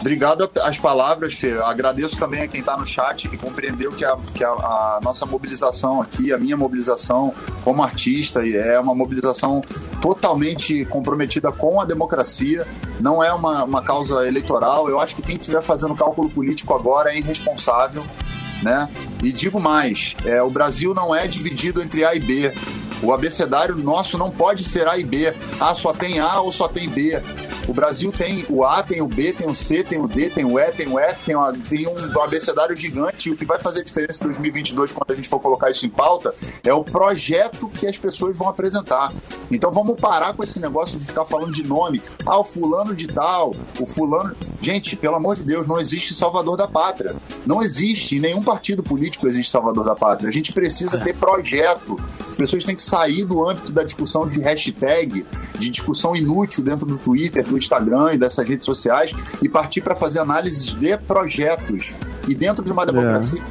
Obrigado 0.00 0.50
às 0.62 0.78
palavras, 0.78 1.34
Fê. 1.34 1.52
Agradeço 1.62 2.18
também 2.18 2.40
a 2.40 2.48
quem 2.48 2.60
está 2.60 2.74
no 2.74 2.86
chat 2.86 3.28
que 3.28 3.36
compreendeu 3.36 3.92
que, 3.92 4.02
a, 4.02 4.16
que 4.34 4.42
a, 4.42 4.48
a, 4.48 5.00
nossa 5.02 5.26
mobilização 5.26 6.00
aqui, 6.00 6.32
a 6.32 6.38
minha 6.38 6.56
mobilização 6.56 7.34
como 7.62 7.82
artista, 7.82 8.46
é 8.46 8.80
uma 8.80 8.94
mobilização 8.94 9.62
totalmente 10.00 10.86
comprometida 10.86 11.52
com 11.52 11.82
a 11.82 11.84
democracia. 11.84 12.66
Não 12.98 13.22
é 13.22 13.30
uma, 13.30 13.64
uma 13.64 13.82
causa 13.82 14.26
eleitoral. 14.26 14.88
Eu 14.88 14.98
acho 14.98 15.14
que 15.14 15.20
quem 15.20 15.36
estiver 15.36 15.62
fazendo 15.62 15.94
cálculo 15.94 16.30
político 16.30 16.74
agora 16.74 17.12
é 17.12 17.18
irresponsável. 17.18 18.02
Né? 18.62 18.88
E 19.22 19.30
digo 19.32 19.60
mais: 19.60 20.16
é, 20.24 20.42
o 20.42 20.48
Brasil 20.48 20.94
não 20.94 21.14
é 21.14 21.26
dividido 21.26 21.82
entre 21.82 22.06
A 22.06 22.14
e 22.14 22.20
B. 22.20 22.52
O 23.02 23.12
abecedário 23.12 23.76
nosso 23.76 24.18
não 24.18 24.30
pode 24.30 24.64
ser 24.64 24.86
A 24.86 24.98
e 24.98 25.04
B. 25.04 25.32
Ah, 25.58 25.74
só 25.74 25.92
tem 25.92 26.18
A 26.18 26.40
ou 26.40 26.52
só 26.52 26.68
tem 26.68 26.88
B. 26.88 27.22
O 27.70 27.72
Brasil 27.72 28.10
tem 28.10 28.44
o 28.48 28.64
A, 28.64 28.82
tem 28.82 29.00
o 29.00 29.06
B, 29.06 29.32
tem 29.32 29.48
o 29.48 29.54
C, 29.54 29.84
tem 29.84 30.00
o 30.00 30.08
D, 30.08 30.28
tem 30.28 30.44
o 30.44 30.58
E, 30.58 30.72
tem 30.72 30.88
o 30.88 30.98
F, 30.98 31.24
tem, 31.24 31.36
tem 31.68 31.86
um 31.86 32.20
abecedário 32.20 32.76
gigante. 32.76 33.28
E 33.28 33.32
o 33.32 33.36
que 33.36 33.44
vai 33.44 33.60
fazer 33.60 33.84
diferença 33.84 34.24
em 34.24 34.26
2022, 34.26 34.90
quando 34.90 35.12
a 35.12 35.14
gente 35.14 35.28
for 35.28 35.38
colocar 35.38 35.70
isso 35.70 35.86
em 35.86 35.88
pauta, 35.88 36.34
é 36.64 36.74
o 36.74 36.82
projeto 36.82 37.68
que 37.68 37.86
as 37.86 37.96
pessoas 37.96 38.36
vão 38.36 38.48
apresentar. 38.48 39.12
Então 39.52 39.70
vamos 39.70 40.00
parar 40.00 40.34
com 40.34 40.42
esse 40.42 40.58
negócio 40.58 40.98
de 40.98 41.06
ficar 41.06 41.24
falando 41.26 41.52
de 41.52 41.62
nome. 41.62 42.02
Ah, 42.26 42.40
o 42.40 42.44
fulano 42.44 42.92
de 42.92 43.06
tal, 43.06 43.54
o 43.78 43.86
fulano. 43.86 44.34
Gente, 44.60 44.96
pelo 44.96 45.14
amor 45.14 45.36
de 45.36 45.44
Deus, 45.44 45.64
não 45.68 45.78
existe 45.78 46.12
salvador 46.12 46.56
da 46.56 46.66
pátria. 46.66 47.14
Não 47.46 47.62
existe. 47.62 48.16
Em 48.16 48.20
nenhum 48.20 48.42
partido 48.42 48.82
político 48.82 49.28
existe 49.28 49.52
salvador 49.52 49.84
da 49.84 49.94
pátria. 49.94 50.28
A 50.28 50.32
gente 50.32 50.52
precisa 50.52 50.98
ter 50.98 51.14
projeto. 51.14 51.96
As 52.28 52.36
pessoas 52.36 52.64
têm 52.64 52.74
que 52.74 52.82
sair 52.82 53.24
do 53.24 53.48
âmbito 53.48 53.70
da 53.70 53.84
discussão 53.84 54.28
de 54.28 54.40
hashtag, 54.40 55.24
de 55.56 55.70
discussão 55.70 56.16
inútil 56.16 56.64
dentro 56.64 56.84
do 56.84 56.98
Twitter, 56.98 57.44
do 57.44 57.59
Instagram 57.60 58.14
e 58.14 58.18
dessas 58.18 58.48
redes 58.48 58.64
sociais 58.64 59.12
e 59.42 59.48
partir 59.48 59.80
para 59.80 59.94
fazer 59.94 60.18
análises 60.20 60.66
de 60.66 60.96
projetos. 60.98 61.94
E 62.28 62.34
dentro 62.34 62.64
de 62.64 62.72
uma 62.72 62.84
democracia, 62.84 63.42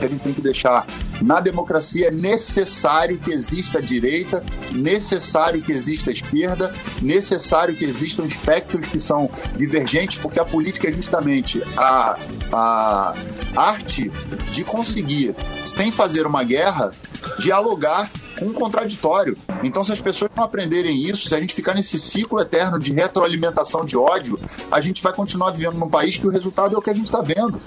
é. 0.00 0.04
a 0.04 0.08
gente 0.08 0.22
tem 0.22 0.32
que 0.32 0.40
deixar 0.40 0.86
na 1.22 1.38
democracia 1.38 2.08
é 2.08 2.10
necessário 2.10 3.18
que 3.18 3.32
exista 3.32 3.78
a 3.78 3.80
direita, 3.80 4.44
necessário 4.72 5.62
que 5.62 5.70
exista 5.70 6.10
a 6.10 6.12
esquerda, 6.12 6.72
necessário 7.00 7.74
que 7.76 7.84
existam 7.84 8.24
espectros 8.24 8.86
que 8.86 9.00
são 9.00 9.30
divergentes, 9.56 10.18
porque 10.18 10.40
a 10.40 10.44
política 10.44 10.88
é 10.88 10.92
justamente 10.92 11.62
a, 11.76 12.18
a 12.52 13.14
arte 13.54 14.10
de 14.50 14.64
conseguir, 14.64 15.34
sem 15.64 15.92
fazer 15.92 16.26
uma 16.26 16.42
guerra, 16.42 16.90
dialogar 17.38 18.10
um 18.40 18.52
contraditório. 18.52 19.36
Então, 19.62 19.84
se 19.84 19.92
as 19.92 20.00
pessoas 20.00 20.30
não 20.36 20.44
aprenderem 20.44 21.02
isso, 21.02 21.28
se 21.28 21.34
a 21.34 21.40
gente 21.40 21.54
ficar 21.54 21.74
nesse 21.74 21.98
ciclo 21.98 22.40
eterno 22.40 22.78
de 22.78 22.92
retroalimentação 22.92 23.84
de 23.84 23.96
ódio, 23.96 24.38
a 24.70 24.80
gente 24.80 25.02
vai 25.02 25.12
continuar 25.14 25.50
vivendo 25.50 25.74
num 25.74 25.88
país 25.88 26.16
que 26.16 26.26
o 26.26 26.30
resultado 26.30 26.74
é 26.74 26.78
o 26.78 26.82
que 26.82 26.90
a 26.90 26.94
gente 26.94 27.06
está 27.06 27.20
vendo. 27.20 27.60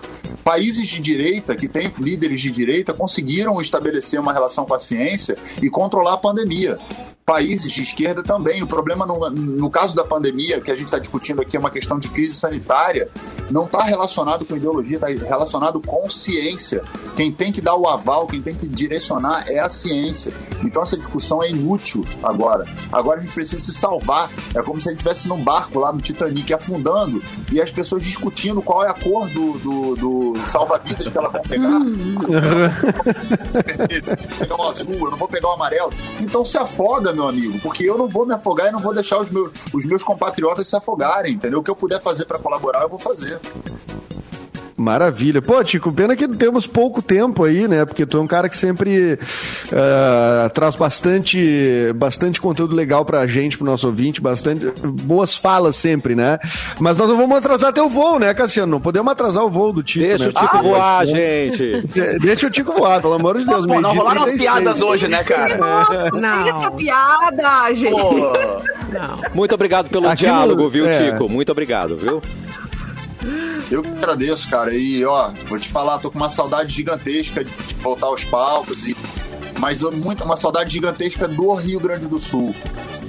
Países 0.43 0.87
de 0.87 0.99
direita, 0.99 1.55
que 1.55 1.67
têm 1.67 1.91
líderes 1.99 2.41
de 2.41 2.51
direita, 2.51 2.93
conseguiram 2.93 3.59
estabelecer 3.59 4.19
uma 4.19 4.33
relação 4.33 4.65
com 4.65 4.73
a 4.73 4.79
ciência 4.79 5.37
e 5.61 5.69
controlar 5.69 6.13
a 6.13 6.17
pandemia 6.17 6.77
países 7.25 7.71
de 7.71 7.81
esquerda 7.81 8.21
também. 8.21 8.61
O 8.61 8.67
problema, 8.67 9.05
no, 9.05 9.29
no 9.29 9.69
caso 9.69 9.95
da 9.95 10.03
pandemia, 10.03 10.61
que 10.61 10.69
a 10.69 10.75
gente 10.75 10.85
está 10.85 10.99
discutindo 10.99 11.41
aqui, 11.41 11.57
é 11.57 11.59
uma 11.59 11.71
questão 11.71 11.97
de 11.97 12.07
crise 12.09 12.35
sanitária, 12.35 13.09
não 13.49 13.65
está 13.65 13.83
relacionado 13.83 14.45
com 14.45 14.55
ideologia, 14.55 14.97
está 14.97 15.07
relacionado 15.07 15.81
com 15.81 16.07
ciência. 16.09 16.83
Quem 17.15 17.31
tem 17.31 17.51
que 17.51 17.61
dar 17.61 17.75
o 17.75 17.87
aval, 17.87 18.27
quem 18.27 18.41
tem 18.41 18.53
que 18.53 18.67
direcionar 18.67 19.45
é 19.49 19.59
a 19.59 19.69
ciência. 19.69 20.31
Então 20.63 20.83
essa 20.83 20.97
discussão 20.97 21.41
é 21.41 21.49
inútil 21.49 22.05
agora. 22.21 22.65
Agora 22.91 23.19
a 23.19 23.21
gente 23.21 23.33
precisa 23.33 23.61
se 23.61 23.73
salvar. 23.73 24.29
É 24.53 24.61
como 24.61 24.79
se 24.79 24.87
a 24.87 24.91
gente 24.91 24.99
estivesse 24.99 25.27
num 25.27 25.43
barco 25.43 25.79
lá 25.79 25.91
no 25.91 26.01
Titanic 26.01 26.53
afundando 26.53 27.23
e 27.51 27.59
as 27.59 27.71
pessoas 27.71 28.03
discutindo 28.03 28.61
qual 28.61 28.83
é 28.83 28.89
a 28.89 28.93
cor 28.93 29.27
do, 29.29 29.53
do, 29.59 29.95
do 29.95 30.33
salva-vidas 30.47 31.07
que 31.07 31.17
elas 31.17 31.31
vão 31.31 31.41
pegar. 31.41 31.79
Hum. 31.79 32.17
vou 34.27 34.37
pegar 34.37 34.55
o 34.55 34.67
azul, 34.67 34.93
eu 34.93 35.11
não 35.11 35.17
vou 35.17 35.27
pegar 35.27 35.49
o 35.49 35.53
amarelo. 35.53 35.91
Então 36.19 36.45
se 36.45 36.57
afoga, 36.57 37.14
meu 37.15 37.27
amigo, 37.27 37.59
porque 37.59 37.83
eu 37.83 37.97
não 37.97 38.07
vou 38.07 38.25
me 38.25 38.33
afogar 38.33 38.67
e 38.67 38.71
não 38.71 38.79
vou 38.79 38.93
deixar 38.93 39.19
os 39.19 39.29
meus, 39.29 39.51
os 39.73 39.85
meus 39.85 40.03
compatriotas 40.03 40.67
se 40.67 40.75
afogarem, 40.75 41.33
entendeu? 41.33 41.59
O 41.59 41.63
que 41.63 41.71
eu 41.71 41.75
puder 41.75 42.01
fazer 42.01 42.25
para 42.25 42.37
colaborar, 42.37 42.83
eu 42.83 42.89
vou 42.89 42.99
fazer. 42.99 43.39
Maravilha. 44.77 45.41
Pô, 45.41 45.63
Tico, 45.63 45.93
pena 45.93 46.17
que 46.17 46.27
temos 46.27 46.67
pouco 46.67 47.01
tempo 47.01 47.45
aí, 47.45 47.65
né? 47.65 47.85
Porque 47.85 48.05
tu 48.05 48.17
é 48.17 48.21
um 48.21 48.27
cara 48.27 48.49
que 48.49 48.57
sempre 48.57 49.13
uh, 49.13 50.49
traz 50.53 50.75
bastante, 50.75 51.93
bastante 51.95 52.41
conteúdo 52.41 52.75
legal 52.75 53.05
pra 53.05 53.25
gente, 53.25 53.57
pro 53.57 53.65
nosso 53.65 53.87
ouvinte, 53.87 54.19
bastante 54.19 54.67
boas 54.83 55.37
falas 55.37 55.77
sempre, 55.77 56.13
né? 56.13 56.39
Mas 56.77 56.97
nós 56.97 57.09
não 57.09 57.15
vamos 57.15 57.37
atrasar 57.37 57.71
teu 57.71 57.89
voo, 57.89 58.19
né, 58.19 58.33
Cassiano? 58.33 58.73
Não 58.73 58.81
podemos 58.81 59.09
atrasar 59.09 59.45
o 59.45 59.49
voo 59.49 59.71
do 59.71 59.81
Tico, 59.81 60.05
Deixa 60.05 60.25
né? 60.25 60.29
o 60.29 60.33
Tico 60.33 60.57
ah, 60.57 60.61
voar, 60.61 61.07
gente. 61.07 61.87
Deixa 62.19 62.47
o 62.47 62.49
Tico 62.49 62.73
voar, 62.73 63.01
pelo 63.01 63.13
amor 63.13 63.37
de 63.37 63.45
Deus. 63.45 63.65
Pô, 63.65 63.79
não 63.79 63.95
rolaram 63.95 64.23
as 64.23 64.33
piadas 64.33 64.81
hoje, 64.81 65.07
né, 65.07 65.23
cara? 65.23 65.57
Não. 66.13 66.41
essa 66.41 66.71
piada, 66.71 67.73
gente. 67.73 67.91
Pô. 67.91 68.33
Não. 68.91 69.33
Muito 69.33 69.55
obrigado 69.55 69.89
pelo 69.89 70.07
Aquilo, 70.09 70.31
diálogo, 70.31 70.69
viu, 70.69 70.85
é. 70.85 71.11
Tico? 71.11 71.29
Muito 71.29 71.49
obrigado, 71.51 71.95
viu? 71.95 72.21
Eu 73.71 73.81
que 73.81 73.89
agradeço, 73.89 74.49
cara. 74.49 74.73
E, 74.75 75.03
ó, 75.05 75.31
vou 75.47 75.59
te 75.59 75.69
falar, 75.69 75.99
tô 75.99 76.11
com 76.11 76.17
uma 76.17 76.29
saudade 76.29 76.73
gigantesca 76.73 77.43
de 77.43 77.53
voltar 77.81 78.07
aos 78.07 78.23
palcos 78.23 78.87
e 78.87 78.95
mas 79.59 79.81
muito, 79.81 80.23
uma 80.23 80.35
saudade 80.35 80.71
gigantesca 80.71 81.27
do 81.27 81.53
Rio 81.53 81.79
Grande 81.79 82.07
do 82.07 82.19
Sul. 82.19 82.53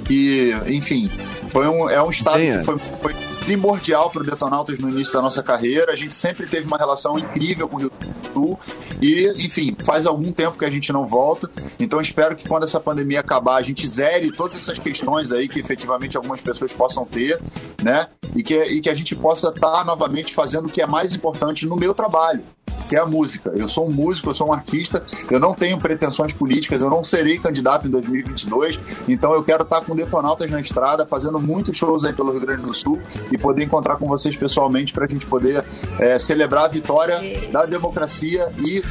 E, 0.09 0.51
enfim, 0.67 1.09
foi 1.49 1.67
um, 1.67 1.89
é 1.89 2.01
um 2.01 2.09
estado 2.09 2.39
que 2.39 2.63
foi, 2.63 2.79
foi 3.01 3.13
primordial 3.47 4.09
para 4.09 4.21
o 4.21 4.25
Detonautas 4.25 4.77
no 4.79 4.89
início 4.89 5.13
da 5.13 5.21
nossa 5.21 5.41
carreira. 5.41 5.91
A 5.91 5.95
gente 5.95 6.13
sempre 6.13 6.45
teve 6.47 6.67
uma 6.67 6.77
relação 6.77 7.17
incrível 7.17 7.67
com 7.67 7.77
o 7.77 7.79
Rio 7.79 7.89
do 7.89 8.33
Sul 8.33 8.59
e, 9.01 9.33
enfim, 9.37 9.75
faz 9.83 10.05
algum 10.05 10.31
tempo 10.31 10.57
que 10.57 10.65
a 10.65 10.69
gente 10.69 10.91
não 10.91 11.05
volta. 11.05 11.49
Então 11.79 12.01
espero 12.01 12.35
que 12.35 12.47
quando 12.47 12.63
essa 12.63 12.79
pandemia 12.79 13.21
acabar, 13.21 13.55
a 13.55 13.61
gente 13.61 13.87
zere 13.87 14.31
todas 14.31 14.55
essas 14.55 14.77
questões 14.77 15.31
aí 15.31 15.47
que 15.47 15.59
efetivamente 15.59 16.17
algumas 16.17 16.41
pessoas 16.41 16.73
possam 16.73 17.05
ter, 17.05 17.39
né? 17.81 18.07
E 18.35 18.43
que, 18.43 18.55
e 18.55 18.81
que 18.81 18.89
a 18.89 18.93
gente 18.93 19.15
possa 19.15 19.49
estar 19.49 19.71
tá 19.71 19.85
novamente 19.85 20.33
fazendo 20.33 20.67
o 20.67 20.69
que 20.69 20.81
é 20.81 20.87
mais 20.87 21.13
importante 21.13 21.65
no 21.65 21.75
meu 21.75 21.93
trabalho, 21.93 22.43
que 22.87 22.95
é 22.95 22.99
a 22.99 23.05
música. 23.05 23.51
Eu 23.55 23.67
sou 23.67 23.87
um 23.87 23.91
músico, 23.91 24.29
eu 24.29 24.33
sou 24.33 24.47
um 24.47 24.53
artista, 24.53 25.03
eu 25.29 25.39
não 25.39 25.53
tenho 25.53 25.77
pretensões 25.77 26.33
políticas, 26.33 26.81
eu 26.81 26.89
não 26.89 27.03
serei 27.03 27.37
candidato 27.37 27.87
em 27.87 27.91
2022, 27.91 28.79
então 29.07 29.33
eu 29.33 29.43
quero 29.43 29.63
estar 29.63 29.81
com 29.81 29.95
Detonautas 29.95 30.49
na 30.49 30.61
estrada, 30.61 31.05
fazendo 31.05 31.39
muitos 31.39 31.77
shows 31.77 32.05
aí 32.05 32.13
pelo 32.13 32.31
Rio 32.31 32.41
Grande 32.41 32.63
do 32.63 32.73
Sul 32.73 32.99
e 33.31 33.37
poder 33.37 33.63
encontrar 33.63 33.97
com 33.97 34.07
vocês 34.07 34.35
pessoalmente 34.35 34.93
para 34.93 35.05
a 35.05 35.07
gente 35.07 35.25
poder 35.25 35.63
é, 35.99 36.17
celebrar 36.17 36.65
a 36.65 36.69
vitória 36.69 37.19
da 37.51 37.65
democracia 37.65 38.49
e 38.57 38.83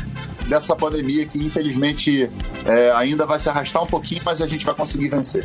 dessa 0.48 0.76
pandemia 0.76 1.26
que 1.26 1.38
infelizmente 1.38 2.30
é, 2.64 2.92
ainda 2.92 3.26
vai 3.26 3.38
se 3.38 3.48
arrastar 3.48 3.82
um 3.82 3.86
pouquinho, 3.86 4.22
mas 4.24 4.40
a 4.40 4.46
gente 4.46 4.64
vai 4.64 4.74
conseguir 4.74 5.08
vencer. 5.08 5.44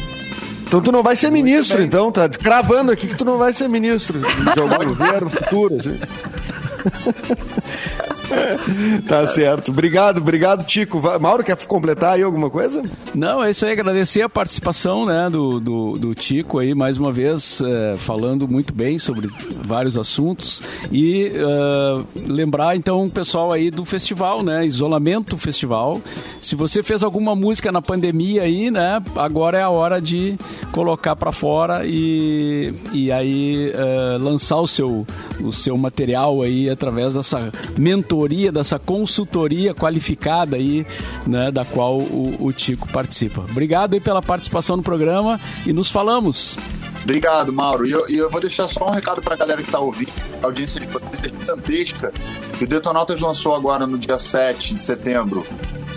Então 0.67 0.81
tu 0.81 0.91
não 0.91 1.03
vai 1.03 1.17
ser 1.17 1.29
Muito 1.29 1.43
ministro, 1.43 1.79
bem. 1.79 1.87
então, 1.87 2.11
tá 2.11 2.29
cravando 2.29 2.93
aqui 2.93 3.07
que 3.07 3.15
tu 3.15 3.25
não 3.25 3.37
vai 3.37 3.51
ser 3.51 3.67
ministro 3.67 4.19
de 4.19 4.59
algum 4.59 4.85
governo 4.95 5.29
futuro, 5.29 5.75
assim. 5.75 5.99
tá 9.08 9.26
certo. 9.28 9.72
Obrigado, 9.72 10.20
obrigado, 10.20 10.65
Tico. 10.65 11.02
Mauro, 11.20 11.44
quer 11.44 11.58
completar 11.65 12.15
aí 12.15 12.24
alguma 12.24 12.50
coisa? 12.50 12.82
Não, 13.13 13.44
é 13.44 13.52
isso 13.52 13.65
aí. 13.65 13.74
Agradecer 13.74 14.22
a 14.22 14.30
participação 14.30 15.06
né, 15.06 15.30
do, 15.30 15.60
do, 15.60 15.94
do 15.94 16.15
Tico 16.15 16.60
aí, 16.60 16.74
mais 16.74 16.98
uma 16.98 17.12
vez, 17.12 17.62
é, 17.62 17.96
falando 17.96 18.48
muito 18.48 18.74
bem 18.74 19.00
sobre 19.00 19.30
vários 19.62 19.98
assuntos. 19.98 20.62
E 20.91 21.32
uh, 21.36 22.06
lembrar, 22.28 22.76
então, 22.76 23.06
o 23.06 23.10
pessoal 23.10 23.52
aí 23.52 23.72
do 23.72 23.86
festival, 23.86 24.44
né? 24.44 24.65
Isolamento 24.65 25.38
Festival. 25.38 26.02
Se 26.39 26.56
você 26.56 26.84
fez 26.84 27.04
alguma 27.04 27.36
música 27.36 27.72
na 27.72 27.82
pandemia 27.82 28.44
aí, 28.44 28.72
né? 28.72 29.02
Agora 29.15 29.58
é 29.58 29.62
a 29.62 29.70
hora 29.70 30.02
de 30.02 30.38
colocar 30.72 31.15
para 31.15 31.32
fora 31.32 31.82
e, 31.86 32.74
e 32.94 33.12
aí 33.12 33.72
uh, 33.72 34.22
lançar 34.22 34.58
o 34.58 34.67
seu, 34.67 35.06
o 35.43 35.51
seu 35.51 35.77
material 35.77 36.41
aí 36.41 36.69
através 36.69 37.13
dessa 37.13 37.51
mentoria 37.77 38.51
dessa 38.51 38.77
consultoria 38.77 39.73
qualificada 39.73 40.56
aí, 40.56 40.86
né, 41.25 41.51
da 41.51 41.65
qual 41.65 41.99
o, 41.99 42.36
o 42.39 42.54
Tico 42.54 42.88
participa. 42.91 43.41
Obrigado 43.41 43.93
aí 43.93 43.99
pela 43.99 44.21
participação 44.21 44.77
no 44.77 44.84
programa 44.84 45.39
e 45.65 45.73
nos 45.73 45.89
falamos. 45.89 46.58
Obrigado, 47.04 47.51
Mauro. 47.51 47.86
E 47.86 47.91
eu, 47.91 48.08
eu 48.08 48.30
vou 48.30 48.39
deixar 48.39 48.67
só 48.67 48.88
um 48.88 48.91
recado 48.91 49.21
pra 49.21 49.36
galera 49.36 49.62
que 49.62 49.71
tá 49.71 49.80
ouvindo. 49.80 50.12
A 50.41 50.45
audiência 50.45 50.80
de 50.80 50.88
vocês 50.88 51.19
é 51.23 51.30
gigantesca. 51.30 52.13
O 52.62 52.65
Detonautas 52.65 53.19
lançou 53.19 53.56
agora 53.56 53.88
no 53.88 53.97
dia 53.97 54.19
7 54.19 54.75
de 54.75 54.82
setembro 54.82 55.43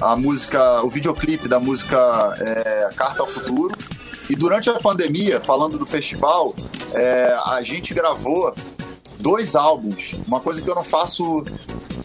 a 0.01 0.17
música, 0.17 0.83
o 0.83 0.91
videoclipe 0.91 1.49
da 1.49 1.61
música 1.61 2.35
é, 2.39 2.91
Carta 2.97 3.23
ao 3.23 3.29
Futuro. 3.29 3.75
E 4.29 4.35
durante 4.35 4.71
a 4.71 4.75
pandemia, 4.75 5.41
falando 5.41 5.79
do 5.79 5.85
festival, 5.85 6.55
é, 6.95 7.37
a 7.45 7.63
gente 7.63 7.93
gravou 7.93 8.55
dois 9.25 9.57
álbuns. 9.57 10.15
Uma 10.29 10.39
coisa 10.39 10.61
que 10.61 10.69
eu 10.69 10.75
não 10.75 10.85
faço 10.85 11.43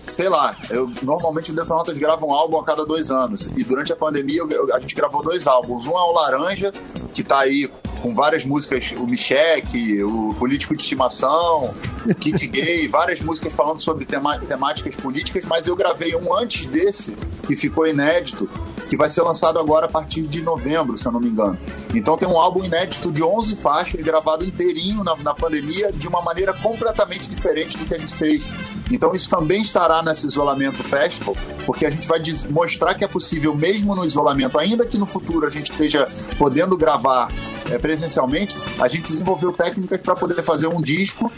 sei 0.10 0.30
lá, 0.30 0.56
eu 0.72 0.92
normalmente 1.04 1.52
o 1.52 1.54
Detonautas 1.54 1.96
grava 1.96 2.26
um 2.26 2.34
álbum 2.34 2.58
a 2.58 2.64
cada 2.64 2.86
dois 2.86 3.12
anos. 3.12 3.48
E 3.56 3.64
durante 3.64 3.92
a 3.94 3.96
pandemia 3.96 4.42
eu, 4.50 4.74
a 4.74 4.80
gente 4.80 4.96
gravou 4.96 5.22
dois 5.22 5.46
álbuns. 5.46 5.86
Um 5.86 5.92
é 5.92 6.02
o 6.02 6.14
Laranja, 6.14 6.72
que 7.14 7.22
tá 7.22 7.40
aí 7.40 7.70
com 8.02 8.14
várias 8.14 8.46
músicas, 8.46 8.94
o 8.98 9.06
Michek, 9.06 10.04
o 10.04 10.34
Político 10.36 10.76
de 10.76 10.82
Estimação, 10.82 11.74
o 12.06 12.16
Kid 12.16 12.46
Gay, 12.48 12.88
várias 12.88 13.22
músicas 13.22 13.54
falando 13.54 13.80
sobre 13.80 14.06
temáticas 14.06 14.96
políticas, 14.96 15.46
mas 15.46 15.68
eu 15.68 15.76
gravei 15.76 16.16
um 16.16 16.36
antes 16.36 16.66
desse, 16.66 17.16
que 17.46 17.56
ficou 17.56 17.88
inédito, 17.88 18.50
que 18.90 18.98
vai 18.98 19.08
ser 19.08 19.22
lançado 19.22 19.60
agora 19.60 19.86
a 19.86 19.90
partir 19.90 20.24
de 20.24 20.42
novembro, 20.42 20.98
se 20.98 21.06
eu 21.06 21.12
não 21.12 21.20
me 21.20 21.28
engano. 21.28 21.58
Então 21.94 22.18
tem 22.18 22.28
um 22.28 22.40
álbum 22.40 22.64
inédito 22.64 23.12
de 23.12 23.22
11 23.24 23.56
faixas, 23.56 24.02
gravado 24.02 24.44
inteirinho 24.44 25.04
na, 25.04 25.16
na 25.18 25.34
pandemia, 25.34 25.92
de 25.92 26.08
uma 26.08 26.22
maneira 26.22 26.54
completamente 26.54 27.30
diferente 27.30 27.78
do 27.78 27.86
que 27.86 27.94
a 27.94 28.00
gente 28.00 28.16
fez. 28.16 28.44
Então 28.92 29.16
isso 29.16 29.30
também 29.30 29.62
estará 29.62 30.02
nesse 30.02 30.26
isolamento 30.26 30.84
festival, 30.84 31.38
porque 31.66 31.86
a 31.86 31.90
gente 31.90 32.08
vai 32.08 32.20
mostrar 32.50 32.96
que 32.96 33.04
é 33.04 33.08
possível 33.08 33.54
mesmo 33.56 33.96
no 33.96 34.04
isolamento, 34.04 34.58
ainda 34.58 34.86
que 34.86 34.98
no 34.98 35.06
futuro 35.06 35.46
a 35.46 35.50
gente 35.50 35.72
esteja 35.72 36.08
podendo 36.38 36.76
gravar 36.76 37.32
é, 37.70 37.78
presencialmente, 37.90 38.56
a 38.80 38.88
gente 38.88 39.12
desenvolveu 39.12 39.52
técnicas 39.52 40.00
para 40.00 40.14
poder 40.16 40.44
fazer 40.44 40.68
um 40.68 40.80
disco 40.80 41.32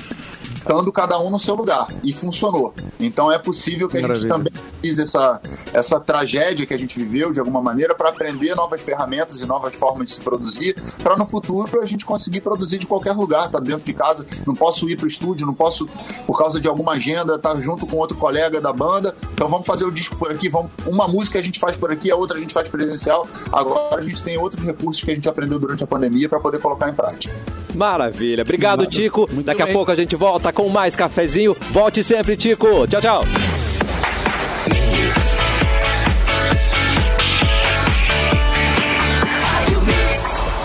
estando 0.62 0.92
cada 0.92 1.20
um 1.20 1.30
no 1.30 1.40
seu 1.40 1.56
lugar. 1.56 1.88
E 2.04 2.14
funcionou. 2.14 2.74
Então 3.00 3.32
é 3.32 3.38
possível 3.38 3.90
que 3.90 3.98
a 3.98 4.02
Maravilha. 4.02 4.22
gente 4.22 4.30
também 4.30 4.54
use 4.84 5.02
essa, 5.02 5.42
essa 5.74 6.00
tragédia 6.00 6.66
que 6.66 6.74
a 6.74 6.78
gente 6.78 6.98
viveu, 6.98 7.32
de 7.32 7.40
alguma 7.40 7.62
maneira, 7.62 7.96
para 7.96 8.10
aprender 8.10 8.56
novas 8.56 8.82
ferramentas 8.82 9.42
e 9.42 9.46
novas 9.46 9.76
formas 9.76 10.08
de 10.08 10.14
se 10.14 10.22
produzir, 10.22 10.76
para 11.02 11.18
no 11.18 11.26
futuro 11.26 11.82
a 11.82 11.86
gente 11.86 12.06
conseguir 12.06 12.42
produzir 12.42 12.78
de 12.78 12.86
qualquer 12.86 13.14
lugar, 13.14 13.50
tá 13.50 13.60
dentro 13.60 13.84
de 13.84 13.94
casa. 13.94 14.26
Não 14.46 14.56
posso 14.56 14.90
ir 14.90 14.96
para 14.96 15.06
o 15.06 15.08
estúdio, 15.08 15.46
não 15.46 15.54
posso, 15.54 15.88
por 16.26 16.38
causa 16.38 16.60
de 16.60 16.68
alguma 16.68 16.94
agenda, 16.94 17.36
estar 17.36 17.56
tá 17.56 17.62
junto 17.62 17.86
com 17.88 17.98
outro 17.98 18.18
colega 18.18 18.62
da 18.62 18.72
banda. 18.72 19.16
Então 19.34 19.50
vamos 19.50 19.66
fazer 19.66 19.86
o 19.86 19.92
disco 19.92 20.16
por 20.16 20.32
aqui, 20.32 20.48
vamos, 20.48 20.72
uma 20.86 21.08
música 21.08 21.40
a 21.40 21.42
gente 21.42 21.60
faz 21.60 21.76
por 21.76 21.92
aqui, 21.92 22.12
a 22.12 22.16
outra 22.16 22.38
a 22.38 22.40
gente 22.40 22.54
faz 22.54 22.68
presencial. 22.68 23.28
Agora 23.52 24.02
a 24.02 24.02
gente 24.02 24.24
tem 24.24 24.38
outros 24.38 24.64
recursos 24.64 25.04
que 25.04 25.12
a 25.12 25.16
gente 25.16 25.28
aprendeu 25.28 25.60
durante 25.60 25.84
a 25.84 25.88
pandemia 25.88 26.30
para 26.30 26.40
poder 26.40 26.60
colocar 26.60 26.90
em 26.90 26.94
prática. 26.94 27.34
Maravilha. 27.76 28.42
Obrigado, 28.44 28.86
Tico. 28.86 29.30
Muito 29.32 29.46
Daqui 29.46 29.64
bem. 29.64 29.72
a 29.72 29.74
pouco 29.74 29.92
a 29.92 29.96
gente 29.96 30.16
volta 30.16 30.52
com 30.52 30.68
mais 30.70 30.96
cafezinho. 30.96 31.56
Volte 31.72 32.04
sempre, 32.04 32.36
Tico. 32.36 32.88
Tchau, 32.88 33.02
tchau. 33.02 33.61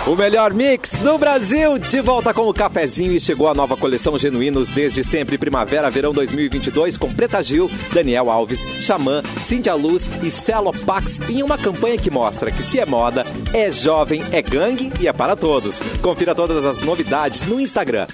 O 0.07 0.15
melhor 0.15 0.55
mix 0.55 0.93
do 1.03 1.19
Brasil, 1.19 1.81
de 1.81 2.01
volta 2.01 2.33
com 2.33 2.49
o 2.49 2.55
cafezinho 2.55 3.11
e 3.11 3.21
chegou 3.21 3.49
a 3.49 3.55
nova 3.55 3.77
coleção 3.77 4.17
Genuínos 4.17 4.71
desde 4.71 5.03
sempre 5.03 5.37
Primavera 5.37 5.91
Verão 5.91 6.13
2022 6.13 6.97
com 6.97 7.13
Preta 7.13 7.43
Gil, 7.43 7.69
Daniel 7.93 8.31
Alves, 8.31 8.61
Xamã, 8.83 9.21
Cintia 9.41 9.75
Luz 9.75 10.09
e 10.23 10.31
Celo 10.31 10.73
Pax 10.73 11.19
em 11.29 11.43
uma 11.43 11.59
campanha 11.59 11.99
que 11.99 12.09
mostra 12.09 12.53
que 12.53 12.63
se 12.63 12.79
é 12.79 12.87
moda, 12.87 13.25
é 13.53 13.69
jovem, 13.69 14.23
é 14.31 14.41
gangue 14.41 14.93
e 15.01 15.09
é 15.09 15.13
para 15.13 15.35
todos. 15.35 15.81
Confira 16.01 16.37
todas 16.37 16.65
as 16.65 16.83
novidades 16.83 17.45
no 17.45 17.61
Instagram, 17.61 18.07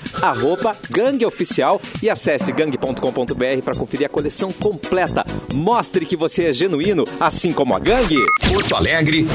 gangueoficial 0.89 1.79
e 2.03 2.09
acesse 2.09 2.51
gangue.com.br 2.53 3.63
para 3.63 3.75
conferir 3.75 4.07
a 4.07 4.11
coleção 4.11 4.51
completa. 4.51 5.27
Mostre 5.53 6.07
que 6.07 6.17
você 6.17 6.47
é 6.47 6.53
genuíno, 6.55 7.05
assim 7.21 7.53
como 7.53 7.77
a 7.77 7.79
gangue. 7.79 8.17
Porto 8.49 8.77
Alegre, 8.77 9.27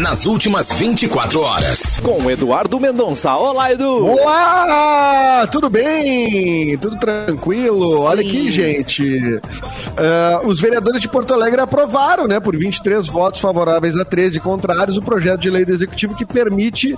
nas 0.00 0.26
últimas 0.26 0.70
24 0.70 1.40
horas 1.40 1.87
com 1.96 2.30
Eduardo 2.30 2.78
Mendonça. 2.78 3.34
Olá, 3.34 3.72
Edu! 3.72 4.06
Olá! 4.06 5.46
Tudo 5.50 5.70
bem? 5.70 6.76
Tudo 6.76 6.96
tranquilo? 6.96 7.96
Sim. 7.96 8.02
Olha 8.02 8.20
aqui, 8.20 8.50
gente. 8.50 9.16
Uh, 9.16 10.46
os 10.46 10.60
vereadores 10.60 11.00
de 11.00 11.08
Porto 11.08 11.32
Alegre 11.32 11.60
aprovaram, 11.60 12.28
né, 12.28 12.38
por 12.38 12.54
23 12.54 13.06
votos 13.06 13.40
favoráveis 13.40 13.96
a 13.96 14.04
13 14.04 14.38
contrários, 14.40 14.98
o 14.98 15.02
projeto 15.02 15.40
de 15.40 15.48
lei 15.48 15.64
do 15.64 15.72
Executivo 15.72 16.14
que 16.14 16.26
permite 16.26 16.94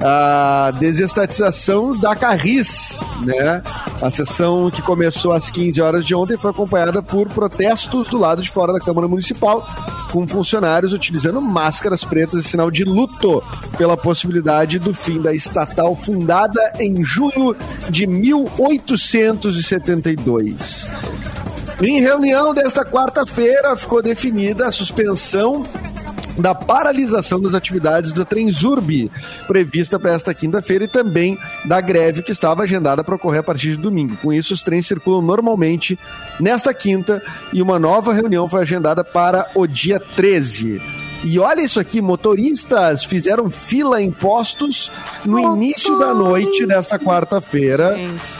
a 0.00 0.72
desestatização 0.78 1.98
da 1.98 2.14
Carris, 2.14 3.00
né? 3.24 3.62
A 4.00 4.08
sessão 4.10 4.70
que 4.70 4.80
começou 4.82 5.32
às 5.32 5.50
15 5.50 5.80
horas 5.80 6.04
de 6.04 6.14
ontem 6.14 6.36
foi 6.36 6.50
acompanhada 6.50 7.02
por 7.02 7.26
protestos 7.28 8.06
do 8.08 8.18
lado 8.18 8.42
de 8.42 8.50
fora 8.50 8.72
da 8.72 8.80
Câmara 8.80 9.08
Municipal, 9.08 9.64
com 10.10 10.26
funcionários 10.26 10.92
utilizando 10.92 11.40
máscaras 11.40 12.04
pretas 12.04 12.40
em 12.40 12.42
sinal 12.42 12.68
de 12.70 12.84
luto 12.84 13.42
pela 13.76 13.96
possibilidade 13.96 14.78
do 14.78 14.94
fim 14.94 15.20
da 15.20 15.34
estatal 15.34 15.96
fundada 15.96 16.72
em 16.78 17.04
junho 17.04 17.56
de 17.88 18.06
1872. 18.06 20.88
Em 21.82 22.00
reunião 22.00 22.52
desta 22.52 22.84
quarta-feira, 22.84 23.74
ficou 23.74 24.02
definida 24.02 24.66
a 24.66 24.72
suspensão 24.72 25.64
da 26.40 26.54
paralisação 26.54 27.40
das 27.40 27.54
atividades 27.54 28.12
do 28.12 28.24
Transurb, 28.24 29.10
prevista 29.46 29.98
para 29.98 30.12
esta 30.12 30.34
quinta-feira, 30.34 30.84
e 30.84 30.88
também 30.88 31.38
da 31.64 31.80
greve 31.80 32.22
que 32.22 32.32
estava 32.32 32.62
agendada 32.62 33.04
para 33.04 33.14
ocorrer 33.14 33.40
a 33.40 33.44
partir 33.44 33.70
de 33.70 33.76
domingo. 33.76 34.16
Com 34.16 34.32
isso, 34.32 34.54
os 34.54 34.62
trens 34.62 34.86
circulam 34.86 35.22
normalmente 35.22 35.98
nesta 36.38 36.72
quinta 36.72 37.22
e 37.52 37.60
uma 37.62 37.78
nova 37.78 38.12
reunião 38.12 38.48
foi 38.48 38.62
agendada 38.62 39.04
para 39.04 39.50
o 39.54 39.66
dia 39.66 40.00
13. 40.00 40.99
E 41.22 41.38
olha 41.38 41.62
isso 41.62 41.78
aqui, 41.78 42.00
motoristas 42.00 43.04
fizeram 43.04 43.50
fila 43.50 44.00
em 44.00 44.10
postos 44.10 44.90
no 45.24 45.36
oh, 45.36 45.54
início 45.54 45.98
da 45.98 46.14
noite 46.14 46.66
desta 46.66 46.98
quarta-feira 46.98 47.96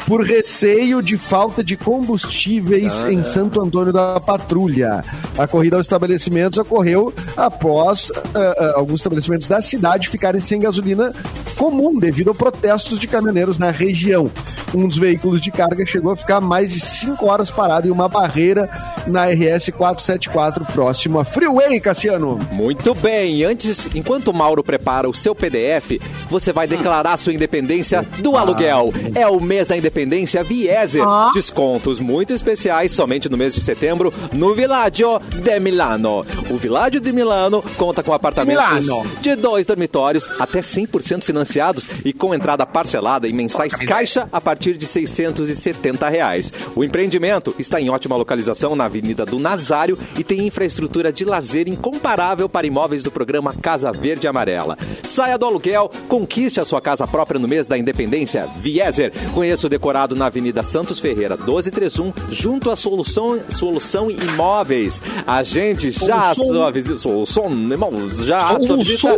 por 0.06 0.24
receio 0.24 1.02
de 1.02 1.18
falta 1.18 1.62
de 1.62 1.76
combustíveis 1.76 3.04
ah, 3.04 3.12
em 3.12 3.20
é. 3.20 3.24
Santo 3.24 3.60
Antônio 3.60 3.92
da 3.92 4.18
Patrulha. 4.18 5.04
A 5.36 5.46
corrida 5.46 5.76
aos 5.76 5.84
estabelecimentos 5.84 6.58
ocorreu 6.58 7.12
após 7.36 8.10
uh, 8.10 8.12
uh, 8.14 8.76
alguns 8.76 9.00
estabelecimentos 9.00 9.46
da 9.46 9.60
cidade 9.60 10.08
ficarem 10.08 10.40
sem 10.40 10.58
gasolina 10.58 11.12
comum 11.56 11.98
devido 11.98 12.30
a 12.30 12.34
protestos 12.34 12.98
de 12.98 13.06
caminhoneiros 13.06 13.58
na 13.58 13.70
região. 13.70 14.30
Um 14.74 14.86
dos 14.86 14.96
veículos 14.96 15.40
de 15.40 15.50
carga 15.50 15.84
chegou 15.84 16.12
a 16.12 16.16
ficar 16.16 16.40
mais 16.40 16.70
de 16.72 16.80
5 16.80 17.26
horas 17.26 17.50
parado 17.50 17.88
em 17.88 17.90
uma 17.90 18.08
barreira 18.08 18.70
na 19.06 19.26
RS 19.26 19.70
474 19.76 20.64
próximo 20.66 21.18
a 21.18 21.24
Freeway, 21.24 21.80
Cassiano. 21.80 22.38
Muito 22.52 22.69
muito 22.70 22.94
bem, 22.94 23.42
antes, 23.42 23.88
enquanto 23.96 24.28
o 24.28 24.32
Mauro 24.32 24.62
prepara 24.62 25.10
o 25.10 25.12
seu 25.12 25.34
PDF, 25.34 26.00
você 26.30 26.52
vai 26.52 26.68
declarar 26.68 27.16
sua 27.16 27.34
independência 27.34 28.06
do 28.20 28.36
aluguel. 28.36 28.94
É 29.12 29.26
o 29.26 29.40
mês 29.40 29.66
da 29.66 29.76
independência 29.76 30.44
Vieser. 30.44 31.02
Descontos 31.34 31.98
muito 31.98 32.32
especiais 32.32 32.92
somente 32.92 33.28
no 33.28 33.36
mês 33.36 33.56
de 33.56 33.60
setembro 33.60 34.14
no 34.32 34.54
Villaggio 34.54 35.18
de 35.18 35.58
Milano. 35.58 36.24
O 36.48 36.56
Villaggio 36.56 37.00
de 37.00 37.10
Milano 37.10 37.60
conta 37.76 38.04
com 38.04 38.12
apartamentos 38.12 38.86
de 39.20 39.34
dois 39.34 39.66
dormitórios 39.66 40.30
até 40.38 40.60
100% 40.60 41.24
financiados 41.24 41.88
e 42.04 42.12
com 42.12 42.32
entrada 42.32 42.64
parcelada 42.64 43.26
em 43.26 43.32
mensais 43.32 43.74
caixa 43.74 44.28
a 44.30 44.40
partir 44.40 44.76
de 44.76 44.86
670 44.86 46.08
reais. 46.08 46.52
O 46.76 46.84
empreendimento 46.84 47.52
está 47.58 47.80
em 47.80 47.90
ótima 47.90 48.14
localização 48.14 48.76
na 48.76 48.84
Avenida 48.84 49.26
do 49.26 49.40
Nazário 49.40 49.98
e 50.16 50.22
tem 50.22 50.46
infraestrutura 50.46 51.12
de 51.12 51.24
lazer 51.24 51.66
incomparável 51.66 52.48
para 52.48 52.59
para 52.60 52.66
imóveis 52.66 53.02
do 53.02 53.10
programa 53.10 53.54
Casa 53.54 53.90
Verde 53.90 54.28
Amarela. 54.28 54.76
Saia 55.02 55.38
do 55.38 55.46
aluguel, 55.46 55.90
conquiste 56.08 56.60
a 56.60 56.64
sua 56.64 56.78
casa 56.78 57.06
própria 57.06 57.40
no 57.40 57.48
mês 57.48 57.66
da 57.66 57.78
independência 57.78 58.46
Vieser. 58.58 59.12
Conheça 59.32 59.66
o 59.66 59.70
decorado 59.70 60.14
na 60.14 60.26
Avenida 60.26 60.62
Santos 60.62 61.00
Ferreira, 61.00 61.38
1231, 61.38 62.12
junto 62.30 62.70
à 62.70 62.76
Solução, 62.76 63.40
Solução 63.48 64.10
Imóveis. 64.10 65.00
A 65.26 65.42
gente 65.42 65.90
já 65.90 66.32
a 66.32 66.34
sua 66.34 66.70
visita. 66.70 66.98
Solução, 66.98 67.50
irmãos, 67.50 68.18
já 68.18 68.56
a 68.56 68.60
sua 68.60 68.76
visita. 68.76 69.16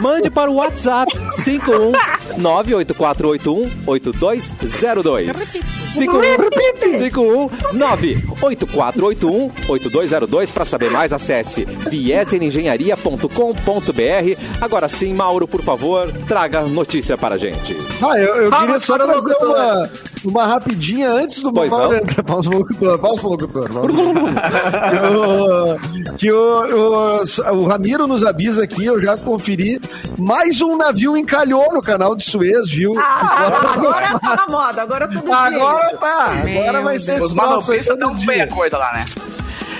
Mande 0.00 0.30
para 0.30 0.50
o 0.50 0.54
WhatsApp 0.54 1.12
51 1.32 1.92
98481 2.38 3.70
8202. 3.86 5.62
51 5.92 6.98
51 6.98 7.50
98481 7.74 9.50
8202 9.68 10.50
para 10.50 10.64
saber 10.64 10.90
mais 10.90 11.12
acesse 11.12 11.64
Vieser 11.90 12.42
engenharia.com.br. 12.54 14.40
Agora 14.60 14.88
sim, 14.88 15.12
Mauro, 15.14 15.48
por 15.48 15.62
favor, 15.62 16.10
traga 16.28 16.62
notícia 16.62 17.18
para 17.18 17.34
a 17.34 17.38
gente. 17.38 17.76
Ah, 18.02 18.18
eu, 18.18 18.34
eu 18.44 18.50
queria 18.50 18.80
só 18.80 18.96
trazer 18.96 19.36
uma, 19.40 19.90
uma 20.24 20.46
rapidinha 20.46 21.12
antes 21.12 21.42
do 21.42 21.52
pois 21.52 21.70
Mauro 21.70 21.96
entrar. 21.96 22.22
Pausa 22.22 22.50
locutor, 22.50 22.98
pausa 22.98 23.26
locutor. 23.26 23.70
que 26.18 26.32
o, 26.32 26.64
o, 26.64 27.22
o 27.56 27.64
Ramiro 27.66 28.06
nos 28.06 28.24
avisa 28.24 28.64
aqui, 28.64 28.84
eu 28.84 29.00
já 29.00 29.16
conferi. 29.16 29.80
Mais 30.18 30.60
um 30.60 30.76
navio 30.76 31.16
encalhou 31.16 31.72
no 31.72 31.82
canal 31.82 32.14
de 32.14 32.24
Suez, 32.24 32.70
viu? 32.70 32.92
Ah, 32.98 33.72
agora 33.74 34.18
tá 34.18 34.36
na 34.36 34.46
moda, 34.48 34.82
agora 34.82 35.08
tudo 35.08 35.32
Agora 35.32 35.96
tá, 35.98 36.26
agora 36.26 36.72
Meu 36.72 36.84
vai 36.84 36.98
ser 36.98 37.20
Os 37.20 37.34
todo 37.34 37.72
estão 37.72 38.14
bem 38.26 38.42
a 38.42 38.46
dia. 38.46 38.54
coisa 38.54 38.78
lá, 38.78 38.92
né? 38.92 39.04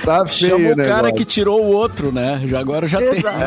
Tá 0.04 0.26
feio, 0.26 0.50
Chama 0.58 0.72
o 0.72 0.76
né, 0.76 0.84
cara 0.84 1.02
negócio. 1.04 1.14
que 1.16 1.24
tirou 1.24 1.62
o 1.62 1.66
outro, 1.72 2.12
né? 2.12 2.40
Já 2.46 2.60
agora 2.60 2.86
já 2.86 2.98
tem. 2.98 3.18
Exato. 3.18 3.42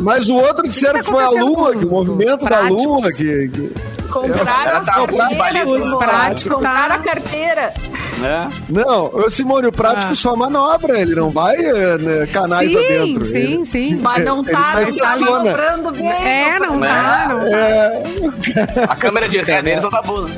Mas 0.00 0.28
o 0.28 0.36
outro 0.36 0.62
disseram 0.68 1.00
que 1.00 1.04
que, 1.06 1.10
foi 1.10 1.24
a 1.24 1.30
Lua, 1.30 1.72
que 1.72 1.78
o 1.78 1.86
os- 1.86 1.90
movimento 1.92 2.42
os 2.44 2.48
da 2.48 2.56
práticos? 2.58 2.84
Lua 2.84 3.12
que... 3.12 3.48
que- 3.48 3.94
Compraram 4.14 4.78
as 4.78 4.86
tá 4.86 4.92
carteiras, 4.94 5.36
balista. 5.38 5.74
Simone. 5.82 5.98
Prático, 5.98 6.54
Compraram 6.54 6.88
tá? 6.88 6.94
a 6.94 6.98
carteira. 6.98 7.74
É. 8.22 8.48
Não, 8.68 9.06
ô 9.06 9.28
Simone, 9.28 9.66
o 9.66 9.72
prático 9.72 10.12
Ah. 10.12 10.14
só 10.14 10.36
manobra, 10.36 11.00
ele 11.00 11.16
não 11.16 11.30
vai 11.30 11.56
eh, 11.56 11.98
né, 11.98 12.26
canais 12.32 12.70
Sim, 12.70 12.76
adentro. 12.78 13.24
sim, 13.24 13.38
Ele- 13.38 13.64
sim. 13.66 13.96
Mas 14.00 14.24
não 14.24 14.44
tá, 14.44 14.80
não 14.80 14.96
tá 14.96 15.16
manobrando 15.18 15.90
bem. 15.90 16.08
É, 16.08 16.58
não 16.60 16.84
É. 16.84 16.88
tá, 16.88 17.28
não 17.28 17.40
tá. 17.50 18.84
A 18.92 18.94
câmera 18.96 19.28
de 19.28 19.40
ré 19.40 19.60
deles 19.62 19.82
não 19.82 19.90
tá 19.90 20.00
boa. 20.02 20.30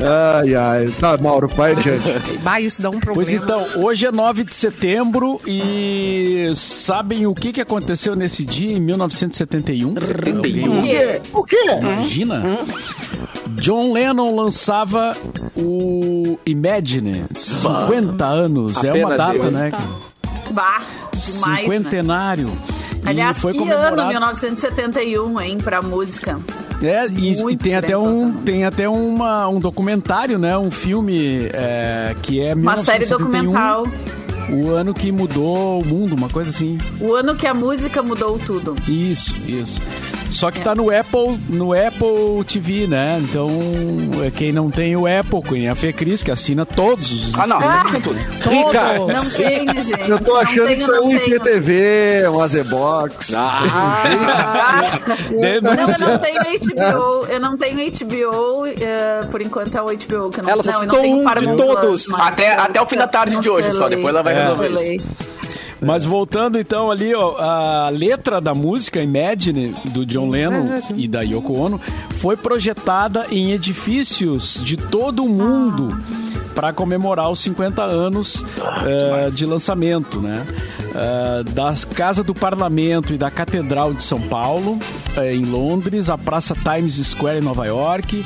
Né? 0.00 0.08
Ai, 0.08 0.54
ai. 0.54 0.94
Tá, 1.00 1.16
Mauro, 1.18 1.48
vai 1.48 1.72
adiante. 1.72 2.00
Bah, 2.42 2.60
isso 2.60 2.80
dá 2.80 2.88
um 2.88 2.98
problema. 3.00 3.14
Pois 3.14 3.32
então, 3.32 3.66
hoje 3.84 4.06
é 4.06 4.12
9 4.12 4.44
de 4.44 4.54
setembro 4.54 5.40
e 5.46 6.52
sabem 6.56 7.26
o 7.26 7.34
que, 7.34 7.52
que 7.52 7.60
aconteceu 7.60 8.16
nesse 8.16 8.44
dia 8.44 8.72
em 8.76 8.80
1971? 8.80 9.94
71. 10.00 10.78
O 10.78 10.82
quê? 10.82 11.20
O 11.32 11.44
quê? 11.44 11.56
Imagina. 11.80 12.42
John 13.50 13.92
Lennon 13.92 14.34
lançava 14.34 15.12
o 15.56 16.38
Imagine, 16.46 17.24
50 17.34 18.24
anos. 18.24 18.82
é 18.84 18.92
uma 18.92 19.14
Apenas 19.14 19.16
data, 19.18 19.50
né? 19.50 19.70
Bah, 20.52 20.82
demais, 21.12 21.46
né? 21.46 21.58
Cinquentenário. 21.58 22.50
Aliás, 23.04 23.36
e 23.36 23.40
foi 23.40 23.52
que 23.52 23.58
comemorado. 23.58 24.00
ano 24.00 24.08
1971, 24.08 25.40
hein, 25.40 25.58
pra 25.58 25.82
música. 25.82 26.38
É, 26.82 27.06
e, 27.08 27.32
e 27.32 27.56
tem 27.56 27.74
até, 27.74 27.96
um, 27.96 28.32
tem 28.42 28.64
até 28.64 28.88
uma, 28.88 29.48
um 29.48 29.60
documentário, 29.60 30.38
né? 30.38 30.56
Um 30.56 30.70
filme 30.70 31.48
é, 31.52 32.14
que 32.22 32.40
é 32.40 32.54
Uma 32.54 32.82
série 32.82 33.04
1971, 33.06 33.18
documental. 33.18 33.86
O 34.50 34.70
ano 34.70 34.92
que 34.92 35.12
mudou 35.12 35.80
o 35.80 35.84
mundo, 35.84 36.14
uma 36.14 36.28
coisa 36.28 36.50
assim. 36.50 36.78
O 37.00 37.14
ano 37.14 37.36
que 37.36 37.46
a 37.46 37.54
música 37.54 38.02
mudou 38.02 38.38
tudo. 38.38 38.74
Isso, 38.88 39.36
isso. 39.46 39.80
Só 40.30 40.50
que 40.50 40.60
tá 40.60 40.74
no 40.74 40.90
Apple, 40.96 41.38
no 41.48 41.72
Apple 41.72 42.44
TV, 42.46 42.86
né? 42.86 43.20
Então, 43.22 43.50
é, 44.24 44.30
quem 44.30 44.52
não 44.52 44.70
tem 44.70 44.94
o 44.96 45.04
Apple, 45.06 45.42
quem 45.42 45.66
é 45.66 45.70
a 45.70 45.74
Fê 45.74 45.92
Cris, 45.92 46.22
que 46.22 46.30
assina 46.30 46.64
todos 46.64 47.10
os 47.10 47.38
Ah, 47.38 47.46
não. 47.46 47.58
Tem 47.90 48.00
tudo. 48.00 48.18
Todos. 48.42 49.14
Não 49.14 49.30
tenho, 49.30 49.74
gente. 49.84 50.08
Eu 50.10 50.18
tô 50.20 50.34
Não 50.34 50.40
achando 50.40 50.66
tenho, 50.66 50.76
que 50.76 50.82
isso 50.82 50.92
é 50.94 51.00
um. 51.00 51.10
IPTV, 51.12 52.28
um 52.28 52.40
Azebox. 52.40 53.34
Ah, 53.34 54.82
Não, 55.62 55.72
eu 55.74 55.98
não 55.98 56.18
tenho 56.18 56.40
HBO. 56.60 57.26
Eu 57.28 57.40
não 57.40 57.56
tenho 57.58 57.76
HBO. 57.90 58.66
eh, 58.66 59.20
por 59.30 59.42
enquanto 59.42 59.76
é 59.76 59.82
o 59.82 59.86
HBO 59.86 59.96
que 60.30 60.40
eu 60.40 60.42
não 60.44 60.50
Ela 60.50 60.62
só 60.62 60.72
não, 60.72 60.80
eu 60.82 60.86
não 60.86 60.94
tenho 61.00 61.16
um 61.18 61.46
de 61.50 61.56
todos. 61.56 62.06
Até- 62.14 62.54
até 62.56 62.80
o 62.80 62.86
fim 62.86 62.96
da 62.96 63.06
tarde 63.06 63.36
de 63.40 63.48
hoje 63.50 63.72
só, 63.72 63.88
depois 63.88 64.08
ela 64.14 64.22
vai 64.22 64.34
resolver 64.34 64.94
isso. 64.94 65.06
Mas 65.80 66.04
voltando 66.04 66.58
então 66.58 66.90
ali, 66.90 67.14
ó, 67.14 67.36
a 67.38 67.88
letra 67.88 68.40
da 68.40 68.54
música 68.54 69.02
Imagine 69.02 69.74
do 69.86 70.04
John 70.04 70.28
Lennon 70.28 70.66
e 70.94 71.08
da 71.08 71.22
Yoko 71.22 71.54
Ono 71.54 71.80
foi 72.18 72.36
projetada 72.36 73.26
em 73.30 73.52
edifícios 73.52 74.62
de 74.62 74.76
todo 74.76 75.24
o 75.24 75.28
mundo 75.28 75.88
para 76.54 76.72
comemorar 76.72 77.30
os 77.30 77.40
50 77.40 77.82
anos 77.82 78.44
eh, 78.84 79.30
de 79.30 79.46
lançamento, 79.46 80.20
né? 80.20 80.44
Eh, 80.94 81.44
da 81.52 81.72
Casa 81.94 82.22
do 82.22 82.34
Parlamento 82.34 83.14
e 83.14 83.18
da 83.18 83.30
Catedral 83.30 83.94
de 83.94 84.02
São 84.02 84.20
Paulo, 84.20 84.78
eh, 85.16 85.34
em 85.34 85.44
Londres, 85.44 86.10
a 86.10 86.18
Praça 86.18 86.54
Times 86.54 86.94
Square 87.06 87.38
em 87.38 87.40
Nova 87.40 87.66
York, 87.66 88.24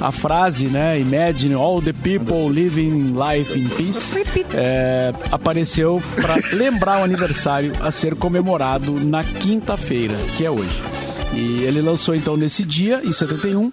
a 0.00 0.12
frase, 0.12 0.66
né? 0.66 0.98
Imagine 1.00 1.54
all 1.54 1.80
the 1.80 1.92
people 1.92 2.48
living 2.50 3.14
life 3.14 3.58
in 3.58 3.68
peace. 3.70 4.10
é, 4.54 5.12
apareceu 5.32 6.00
para 6.20 6.36
lembrar 6.52 7.00
o 7.00 7.04
aniversário 7.04 7.72
a 7.80 7.90
ser 7.90 8.14
comemorado 8.14 8.92
na 9.06 9.24
quinta-feira, 9.24 10.14
que 10.36 10.44
é 10.44 10.50
hoje. 10.50 10.82
E 11.32 11.64
ele 11.64 11.82
lançou 11.82 12.14
então 12.14 12.36
nesse 12.36 12.64
dia, 12.64 13.00
em 13.04 13.12
71, 13.12 13.70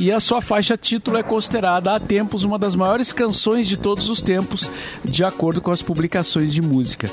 e 0.00 0.10
a 0.10 0.18
sua 0.18 0.40
faixa 0.40 0.76
título 0.76 1.16
é 1.16 1.22
considerada 1.22 1.94
há 1.94 2.00
tempos 2.00 2.42
uma 2.42 2.58
das 2.58 2.74
maiores 2.74 3.12
canções 3.12 3.68
de 3.68 3.76
todos 3.76 4.08
os 4.08 4.20
tempos, 4.20 4.68
de 5.04 5.22
acordo 5.22 5.60
com 5.60 5.70
as 5.70 5.80
publicações 5.82 6.52
de 6.52 6.60
música. 6.60 7.08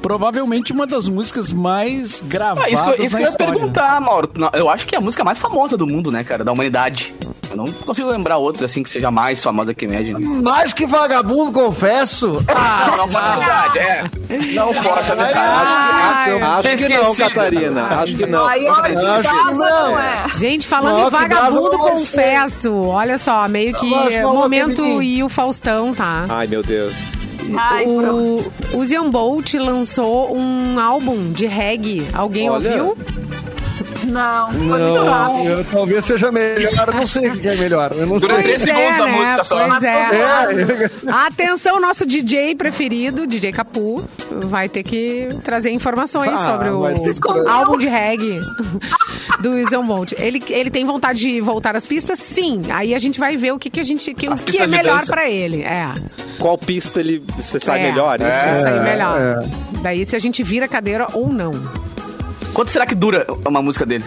Provavelmente 0.00 0.72
uma 0.72 0.86
das 0.86 1.06
músicas 1.08 1.52
mais 1.52 2.22
gravadas 2.22 2.64
Ah, 2.64 2.70
isso 2.70 2.84
que, 2.84 2.90
eu- 2.90 3.04
isso 3.06 3.16
que 3.16 3.22
na 3.22 3.28
eu 3.28 3.30
ia 3.32 3.36
perguntar, 3.36 4.00
Mauro. 4.00 4.30
Eu 4.54 4.70
acho 4.70 4.86
que 4.86 4.94
é 4.94 4.98
a 4.98 5.00
música 5.00 5.22
mais 5.24 5.38
famosa 5.38 5.76
do 5.76 5.86
mundo, 5.86 6.10
né, 6.10 6.24
cara? 6.24 6.42
Da 6.44 6.52
humanidade. 6.52 7.12
Eu 7.52 7.56
não 7.56 7.66
consigo 7.66 8.10
lembrar 8.10 8.38
outra, 8.38 8.66
assim, 8.66 8.82
que 8.82 8.90
seja 8.90 9.10
mais 9.10 9.42
famosa 9.42 9.74
que 9.74 9.84
Imagine. 9.84 10.42
Mais 10.42 10.72
que 10.72 10.86
vagabundo, 10.86 11.52
confesso. 11.52 12.42
Ah, 12.48 12.86
não, 12.90 12.96
não, 12.98 13.08
verdade, 13.08 13.78
é. 13.78 14.04
Não 14.54 14.72
força 14.74 15.12
a 15.12 15.16
verdade. 15.16 15.38
Ai, 15.38 16.40
Acho 16.40 16.86
que 16.86 16.88
não. 16.88 17.14
Catarina. 17.14 17.86
Acho 17.86 18.16
que 18.16 18.26
não. 18.26 18.44
Maior 18.44 18.82
de. 18.82 19.06
Acho 19.06 19.32
não. 19.32 19.54
não 19.54 20.00
é. 20.00 20.28
Gente, 20.34 20.66
falando 20.66 20.98
Não, 20.98 21.08
em 21.08 21.10
vagabundo, 21.10 21.78
confesso. 21.78 22.72
Olha 22.72 23.18
só, 23.18 23.46
meio 23.48 23.74
que 23.74 23.94
acho 23.94 24.12
falou 24.22 24.34
momento 24.34 25.02
e 25.02 25.22
o 25.22 25.28
Faustão, 25.28 25.94
tá? 25.94 26.26
Ai, 26.28 26.46
meu 26.46 26.62
Deus. 26.62 26.94
Ai, 27.56 27.84
pronto. 27.84 28.52
O 28.72 28.78
Usain 28.78 29.10
Bolt 29.10 29.54
lançou 29.54 30.34
um 30.36 30.78
álbum 30.78 31.32
de 31.32 31.46
reggae. 31.46 32.06
Alguém 32.12 32.48
Olha. 32.48 32.82
ouviu? 32.84 33.21
Não, 34.04 34.48
foi 34.50 34.60
muito 34.60 34.78
Não, 34.78 35.04
rápido. 35.06 35.48
eu, 35.48 35.64
talvez 35.64 36.04
seja 36.04 36.30
melhor. 36.32 36.72
Eu 36.88 36.94
não 36.94 37.06
sei 37.06 37.28
o 37.30 37.32
que 37.40 37.48
é 37.48 37.56
melhor. 37.56 37.92
Eu 37.96 38.06
não 38.06 38.18
Durante 38.18 38.42
sei. 38.42 38.58
três 38.58 38.62
segundos 38.62 39.00
a 39.00 39.06
música 39.06 39.44
só. 39.44 39.68
Pois 39.68 39.82
é. 39.82 39.94
É, 39.94 40.90
Atenção, 41.10 41.80
nosso 41.80 42.04
DJ 42.06 42.54
preferido, 42.54 43.26
DJ 43.26 43.52
Capu, 43.52 44.04
vai 44.30 44.68
ter 44.68 44.82
que 44.82 45.28
trazer 45.44 45.70
informações 45.70 46.32
Ah, 46.32 46.38
sobre 46.56 46.68
o 46.70 47.48
álbum 47.48 47.78
de 47.78 47.88
reggae 47.88 48.40
do 49.40 49.50
Usain 49.50 49.84
Bolt. 49.84 50.12
Ele, 50.18 50.42
ele 50.50 50.70
tem 50.70 50.84
vontade 50.84 51.20
de 51.20 51.40
voltar 51.40 51.76
às 51.76 51.86
pistas? 51.86 52.18
Sim. 52.18 52.62
Aí 52.70 52.94
a 52.94 52.98
gente 52.98 53.18
vai 53.18 53.36
ver 53.36 53.52
o 53.52 53.58
que, 53.58 53.70
que 53.70 53.80
a 53.80 53.84
gente 53.84 54.12
que, 54.14 54.28
o 54.28 54.34
que 54.36 54.58
é 54.58 54.66
melhor 54.66 54.98
dança. 55.00 55.12
pra 55.12 55.28
ele. 55.28 55.62
É. 55.62 55.92
Qual 56.38 56.56
pista 56.58 57.00
ele 57.00 57.22
você 57.36 57.58
sai 57.60 57.80
É. 57.80 57.90
melhor? 57.90 58.20
É, 58.20 58.80
melhor. 58.82 59.20
é. 59.20 59.78
Daí 59.82 60.04
se 60.04 60.14
a 60.16 60.18
gente 60.18 60.42
vira 60.42 60.66
a 60.66 60.68
cadeira 60.68 61.06
ou 61.12 61.28
não. 61.32 61.52
Quanto 62.52 62.70
será 62.70 62.86
que 62.86 62.94
dura 62.94 63.26
uma 63.46 63.62
música 63.62 63.86
dele? 63.86 64.04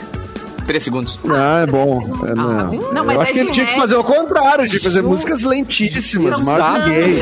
Três 0.65 0.83
segundos. 0.83 1.19
Ah, 1.29 1.61
é 1.61 1.65
bom. 1.67 2.01
É, 2.27 2.33
não. 2.33 2.71
Não, 2.91 3.05
mas 3.05 3.15
eu 3.15 3.21
é 3.21 3.23
acho 3.23 3.33
que 3.33 3.39
ele 3.39 3.51
tinha 3.51 3.65
que 3.67 3.75
fazer 3.75 3.95
o 3.95 4.03
contrário, 4.03 4.67
de 4.67 4.79
fazer 4.79 5.03
músicas 5.03 5.43
lentíssimas, 5.43 6.41
mais 6.41 6.83
que 6.83 6.89
gay. 6.89 7.19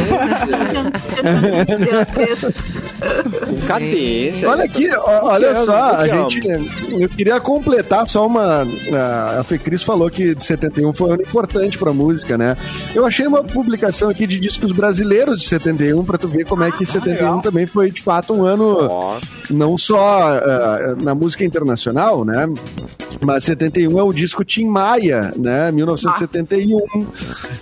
Com 3.46 3.68
cadência. 3.68 4.50
Olha 4.50 4.64
aqui, 4.64 4.90
olha 4.96 5.52
amo, 5.52 5.66
só, 5.66 5.74
a 5.74 6.06
amo. 6.06 6.30
gente. 6.30 6.48
Eu 6.90 7.10
queria 7.10 7.40
completar 7.40 8.08
só 8.08 8.26
uma. 8.26 8.66
A, 8.94 9.40
a 9.40 9.44
Fê 9.44 9.58
Cris 9.58 9.84
falou 9.84 10.10
que 10.10 10.34
de 10.34 10.44
71 10.44 10.94
foi 10.94 11.10
um 11.10 11.14
ano 11.14 11.24
importante 11.24 11.78
pra 11.78 11.92
música, 11.92 12.38
né? 12.38 12.56
Eu 12.96 13.06
achei 13.06 13.28
uma 13.28 13.44
publicação 13.44 14.10
aqui 14.10 14.26
de 14.26 14.40
discos 14.40 14.72
brasileiros 14.72 15.42
de 15.42 15.48
71 15.48 16.04
pra 16.06 16.18
tu 16.18 16.28
ver 16.28 16.46
como 16.46 16.64
é 16.64 16.72
que 16.72 16.86
71 16.86 17.42
também 17.42 17.66
foi 17.66 17.92
de 17.92 18.02
fato 18.02 18.34
um 18.34 18.46
ano 18.46 19.20
não 19.50 19.78
só 19.78 20.30
ah, 20.30 20.96
na 21.02 21.14
música 21.14 21.44
internacional, 21.44 22.24
né? 22.24 22.48
Mas 23.22 23.44
71 23.46 24.00
é 24.00 24.04
o 24.04 24.14
disco 24.14 24.44
Tim 24.44 24.66
Maia, 24.66 25.34
né? 25.38 25.72
1971, 25.72 26.80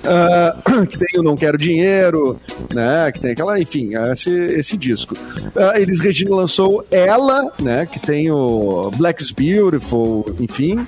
ah, 0.03 0.57
que 0.87 0.97
tem 0.97 1.19
o 1.19 1.23
Não 1.23 1.35
Quero 1.35 1.57
Dinheiro, 1.57 2.39
né? 2.73 3.11
Que 3.11 3.19
tem 3.19 3.31
aquela, 3.31 3.59
enfim, 3.59 3.91
esse, 4.11 4.31
esse 4.31 4.77
disco. 4.77 5.15
Ah, 5.55 5.79
Elis 5.79 5.99
Regina 5.99 6.35
lançou 6.35 6.85
Ela, 6.91 7.51
né? 7.61 7.85
Que 7.85 7.99
tem 7.99 8.31
o 8.31 8.91
Black's 8.95 9.31
Beautiful, 9.31 10.35
enfim. 10.39 10.85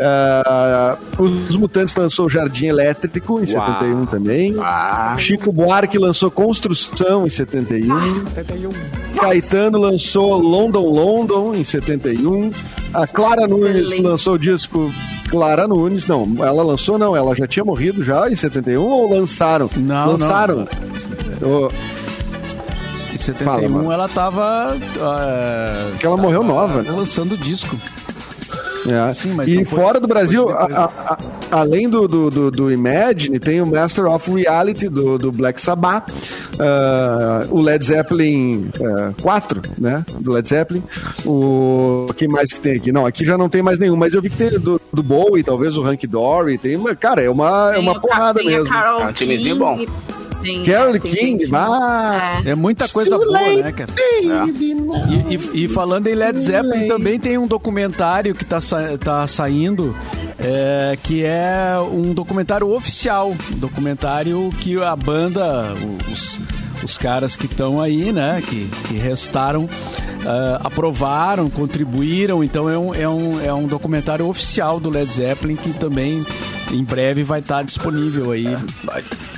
Ah, 0.00 0.96
os 1.18 1.56
Mutantes 1.56 1.94
lançou 1.96 2.28
Jardim 2.28 2.66
Elétrico 2.66 3.40
em 3.40 3.46
71 3.46 4.06
também. 4.06 4.54
Ah. 4.60 5.14
Chico 5.18 5.52
Buarque 5.52 5.98
lançou 5.98 6.30
Construção 6.30 7.26
em 7.26 7.30
71. 7.30 8.24
Caetano 9.20 9.78
lançou 9.78 10.36
London 10.36 10.86
London 10.86 11.54
em 11.54 11.64
71. 11.64 12.50
A 12.92 13.06
Clara 13.06 13.46
Nunes 13.46 13.86
Excelente. 13.86 14.02
Lançou 14.04 14.34
o 14.34 14.38
disco 14.38 14.92
Clara 15.28 15.66
Nunes. 15.66 16.06
Não, 16.06 16.28
ela 16.40 16.62
lançou 16.62 16.98
não, 16.98 17.16
ela 17.16 17.34
já 17.34 17.46
tinha 17.46 17.64
morrido 17.64 18.02
já 18.04 18.30
em 18.30 18.36
71 18.36 18.82
ou 18.82 19.10
lançaram? 19.10 19.68
Não, 19.76 20.08
lançaram. 20.12 20.68
Ô, 21.42 21.70
Em 23.12 23.18
71 23.18 23.72
Fala, 23.72 23.94
ela 23.94 24.08
tava. 24.08 24.76
ah, 25.00 25.90
Que 25.98 26.06
ela 26.06 26.16
morreu 26.16 26.42
tava 26.42 26.52
nova, 26.54 26.82
né? 26.82 26.90
Lançando 26.90 27.36
disco. 27.36 27.78
É. 28.90 29.14
Sim, 29.14 29.32
mas 29.34 29.48
e 29.48 29.64
fora 29.64 29.98
do 30.00 30.06
Brasil, 30.06 30.48
a- 30.48 30.64
a- 30.64 31.14
a- 31.14 31.18
além 31.60 31.88
do, 31.88 32.06
do, 32.08 32.30
do, 32.30 32.50
do 32.50 32.72
Imagine, 32.72 33.38
tem 33.38 33.60
o 33.60 33.66
Master 33.66 34.06
of 34.06 34.30
Reality 34.30 34.88
do, 34.88 35.18
do 35.18 35.30
Black 35.32 35.60
Sabbath. 35.60 36.10
ah, 36.58 37.46
o 37.50 37.60
Led 37.60 37.84
Zeppelin 37.84 38.70
ah, 38.82 39.12
4, 39.22 39.60
né? 39.78 40.04
Do 40.20 40.32
Led 40.32 40.48
Zeppelin. 40.48 40.82
O 41.26 42.06
que 42.16 42.28
mais 42.28 42.52
que 42.52 42.60
tem 42.60 42.76
aqui? 42.76 42.92
Não, 42.92 43.06
aqui 43.06 43.24
já 43.24 43.36
não 43.38 43.48
tem 43.48 43.62
mais 43.62 43.78
nenhum, 43.78 43.96
mas 43.96 44.14
eu 44.14 44.22
vi 44.22 44.30
que 44.30 44.36
tem 44.36 44.50
do, 44.58 44.80
do 44.92 45.02
Bowie, 45.02 45.42
talvez 45.42 45.76
o 45.76 45.82
Hank 45.84 46.06
Dory. 46.06 46.58
Tem, 46.58 46.76
uma- 46.76 46.94
cara, 46.94 47.22
é 47.22 47.30
uma, 47.30 47.70
é 47.70 47.74
Tem 47.74 47.82
uma 47.82 47.92
o 47.92 47.94
Ca- 47.94 48.00
porrada 48.00 48.42
mesmo. 48.42 48.74
É 48.74 49.06
um 49.06 49.12
timezinho 49.12 49.58
bom. 49.58 49.78
Tem- 50.44 50.64
Carole 50.64 51.00
King, 51.00 51.48
ah, 51.52 52.42
É. 52.44 52.50
É 52.50 52.54
muita 52.54 52.88
coisa 52.88 53.16
Too 53.16 53.26
boa, 53.26 53.32
late, 53.40 53.62
né, 53.62 53.72
cara? 53.72 53.90
baby, 53.92 54.74
now. 54.74 54.96
E, 55.28 55.34
e- 55.34 55.64
e 55.64 55.68
falando 55.68 56.06
em 56.06 56.14
Led 56.14 56.38
Zeppelin, 56.38 56.86
também 56.86 57.18
tem 57.18 57.38
um 57.38 57.46
documentário 57.46 58.34
que 58.34 58.44
tá, 58.44 58.60
sa- 58.60 58.96
tá 58.98 59.26
saindo, 59.26 59.94
é, 60.38 60.96
que 61.02 61.24
é 61.24 61.76
um 61.92 62.12
documentário 62.12 62.70
oficial. 62.70 63.34
Um 63.52 63.58
documentário 63.58 64.52
que 64.60 64.80
a 64.82 64.94
banda, 64.94 65.74
os, 66.12 66.38
os 66.82 66.98
caras 66.98 67.36
que 67.36 67.46
estão 67.46 67.80
aí, 67.80 68.12
né, 68.12 68.42
que, 68.46 68.68
que 68.88 68.94
restaram, 68.94 69.68
ah, 70.26 70.60
aprovaram, 70.64 71.48
contribuíram. 71.50 72.42
Então 72.44 72.68
é 72.68 72.78
um, 72.78 72.94
é, 72.94 73.08
um, 73.08 73.40
é 73.44 73.52
um 73.54 73.66
documentário 73.66 74.28
oficial 74.28 74.78
do 74.78 74.90
Led 74.90 75.10
Zeppelin 75.10 75.56
que 75.56 75.70
também 75.72 76.24
em 76.72 76.82
breve 76.84 77.22
vai 77.22 77.40
estar 77.40 77.62
disponível 77.62 78.32
aí 78.32 78.46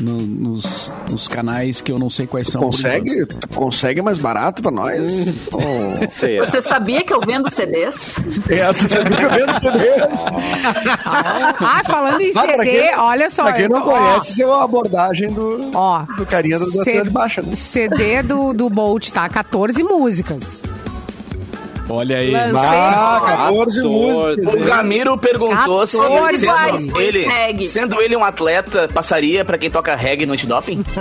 no- 0.00 0.16
nos, 0.16 0.92
nos 1.10 1.28
canais 1.28 1.80
que 1.80 1.90
eu 1.92 1.98
não 1.98 2.08
sei 2.08 2.26
quais 2.26 2.48
são. 2.48 2.60
por 2.60 2.68
enquanto. 2.68 2.82
Consegue, 2.82 3.26
consegue 3.54 4.02
mais 4.02 4.18
barato 4.18 4.62
pra 4.62 4.70
nós? 4.70 5.00
Oh. 5.52 6.10
Sei, 6.12 6.38
Você 6.38 6.62
sabia 6.62 7.02
que 7.02 7.12
eu 7.12 7.20
vendo 7.20 7.50
CDs? 7.50 8.16
É, 8.48 8.66
você 8.72 8.88
sabia 8.88 9.28
vendo 9.28 9.60
CDs? 9.60 10.02
Ah, 11.04 11.82
falando 11.84 12.20
em 12.20 12.30
Ah, 12.34 12.42
CD, 12.42 12.62
quem- 12.64 12.96
olha 12.98 13.30
só. 13.30 13.44
Pra 13.44 13.52
quem 13.54 13.64
eu 13.64 13.68
não 13.70 13.82
tô- 13.82 13.90
conhece, 13.90 14.32
isso 14.32 14.42
é 14.42 14.46
uma 14.46 14.64
abordagem 14.64 15.28
do, 15.32 15.70
Ó, 15.74 16.02
do 16.16 16.26
carinha 16.26 16.58
da 16.58 16.64
da 16.64 16.70
C- 16.70 16.84
cidade 16.84 17.10
baixa. 17.10 17.42
né? 17.42 17.54
CD 17.54 18.22
do, 18.22 18.52
do 18.52 18.68
Bolt, 18.70 19.10
tá? 19.10 19.28
14 19.28 19.82
músicas. 19.82 20.64
Olha 21.88 22.18
aí. 22.18 22.30
Lancei. 22.32 22.54
Ah, 22.56 23.18
14 23.24 23.80
14. 23.80 23.82
músicas. 23.82 24.54
O 24.54 24.68
Ramiro 24.70 25.16
perguntou 25.18 25.86
se 25.86 25.96
14 25.98 26.38
sendo 26.46 27.00
ele, 27.00 27.26
reggae. 27.26 27.64
sendo 27.64 28.00
ele 28.02 28.16
um 28.16 28.24
atleta, 28.24 28.88
passaria 28.92 29.44
pra 29.44 29.56
quem 29.58 29.70
toca 29.70 29.94
reggae 29.94 30.26
no 30.26 30.32
antidoping? 30.32 30.84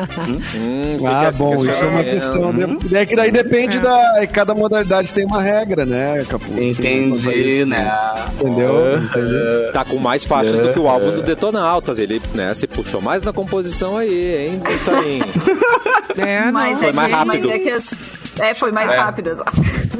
Hum, 0.56 0.94
Ah, 1.06 1.18
fica 1.18 1.30
esse 1.30 1.40
bom, 1.40 1.66
isso 1.66 1.84
é 1.84 1.88
uma 1.88 2.04
questão. 2.04 2.54
de- 2.54 2.96
É 2.96 3.06
que 3.06 3.16
daí 3.16 3.32
depende 3.32 3.80
da. 3.80 4.26
Cada 4.32 4.54
modalidade 4.54 5.14
tem 5.14 5.26
uma 5.26 5.42
regra, 5.42 5.86
né, 5.86 6.26
Capu? 6.30 6.52
Entendi, 6.62 7.66
né? 7.66 7.92
Entendeu? 8.40 8.98
Entendeu? 9.02 9.72
Tá 9.74 9.84
com 9.86 9.98
mais 9.98 10.26
faixas 10.26 10.60
do 10.60 10.72
que 10.74 10.80
o 10.80 10.88
álbum 10.88 11.12
do 11.12 11.22
Detonautas. 11.22 12.00
Ele, 12.00 12.22
né, 12.34 12.54
se 12.54 12.68
puxou 12.68 13.02
mais 13.02 13.24
na 13.24 13.34
composição 13.34 13.98
aí, 13.98 14.50
hein? 14.52 14.62
Isso 14.76 14.92
aí. 14.92 15.22
É, 16.18 16.50
Mas. 16.50 16.80
Foi 16.80 16.90
é 16.90 16.94
mais 16.94 17.08
que, 17.10 17.14
rápido. 17.14 17.48
Mas 17.50 17.56
é 17.56 17.60
que 17.60 17.70
as- 17.70 17.94
é, 18.40 18.54
foi 18.54 18.72
mais 18.72 18.90
É. 18.92 18.98
rápido, 18.98 19.30
exato. 19.30 19.52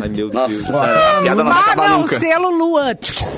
Ai, 0.02 0.10
meu 0.10 0.30
Nossa, 0.30 0.48
Deus. 0.54 0.70
essa 0.70 1.22
piada 1.22 1.44
não 1.44 1.52
Ah, 1.52 1.76
não, 1.76 2.00
nunca. 2.00 2.20
selo 2.20 2.50
Luan. 2.50 2.96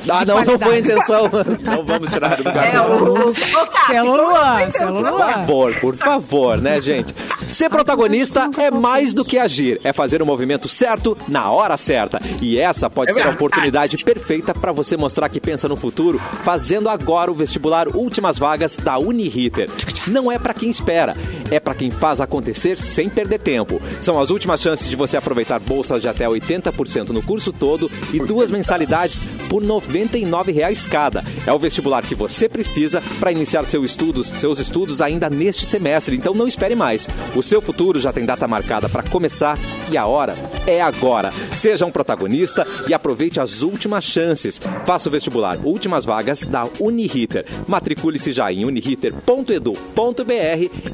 Ah, 0.09 0.25
não, 0.25 0.43
não 0.43 0.59
foi 0.59 0.75
a 0.75 0.79
intenção. 0.79 1.29
Não 1.63 1.85
vamos 1.85 2.09
tirar 2.09 2.35
do 2.37 2.43
lugar. 2.43 2.73
É 2.73 2.81
o. 2.81 3.33
Selo 3.33 4.15
Luan, 4.17 4.69
selo 4.71 4.99
intenção? 4.99 5.03
Por 5.03 5.11
Luan. 5.11 5.33
favor, 5.33 5.75
por 5.75 5.95
favor, 5.97 6.57
né, 6.57 6.81
gente? 6.81 7.13
Ser 7.47 7.69
protagonista 7.69 8.49
é 8.57 8.69
mais 8.69 9.13
do 9.13 9.23
que 9.23 9.37
agir, 9.37 9.79
é 9.81 9.93
fazer 9.93 10.21
o 10.21 10.25
movimento 10.25 10.67
certo 10.67 11.17
na 11.29 11.49
hora 11.49 11.77
certa. 11.77 12.19
E 12.41 12.59
essa 12.59 12.89
pode 12.89 13.13
ser 13.13 13.21
a 13.21 13.29
oportunidade 13.29 13.97
perfeita 14.03 14.53
para 14.53 14.73
você 14.73 14.97
mostrar 14.97 15.29
que 15.29 15.39
pensa 15.39 15.67
no 15.67 15.77
futuro, 15.77 16.19
fazendo 16.43 16.89
agora 16.89 17.31
o 17.31 17.33
vestibular 17.33 17.87
Últimas 17.95 18.37
Vagas 18.37 18.75
da 18.75 18.97
Uniriter. 18.97 19.69
Não 20.07 20.29
é 20.29 20.37
para 20.37 20.53
quem 20.53 20.69
espera, 20.69 21.15
é 21.49 21.59
para 21.59 21.73
quem 21.73 21.89
faz 21.89 22.19
acontecer 22.19 22.77
sem 22.77 23.09
perder 23.09 23.39
tempo. 23.39 23.81
São 24.01 24.19
as 24.19 24.29
últimas 24.29 24.61
chances 24.61 24.89
de 24.89 24.95
você 24.95 25.15
aproveitar 25.15 25.59
bolsas 25.59 26.01
de 26.01 26.07
até 26.07 26.25
80% 26.25 27.09
no 27.09 27.23
curso 27.23 27.53
todo 27.53 27.89
e 28.13 28.19
duas 28.19 28.51
mensalidades 28.51 29.23
por 29.49 29.63
99 29.63 30.51
reais 30.51 30.85
cada. 30.85 31.23
É 31.45 31.53
o 31.53 31.59
vestibular 31.59 32.03
que 32.03 32.15
você 32.15 32.49
precisa 32.49 33.01
para 33.19 33.31
iniciar 33.31 33.65
seu 33.65 33.85
estudos, 33.85 34.27
seus 34.37 34.59
estudos 34.59 35.01
ainda 35.01 35.29
neste 35.29 35.65
semestre. 35.65 36.15
Então 36.15 36.33
não 36.33 36.47
espere 36.47 36.75
mais. 36.75 37.07
O 37.37 37.43
seu 37.43 37.61
futuro 37.61 37.99
já 37.99 38.11
tem 38.11 38.25
data 38.25 38.47
marcada 38.47 38.89
para 38.89 39.03
começar 39.03 39.59
e 39.91 39.97
a 39.97 40.07
hora 40.07 40.33
é 40.65 40.81
agora. 40.81 41.31
Seja 41.55 41.85
um 41.85 41.91
protagonista 41.91 42.65
e 42.87 42.93
aproveite 42.95 43.39
as 43.39 43.61
últimas 43.61 44.03
chances. 44.03 44.59
Faça 44.85 45.07
o 45.07 45.11
vestibular 45.11 45.57
Últimas 45.63 46.03
Vagas 46.03 46.41
da 46.41 46.67
Uniriter. 46.79 47.45
Matricule-se 47.67 48.31
já 48.31 48.51
em 48.51 48.65
uniriter.edu.br. 48.65 49.77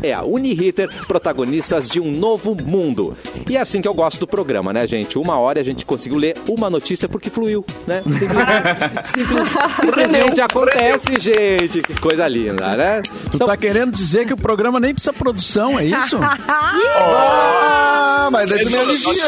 É 0.03 0.13
a 0.13 0.23
Uniriter, 0.23 0.89
protagonistas 1.07 1.87
de 1.87 2.01
um 2.01 2.11
novo 2.11 2.55
mundo. 2.61 3.15
E 3.49 3.55
é 3.55 3.61
assim 3.61 3.81
que 3.81 3.87
eu 3.87 3.93
gosto 3.93 4.19
do 4.19 4.27
programa, 4.27 4.73
né, 4.73 4.85
gente? 4.85 5.17
Uma 5.17 5.37
hora 5.39 5.61
a 5.61 5.63
gente 5.63 5.85
conseguiu 5.85 6.17
ler 6.17 6.35
uma 6.49 6.69
notícia 6.69 7.07
porque 7.07 7.29
fluiu, 7.29 7.63
né? 7.87 8.01
Simplesmente, 8.19 9.11
simples- 9.13 9.49
simplesmente 9.79 10.41
acontece, 10.41 11.13
gente. 11.19 11.81
Que 11.81 11.99
coisa 12.01 12.27
linda, 12.27 12.75
né? 12.75 13.01
Tu 13.31 13.37
tá 13.39 13.55
querendo 13.55 13.91
dizer 13.91 14.25
que 14.25 14.33
o 14.33 14.37
programa 14.37 14.77
nem 14.79 14.93
precisa 14.93 15.13
produção, 15.13 15.79
é 15.79 15.85
isso? 15.85 16.17
Ah, 16.47 18.29
mas 18.31 18.51
aí 18.51 18.63
tu 18.65 18.71
me 18.71 18.77
alivia. 18.77 19.23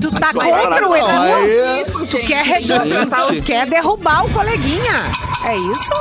Tu 0.00 0.10
tá 0.12 0.32
contra 0.32 0.88
o 0.88 0.96
Edu? 0.96 1.06
Isso, 2.06 2.16
Tu 2.16 2.26
quer, 2.26 2.42
redu- 2.44 2.74
tu 3.28 3.42
quer 3.46 3.66
derrubar 3.68 4.24
o 4.24 4.30
coleguinha? 4.30 5.10
É 5.44 5.56
isso? 5.56 5.94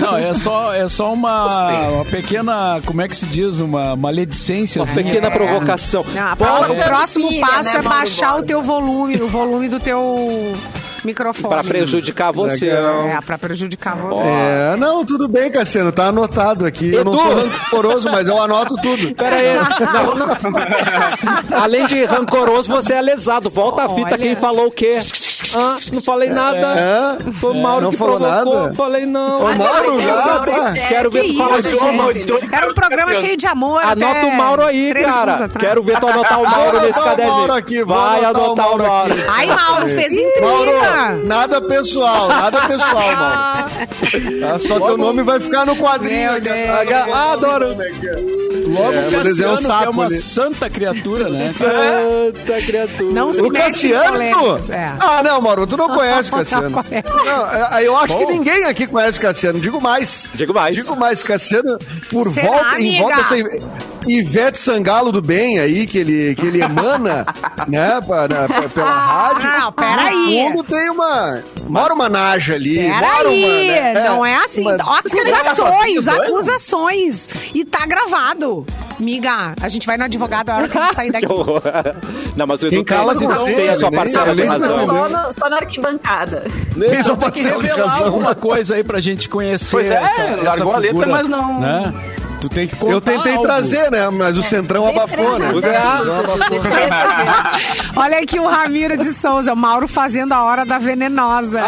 Não, 0.00 0.16
é 0.16 0.34
só, 0.34 0.72
é 0.74 0.88
só 0.88 1.12
uma, 1.12 1.88
uma 1.90 2.04
pequena, 2.06 2.80
como 2.86 3.02
é 3.02 3.08
que 3.08 3.16
se 3.16 3.26
diz? 3.26 3.58
Uma 3.60 3.94
maledicência. 3.96 4.80
Uma 4.82 4.90
assim. 4.90 5.02
pequena 5.02 5.30
provocação. 5.30 6.04
Não, 6.14 6.36
pro- 6.36 6.72
o 6.72 6.82
próximo 6.84 7.40
passo 7.40 7.72
né, 7.74 7.78
é 7.78 7.82
baixar 7.82 8.36
o 8.38 8.42
teu 8.42 8.60
volume, 8.62 9.16
o 9.16 9.28
volume 9.28 9.68
do 9.68 9.78
teu 9.80 10.56
microfone. 11.06 11.54
Pra 11.54 11.64
prejudicar 11.64 12.32
você. 12.32 12.68
É, 12.68 13.18
pra 13.24 13.38
prejudicar 13.38 13.96
você. 13.96 14.20
É, 14.26 14.76
não, 14.78 15.04
tudo 15.04 15.28
bem, 15.28 15.50
Cassiano, 15.50 15.92
tá 15.92 16.06
anotado 16.06 16.64
aqui. 16.66 16.92
Eu 16.92 17.04
não 17.04 17.12
Edu. 17.14 17.22
sou 17.22 17.34
rancoroso, 17.48 18.10
mas 18.10 18.28
eu 18.28 18.40
anoto 18.42 18.74
tudo. 18.82 19.14
Pera 19.16 19.36
aí. 19.36 19.52
Não, 19.92 20.14
não. 20.14 21.62
Além 21.62 21.86
de 21.86 22.04
rancoroso, 22.04 22.68
você 22.68 22.94
é 22.94 23.02
lesado. 23.02 23.50
Volta 23.50 23.84
a 23.84 23.88
fita. 23.88 24.08
Olha. 24.14 24.18
Quem 24.18 24.34
falou 24.36 24.66
o 24.66 24.70
quê? 24.70 24.98
Ah, 25.54 25.76
não 25.92 26.00
falei 26.00 26.30
nada. 26.30 26.74
É? 26.78 27.32
Foi 27.32 27.50
o 27.50 27.54
Mauro 27.62 27.84
Não 27.84 27.90
que 27.90 27.96
falou 27.98 28.18
provocou. 28.18 28.54
nada? 28.62 28.74
Falei 28.74 29.04
não. 29.04 29.40
Ô, 29.42 29.54
Mauro, 29.54 30.00
já, 30.00 30.72
é, 30.74 30.86
Quero 30.88 31.10
ver 31.10 31.24
Que 31.24 31.32
tu 31.32 31.36
falar 31.38 31.58
isso, 31.58 31.68
de 31.68 32.22
então- 32.22 32.38
Era 32.50 32.70
um 32.70 32.74
programa 32.74 33.14
cheio 33.14 33.36
de 33.36 33.46
amor. 33.46 33.82
Anota 33.84 34.26
o 34.28 34.30
Mauro 34.34 34.62
aí, 34.64 34.94
cara. 34.94 35.50
Quero 35.58 35.82
ver 35.82 36.00
tu 36.00 36.06
anotar 36.08 36.40
o 36.40 36.48
Mauro 36.48 36.80
nesse 36.80 36.98
anotar 36.98 37.02
o 37.02 37.10
caderno. 37.10 37.32
Mauro 37.32 37.52
aqui, 37.52 37.84
vou 37.84 37.96
Vai 37.96 38.24
anotar 38.24 38.50
o 38.50 38.56
Mauro 38.56 38.84
aqui. 38.86 39.24
Ai, 39.28 39.46
Mauro, 39.46 39.88
fez 39.88 40.12
intriga. 40.12 40.40
Mauro, 40.40 40.70
nada 41.24 41.60
pessoal, 41.60 42.28
nada 42.28 42.60
pessoal, 42.68 43.16
Mauro. 43.16 43.70
Tá, 44.40 44.58
só 44.58 44.80
teu 44.80 44.96
nome 44.96 45.22
vai 45.22 45.40
ficar 45.40 45.66
no 45.66 45.76
quadrinho. 45.76 46.32
Meu. 46.32 46.40
Deus. 46.40 46.56
Ah, 47.12 47.32
adoro. 47.32 47.66
Logo 48.66 48.92
É, 48.92 49.08
o 49.08 49.10
vou 49.10 49.22
desenhar 49.22 49.52
um 49.52 49.56
Cassiano, 49.56 49.58
que 49.58 49.64
é 49.64 49.68
sapo 49.68 49.90
uma 49.90 50.04
ali. 50.06 50.18
santa 50.18 50.70
criatura, 50.70 51.28
né? 51.28 51.52
Santa 51.56 52.62
criatura. 52.62 53.12
Não 53.12 53.32
se 53.32 53.40
O 53.40 53.46
em 53.46 53.50
Cassiano? 53.52 54.22
É. 54.70 54.94
Ah, 55.00 55.22
não, 55.22 55.40
Mauro, 55.40 55.66
tu 55.66 55.76
não 55.76 55.88
conhece 55.94 56.30
o 56.30 56.36
Cassiano. 56.36 56.70
Não. 56.70 57.24
Não, 57.24 57.76
é, 57.76 57.86
eu 57.86 57.96
acho 57.96 58.16
que 58.16 58.26
ninguém 58.26 58.64
aqui 58.64 58.86
conhece 58.86 59.18
o 59.18 59.22
Cassiano. 59.22 59.60
Digo 59.60 59.80
mais. 59.80 60.28
Digo 60.34 60.54
mais. 60.54 60.74
Digo 60.76 60.96
mais, 60.96 61.22
Cassiano, 61.22 61.76
por 62.10 62.30
Será, 62.32 62.46
volta, 62.46 62.80
em 62.80 63.00
amiga? 63.00 63.02
volta 63.02 63.16
dessa 63.36 63.91
Ivete 64.06 64.58
Sangalo 64.58 65.12
do 65.12 65.22
bem 65.22 65.58
aí, 65.60 65.86
que 65.86 65.98
ele, 65.98 66.34
que 66.34 66.46
ele 66.46 66.62
emana, 66.62 67.24
né, 67.68 68.00
para, 68.06 68.46
pra- 68.48 68.68
pela 68.68 68.94
rádio. 68.94 69.48
Ah, 69.48 69.58
não, 69.60 69.72
peraí. 69.72 70.42
No 70.42 70.48
fundo 70.50 70.64
tem 70.64 70.90
uma, 70.90 71.42
mora 71.68 71.94
uma 71.94 72.08
naja 72.08 72.54
ali. 72.54 72.82
mora 72.88 73.06
Peraí, 73.06 73.44
uma, 73.44 73.92
né, 74.00 74.08
não 74.08 74.26
é 74.26 74.34
assim. 74.36 74.60
uma- 74.62 74.74
Acusações, 74.74 76.08
acusações. 76.08 77.28
E 77.54 77.64
tá 77.64 77.86
gravado. 77.86 78.66
Miga, 78.98 79.54
a 79.60 79.68
gente 79.68 79.86
vai 79.86 79.96
no 79.96 80.04
advogado 80.04 80.50
a 80.50 80.56
hora 80.58 80.68
que 80.68 80.78
a 80.78 80.82
gente 80.86 80.94
sair 80.94 81.10
daqui. 81.12 81.26
Não, 82.36 82.46
mas 82.46 82.62
o 82.62 82.66
Edu 82.66 82.84
cala 82.84 83.16
tem, 83.16 83.26
com 83.28 83.44
tem 83.44 83.68
a 83.68 83.76
sua 83.76 83.90
parcela 83.90 84.34
de 84.34 84.42
razão. 84.44 84.86
Só, 84.86 85.08
no- 85.08 85.32
só 85.32 85.48
na 85.50 85.56
arquibancada. 85.56 86.44
Fez 86.74 87.06
uma 87.08 87.16
Tem 87.16 87.30
que 87.30 87.42
parcela 87.42 87.62
de 87.62 87.70
razão. 87.80 88.06
alguma 88.06 88.34
coisa 88.36 88.74
aí 88.76 88.84
pra 88.84 89.00
gente 89.00 89.28
conhecer. 89.28 89.70
Pois 89.70 89.90
é, 89.90 89.94
essa, 89.94 90.22
essa 90.22 90.42
largou 90.42 90.72
a 90.74 90.78
letra, 90.78 90.98
figura, 90.98 91.06
mas 91.18 91.28
não- 91.28 91.60
Né? 91.60 91.92
Tu 92.42 92.48
tem 92.48 92.66
que 92.66 92.74
contar 92.74 92.92
Eu 92.92 93.00
tentei 93.00 93.32
algo. 93.32 93.44
trazer, 93.44 93.88
né, 93.90 94.10
mas 94.10 94.36
o 94.36 94.42
Centrão 94.42 94.84
abafou, 94.86 95.38
né? 95.38 95.46
Ah, 95.46 95.52
O 95.52 95.60
Centrão 95.60 96.18
abafou. 96.34 96.58
Olha 98.02 98.18
aqui 98.18 98.40
o 98.40 98.48
Ramiro 98.48 98.98
de 98.98 99.12
Souza, 99.12 99.52
o 99.52 99.56
Mauro 99.56 99.86
fazendo 99.86 100.32
a 100.32 100.42
hora 100.42 100.64
da 100.64 100.76
venenosa. 100.78 101.60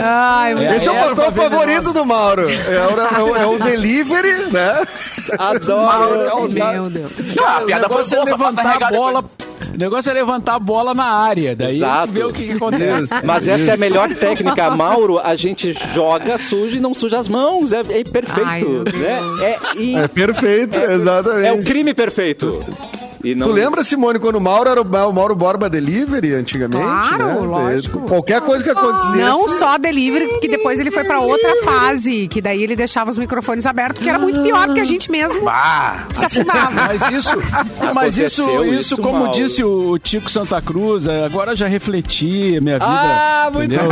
Ai, 0.00 0.54
É, 0.66 0.76
Esse 0.76 0.88
é 0.88 0.92
o 0.92 1.14
favorito 1.32 1.92
do 1.92 2.04
Mauro. 2.04 2.42
É 2.50 2.86
o, 2.86 3.00
é 3.00 3.22
o- 3.22 3.36
é 3.36 3.46
o 3.46 3.58
delivery, 3.58 4.50
né? 4.50 4.82
Adoro. 5.38 6.20
É 6.22 6.34
o- 6.34 6.48
meu 6.48 6.90
Deus. 6.90 7.10
Ah, 7.44 7.58
a 7.58 7.60
piada 7.62 7.88
foi 7.88 8.02
é 8.02 8.04
boa, 8.04 8.26
só 8.26 8.38
falta 8.38 8.62
levantar 8.62 8.82
a 8.82 8.90
bola, 8.90 9.24
O 9.74 9.78
negócio 9.78 10.10
é 10.10 10.14
levantar 10.14 10.54
a 10.54 10.58
bola 10.58 10.94
na 10.94 11.04
área. 11.04 11.56
Daí 11.56 11.82
a 11.82 11.86
Exato. 11.86 12.06
gente 12.06 12.14
vê 12.14 12.24
o 12.24 12.32
que, 12.32 12.46
que 12.46 12.52
acontece. 12.52 13.14
Mas 13.24 13.48
essa 13.48 13.70
é 13.72 13.74
a 13.74 13.76
melhor 13.76 14.08
técnica, 14.14 14.70
Mauro. 14.70 15.18
A 15.18 15.34
gente 15.34 15.72
joga 15.94 16.38
suja 16.38 16.76
e 16.76 16.80
não 16.80 16.94
suja 16.94 17.18
as 17.18 17.28
mãos. 17.28 17.72
É, 17.72 17.80
é 17.80 18.04
perfeito. 18.04 18.46
Ai, 18.46 18.62
né? 18.62 19.20
É, 19.42 19.58
e- 19.76 19.96
É 19.96 20.08
perfeito, 20.08 20.78
exatamente. 20.78 21.46
é 21.46 21.52
o 21.52 21.62
crime 21.62 21.92
perfeito. 21.94 22.62
E 23.24 23.34
não... 23.34 23.46
Tu 23.48 23.52
lembra, 23.52 23.82
Simone, 23.82 24.18
quando 24.18 24.36
o 24.36 24.40
Mauro 24.40 24.68
era 24.68 24.82
o 24.82 25.12
Mauro 25.12 25.34
Borba 25.34 25.68
Delivery 25.70 26.34
antigamente? 26.34 26.82
Claro, 26.82 27.24
né? 27.26 27.46
lógico. 27.46 28.00
Qualquer 28.00 28.40
coisa 28.42 28.62
que 28.62 28.70
acontecesse. 28.70 29.16
Não 29.16 29.48
só 29.48 29.78
delivery, 29.78 30.38
que 30.40 30.48
depois 30.48 30.78
ele 30.78 30.90
foi 30.90 31.04
pra 31.04 31.20
outra 31.20 31.62
fase, 31.64 32.28
que 32.28 32.42
daí 32.42 32.62
ele 32.62 32.76
deixava 32.76 33.10
os 33.10 33.16
microfones 33.16 33.64
abertos, 33.64 34.02
que 34.02 34.08
era 34.08 34.18
muito 34.18 34.42
pior, 34.42 34.66
porque 34.66 34.80
a 34.80 34.84
gente 34.84 35.10
mesmo 35.10 35.40
se 36.14 36.24
afundava. 36.24 36.70
Mas 36.70 37.10
isso, 37.10 37.36
mas 37.94 38.18
isso, 38.18 38.42
isso, 38.42 38.64
isso, 38.64 38.96
como 38.98 39.20
Mauro. 39.20 39.32
disse 39.32 39.64
o 39.64 39.98
Tico 39.98 40.30
Santa 40.30 40.60
Cruz, 40.60 41.06
é, 41.06 41.24
agora 41.24 41.56
já 41.56 41.66
refleti 41.66 42.56
a 42.58 42.60
minha 42.60 42.78
vida. 42.78 42.86
Ah, 42.86 43.50
muito 43.52 43.74
bom. 43.74 43.88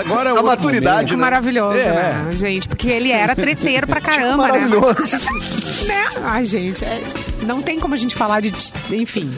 Agora 0.00 0.30
é 0.30 0.38
A 0.38 0.42
maturidade. 0.42 1.12
Que 1.12 1.16
maravilhoso, 1.16 1.78
É. 1.78 1.90
né, 1.90 2.28
gente? 2.34 2.68
Porque 2.68 2.88
ele 2.88 3.10
era 3.10 3.34
treteiro 3.34 3.86
pra 3.86 4.00
caramba, 4.00 4.48
né? 4.48 4.52
Maravilhoso. 4.52 5.16
né? 5.86 6.04
Ai, 6.24 6.44
gente, 6.44 6.84
é- 6.84 7.02
não 7.46 7.62
tem 7.62 7.78
como 7.80 7.94
a 7.94 7.96
gente 7.96 8.14
falar 8.14 8.40
de. 8.40 8.52
Enfim. 8.92 9.30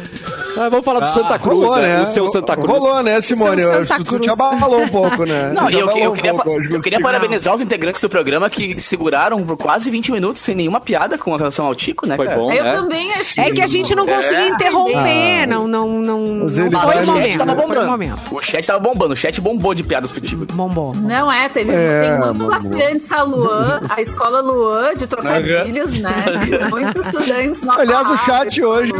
Ah, 0.56 0.68
vamos 0.68 0.84
falar 0.84 1.00
do 1.00 1.10
Santa 1.10 1.38
Cruz, 1.38 1.58
Rolou, 1.60 1.76
né? 1.76 1.98
né? 1.98 2.02
O 2.02 2.06
seu 2.06 2.26
Santa 2.28 2.56
Cruz. 2.56 2.68
Rolou, 2.68 3.02
né, 3.02 3.20
Simone? 3.20 3.60
Seu 3.62 3.72
Eu 3.72 3.78
Santa 3.86 3.94
acho 3.94 4.04
que 4.04 4.10
tu 4.10 4.18
te 4.18 4.26
Cruz. 4.28 4.40
abalou 4.40 4.80
um 4.82 4.88
pouco, 4.88 5.24
né? 5.24 5.50
Não, 5.54 5.70
eu, 5.70 5.88
eu 5.90 6.10
um 6.10 6.14
queria, 6.14 6.34
pouco, 6.34 6.50
eu 6.50 6.80
queria 6.80 7.00
parabenizar 7.00 7.54
os 7.54 7.60
integrantes 7.62 8.00
do 8.00 8.08
programa 8.08 8.50
que 8.50 8.80
seguraram 8.80 9.44
por 9.44 9.56
quase 9.56 9.88
20 9.90 10.10
minutos 10.10 10.42
sem 10.42 10.54
nenhuma 10.54 10.80
piada 10.80 11.16
com 11.16 11.34
relação 11.36 11.66
ao 11.66 11.74
Tico, 11.74 12.06
né, 12.08 12.16
Foi 12.16 12.26
cara? 12.26 12.38
bom, 12.38 12.50
Eu 12.52 12.64
né? 12.64 12.72
também 12.72 13.12
achei. 13.14 13.44
É 13.44 13.50
que 13.50 13.60
a 13.60 13.66
gente 13.66 13.94
não 13.94 14.04
conseguia 14.06 14.38
É. 14.38 14.48
interromper, 14.48 15.46
não, 15.46 15.68
não, 15.68 15.88
não, 15.88 16.20
não 16.26 16.48
ele 16.48 16.70
foi 16.76 16.96
o 16.96 17.02
o 17.02 17.06
momento. 17.06 17.26
chat 17.28 17.38
tava 17.38 17.54
Foi 17.54 17.64
o 17.64 17.68
bombando. 17.68 17.90
momento. 17.90 18.18
O 18.32 18.42
chat 18.42 18.66
tava 18.66 18.78
bombando, 18.80 19.12
o 19.12 19.16
chat 19.16 19.40
bombou 19.40 19.74
de 19.74 19.84
piadas 19.84 20.10
pro 20.10 20.20
Tico. 20.20 20.44
Bombou. 20.52 20.94
Não 20.94 21.30
é, 21.30 21.48
teve 21.48 21.72
É, 21.72 22.18
tem 22.32 22.54
aspirantes 22.54 23.12
a 23.12 23.22
Luan, 23.22 23.80
a 23.90 24.00
escola 24.00 24.40
Luan 24.40 24.94
de 24.96 25.06
trocadilhos, 25.06 25.98
né? 25.98 26.10
Muitos 26.70 26.96
estudantes 27.06 27.62
na 27.62 27.74
Aliás, 27.98 28.20
o 28.20 28.26
palavra, 28.26 28.50
chat 28.50 28.62
hoje-. 28.62 28.92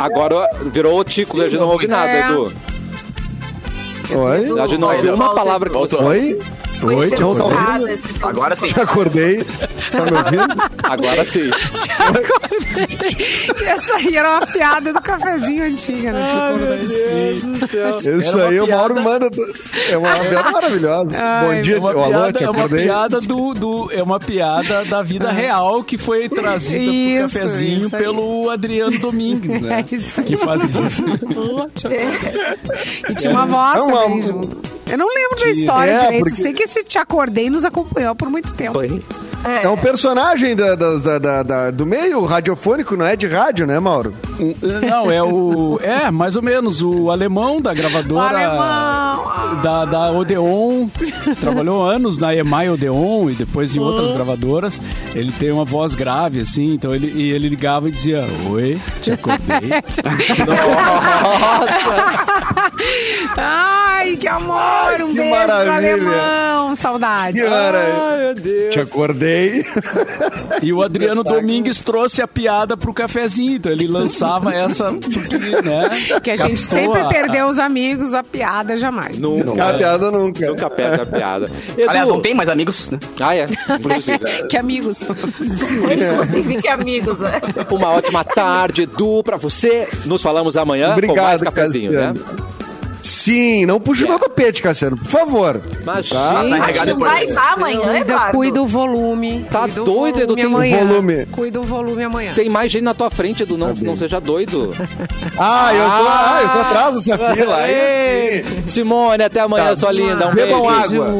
Agora 0.00 0.48
virou 0.72 0.98
o 0.98 1.04
Tico, 1.04 1.40
a 1.40 1.48
gente 1.48 1.60
não 1.60 1.68
ouve 1.68 1.86
nada, 1.86 2.10
É. 2.10 2.30
Edu. 2.30 2.52
Oi? 4.14 4.60
A 4.60 4.66
gente 4.66 4.78
não 4.80 4.94
ouviu 4.94 5.14
uma 5.14 5.34
palavra 5.34 5.68
que 5.68 5.76
você. 5.76 5.96
Oi? 5.96 6.40
Oi? 6.82 7.06
Esse 7.06 7.16
tempo. 7.16 7.36
Agora 8.26 8.56
sim. 8.56 8.68
Já 8.68 8.82
acordei. 8.82 9.44
Tá 9.90 10.04
me 10.04 10.12
ouvindo? 10.12 10.62
Agora 10.82 11.24
sim. 11.24 11.50
Essa 13.66 13.94
aí 13.96 14.16
era 14.16 14.38
uma 14.38 14.46
piada 14.46 14.92
do 14.92 15.00
cafezinho 15.00 15.64
antiga, 15.64 16.12
né? 16.12 16.28
Isso 18.18 18.28
Era 18.28 18.36
uma 18.36 18.48
aí, 18.48 18.60
o 18.60 18.68
Mauro 18.68 19.02
manda. 19.02 19.30
É 19.90 19.96
uma 19.96 20.10
piada 20.12 20.50
maravilhosa. 20.50 21.18
Ai, 21.18 21.46
Bom 21.56 21.60
dia, 21.60 21.76
É 21.76 21.80
ô, 21.80 21.88
Alô, 21.88 22.32
te 22.32 22.44
é 22.44 22.50
uma 22.50 22.58
acordei. 22.60 22.84
piada 22.84 23.18
do, 23.20 23.54
do- 23.54 23.88
é 23.92 24.02
uma 24.02 24.18
piada 24.20 24.84
da 24.84 25.02
vida 25.02 25.30
real 25.30 25.82
que 25.82 25.96
foi 25.98 26.28
trazida 26.28 26.78
Isso, 26.84 27.30
pro 27.30 27.40
cafezinho 27.40 27.86
isso 27.86 27.96
pelo 27.96 28.50
Adriano 28.50 28.98
Domingues, 28.98 29.62
né? 29.62 29.84
É 29.90 29.94
isso 29.94 30.20
aí. 30.20 30.26
que 30.26 30.36
faz 30.36 30.62
isso. 30.64 31.04
E 33.10 33.14
tinha 33.14 33.30
uma 33.32 33.46
voz 33.46 33.78
É 33.78 33.82
uma- 33.82 34.02
também 34.02 34.22
junto. 34.22 34.75
Eu 34.90 34.98
não 34.98 35.08
lembro 35.12 35.38
da 35.40 35.48
história 35.50 35.90
É, 35.92 35.98
direito. 36.04 36.18
porque- 36.24 36.36
Sei 36.42 36.52
que 36.52 36.62
esse 36.62 36.84
Te 36.84 36.98
Acordei 36.98 37.50
nos 37.50 37.64
acompanhou 37.64 38.14
por 38.14 38.28
muito 38.30 38.52
tempo. 38.54 38.72
Foi. 38.74 39.02
É 39.62 39.68
um 39.68 39.76
personagem 39.76 40.56
da- 40.56 40.74
da- 40.74 41.18
da- 41.18 41.42
da- 41.44 41.70
do 41.70 41.86
meio 41.86 42.24
radiofônico, 42.24 42.96
não 42.96 43.06
é 43.06 43.14
de 43.14 43.28
rádio, 43.28 43.64
né, 43.64 43.78
Mauro? 43.78 44.12
Não, 44.88 45.08
é 45.10 45.22
o. 45.22 45.78
É, 45.82 46.10
mais 46.10 46.34
ou 46.34 46.42
menos, 46.42 46.82
o 46.82 47.10
alemão 47.12 47.60
da 47.60 47.70
O 47.70 47.74
gravadora. 47.74 48.36
alemão. 48.38 49.36
Da, 49.62 49.84
da 49.84 50.10
Odeon, 50.10 50.88
trabalhou 51.40 51.82
anos 51.88 52.18
na 52.18 52.34
EMAI 52.34 52.70
Odeon 52.70 53.30
e 53.30 53.34
depois 53.34 53.76
em 53.76 53.80
outras 53.80 54.10
gravadoras. 54.10 54.80
Ele 55.14 55.30
tem 55.30 55.52
uma 55.52 55.64
voz 55.64 55.94
grave, 55.94 56.40
assim, 56.40 56.74
então 56.74 56.92
ele, 56.92 57.12
e 57.14 57.30
ele 57.30 57.48
ligava 57.48 57.88
e 57.88 57.92
dizia: 57.92 58.24
Oi, 58.50 58.80
te 59.00 59.12
acordei. 59.12 59.46
Ai, 63.36 64.16
que 64.16 64.28
amor! 64.28 65.00
Um 65.02 65.08
que 65.08 65.14
beijo 65.20 65.30
pro 65.30 65.46
maravilha. 65.48 65.72
alemão. 65.74 66.76
Saudade. 66.76 67.38
Que 67.40 67.44
hora? 67.46 67.78
Ai, 68.12 68.18
meu 68.20 68.34
Deus. 68.34 68.74
Te 68.74 68.80
acordei. 68.80 69.64
E 70.62 70.72
o 70.72 70.82
Adriano 70.82 71.22
Domingues 71.24 71.80
trouxe 71.80 72.20
a 72.22 72.28
piada 72.28 72.76
pro 72.76 72.92
cafezinho, 72.92 73.56
então 73.56 73.72
ele 73.72 73.86
lançava 73.86 74.54
essa. 74.54 74.92
Porque, 74.92 75.38
né, 75.38 76.20
Que 76.22 76.30
a 76.32 76.36
gente 76.36 76.60
captou 76.62 76.78
sempre 76.78 77.00
a- 77.00 77.08
perdeu 77.08 77.46
os 77.46 77.58
amigos, 77.58 78.14
a 78.14 78.22
piada 78.22 78.76
jamais. 78.76 79.16
Nunca. 79.18 79.70
A 79.70 79.74
piada 79.74 80.10
nunca. 80.10 80.46
Nunca 80.46 80.70
perde 80.70 81.00
a 81.02 81.06
piada. 81.06 81.50
Edu. 81.76 81.88
Aliás, 81.90 82.08
não 82.08 82.20
tem 82.20 82.34
mais 82.34 82.48
amigos, 82.48 82.90
né? 82.90 82.98
Ah, 83.20 83.34
é. 83.34 83.46
Que 84.48 84.56
amigos. 84.56 85.02
Inclusive 85.02 86.56
que 86.62 86.68
amigos, 86.68 87.18
né? 87.20 87.32
Uma 87.70 87.88
ótima 87.90 88.24
tarde, 88.24 88.82
Edu, 88.82 89.22
pra 89.24 89.36
você. 89.36 89.88
Nos 90.04 90.22
falamos 90.22 90.56
amanhã 90.56 90.86
com 90.86 90.92
mais 90.92 91.04
Obrigado, 91.10 91.42
cafezinho, 91.44 91.92
né? 91.92 92.14
Sim, 93.02 93.66
não 93.66 93.78
puxa 93.80 94.04
o 94.04 94.08
meu 94.08 94.18
tapete, 94.18 94.60
Cassiano, 94.62 94.96
por 94.96 95.06
favor. 95.06 95.60
Imagina. 95.82 96.20
Tá 96.20 96.42
Não 96.42 96.84
depois. 96.84 96.98
vai 97.12 97.26
dar 97.28 97.52
amanhã, 97.54 97.80
Cuida, 97.80 97.98
Eduardo. 97.98 98.32
cuida 98.32 98.62
o 98.62 98.66
volume. 98.66 99.46
Tá 99.50 99.60
cuida 99.62 99.82
doido, 99.84 100.20
Edu, 100.22 100.34
tem 100.34 100.44
amanhã. 100.44 100.84
volume. 100.86 101.26
Cuida 101.26 101.60
o 101.60 101.62
volume 101.64 102.02
amanhã. 102.04 102.32
Tem 102.34 102.48
mais 102.48 102.72
gente 102.72 102.82
na 102.84 102.94
tua 102.94 103.10
frente, 103.10 103.42
Edu. 103.44 103.56
Não, 103.56 103.72
não 103.74 103.96
seja 103.96 104.20
doido. 104.20 104.74
Ah, 105.38 105.74
eu 105.74 105.84
tô, 105.84 106.08
ah, 106.08 106.40
eu 106.42 106.48
tô 106.48 106.58
atrás 106.58 106.94
dessa 106.96 107.18
fila. 107.34 107.56
Aí. 107.56 108.44
Simone, 108.66 109.22
até 109.24 109.40
amanhã, 109.40 109.66
Tá. 109.70 109.76
sua 109.76 109.92
linda. 109.92 110.28
Um 110.28 110.34
Bebam 110.34 110.60
beijo. 110.66 111.02
água. 111.02 111.14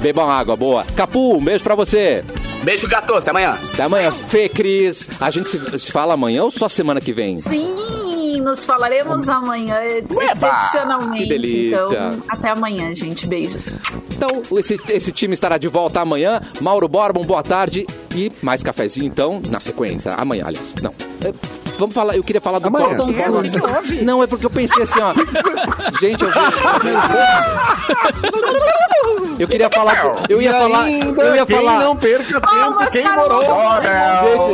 Bebam 0.00 0.30
água, 0.30 0.56
boa. 0.56 0.84
Capu, 0.96 1.36
um 1.36 1.44
beijo 1.44 1.64
pra 1.64 1.74
você. 1.74 2.24
Beijo, 2.62 2.86
gatos, 2.86 3.16
até 3.18 3.30
amanhã. 3.30 3.56
Até 3.72 3.82
amanhã. 3.84 4.12
Fê, 4.28 4.48
Cris. 4.48 5.08
A 5.20 5.30
gente 5.30 5.48
se, 5.48 5.78
se 5.78 5.90
fala 5.90 6.12
amanhã 6.14 6.42
ou 6.44 6.50
só 6.50 6.68
semana 6.68 7.00
que 7.00 7.12
vem? 7.12 7.38
Sim, 7.40 7.74
nos 8.40 8.64
falaremos 8.64 9.28
amanhã, 9.28 9.76
excepcionalmente. 9.84 11.22
Que 11.22 11.28
delícia. 11.28 11.76
Então, 11.76 12.22
até 12.28 12.50
amanhã, 12.50 12.94
gente. 12.94 13.26
Beijos. 13.26 13.72
Então, 14.12 14.42
esse, 14.58 14.78
esse 14.88 15.12
time 15.12 15.34
estará 15.34 15.58
de 15.58 15.68
volta 15.68 16.00
amanhã. 16.00 16.40
Mauro 16.60 16.88
Borba, 16.88 17.20
um 17.20 17.24
boa 17.24 17.42
tarde. 17.42 17.86
E 18.14 18.32
mais 18.42 18.62
cafezinho, 18.62 19.06
então, 19.06 19.40
na 19.48 19.60
sequência. 19.60 20.14
Amanhã, 20.14 20.44
aliás. 20.46 20.74
Não. 20.82 20.92
É, 21.80 21.82
Vamos 21.82 21.94
falar, 21.94 22.16
eu 22.16 22.22
queria 22.22 22.40
falar 22.40 22.58
do 22.58 22.68
Amanhã. 22.68 22.94
Paulo 22.96 23.12
que 23.14 23.28
houve? 23.28 24.02
Não, 24.04 24.22
é 24.22 24.26
porque 24.26 24.44
eu 24.44 24.50
pensei 24.50 24.82
assim, 24.82 25.00
ó. 25.00 25.14
Gente, 26.00 26.22
eu 26.24 26.30
Eu 29.38 29.48
queria 29.48 29.70
falar. 29.70 30.16
Eu 30.28 30.42
ia 30.42 30.50
E 30.50 30.52
falar. 30.52 30.82
ainda, 30.82 31.22
Eu 31.22 31.34
ia 31.36 31.46
quem 31.46 31.56
falar. 31.56 31.78
não 31.84 31.96
perca 31.96 32.40
tempo, 32.40 32.90
quem 32.92 33.04
morou. 33.04 33.42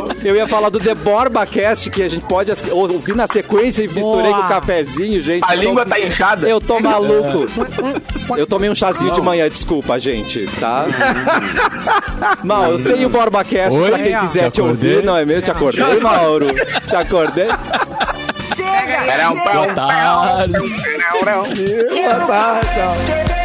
Gente, 0.07 0.25
eu 0.25 0.35
ia 0.35 0.47
falar 0.47 0.69
do 0.69 0.79
The 0.79 0.95
Borba 0.95 1.45
Cast, 1.45 1.89
que 1.89 2.01
a 2.01 2.09
gente 2.09 2.23
pode 2.25 2.51
ouvir 2.71 3.13
na 3.15 3.27
sequência 3.27 3.83
e 3.83 3.87
misturei 3.87 4.31
Boa. 4.31 4.37
com 4.39 4.45
o 4.45 4.47
cafezinho, 4.47 5.21
gente. 5.21 5.43
A 5.45 5.55
Eu 5.55 5.61
língua 5.61 5.83
tô- 5.83 5.89
tá 5.89 5.99
inchada. 5.99 6.47
Eu 6.47 6.61
tô 6.61 6.79
maluco. 6.79 7.47
Eu 8.37 8.45
tomei 8.47 8.69
um 8.69 8.75
chazinho 8.75 9.13
de 9.13 9.21
manhã, 9.21 9.49
desculpa, 9.49 9.97
gente, 9.99 10.47
tá? 10.59 10.85
Mal, 12.43 12.71
eu 12.73 12.83
tenho 12.83 13.07
o 13.07 13.09
Borba 13.09 13.41
Cast 13.43 13.77
Oi? 13.77 13.89
pra 13.89 13.99
quem 13.99 14.17
quiser 14.19 14.49
Te 14.51 14.55
te 14.55 14.61
ouvir, 14.61 15.01
não 15.03 15.15
é 15.15 15.23
mesmo? 15.25 15.43
Te 15.43 15.51
acordei, 15.51 15.99
Mauro? 15.99 16.47
Te 16.53 16.95
acordei? 16.95 17.16
Chega! 18.55 19.11
Era 19.11 19.31
um 19.31 19.37
chega. 19.37 19.43
pão. 19.43 19.53
Boa 19.53 19.73
tarde. 19.73 20.53
Boa 21.89 22.27
tarde. 22.27 23.36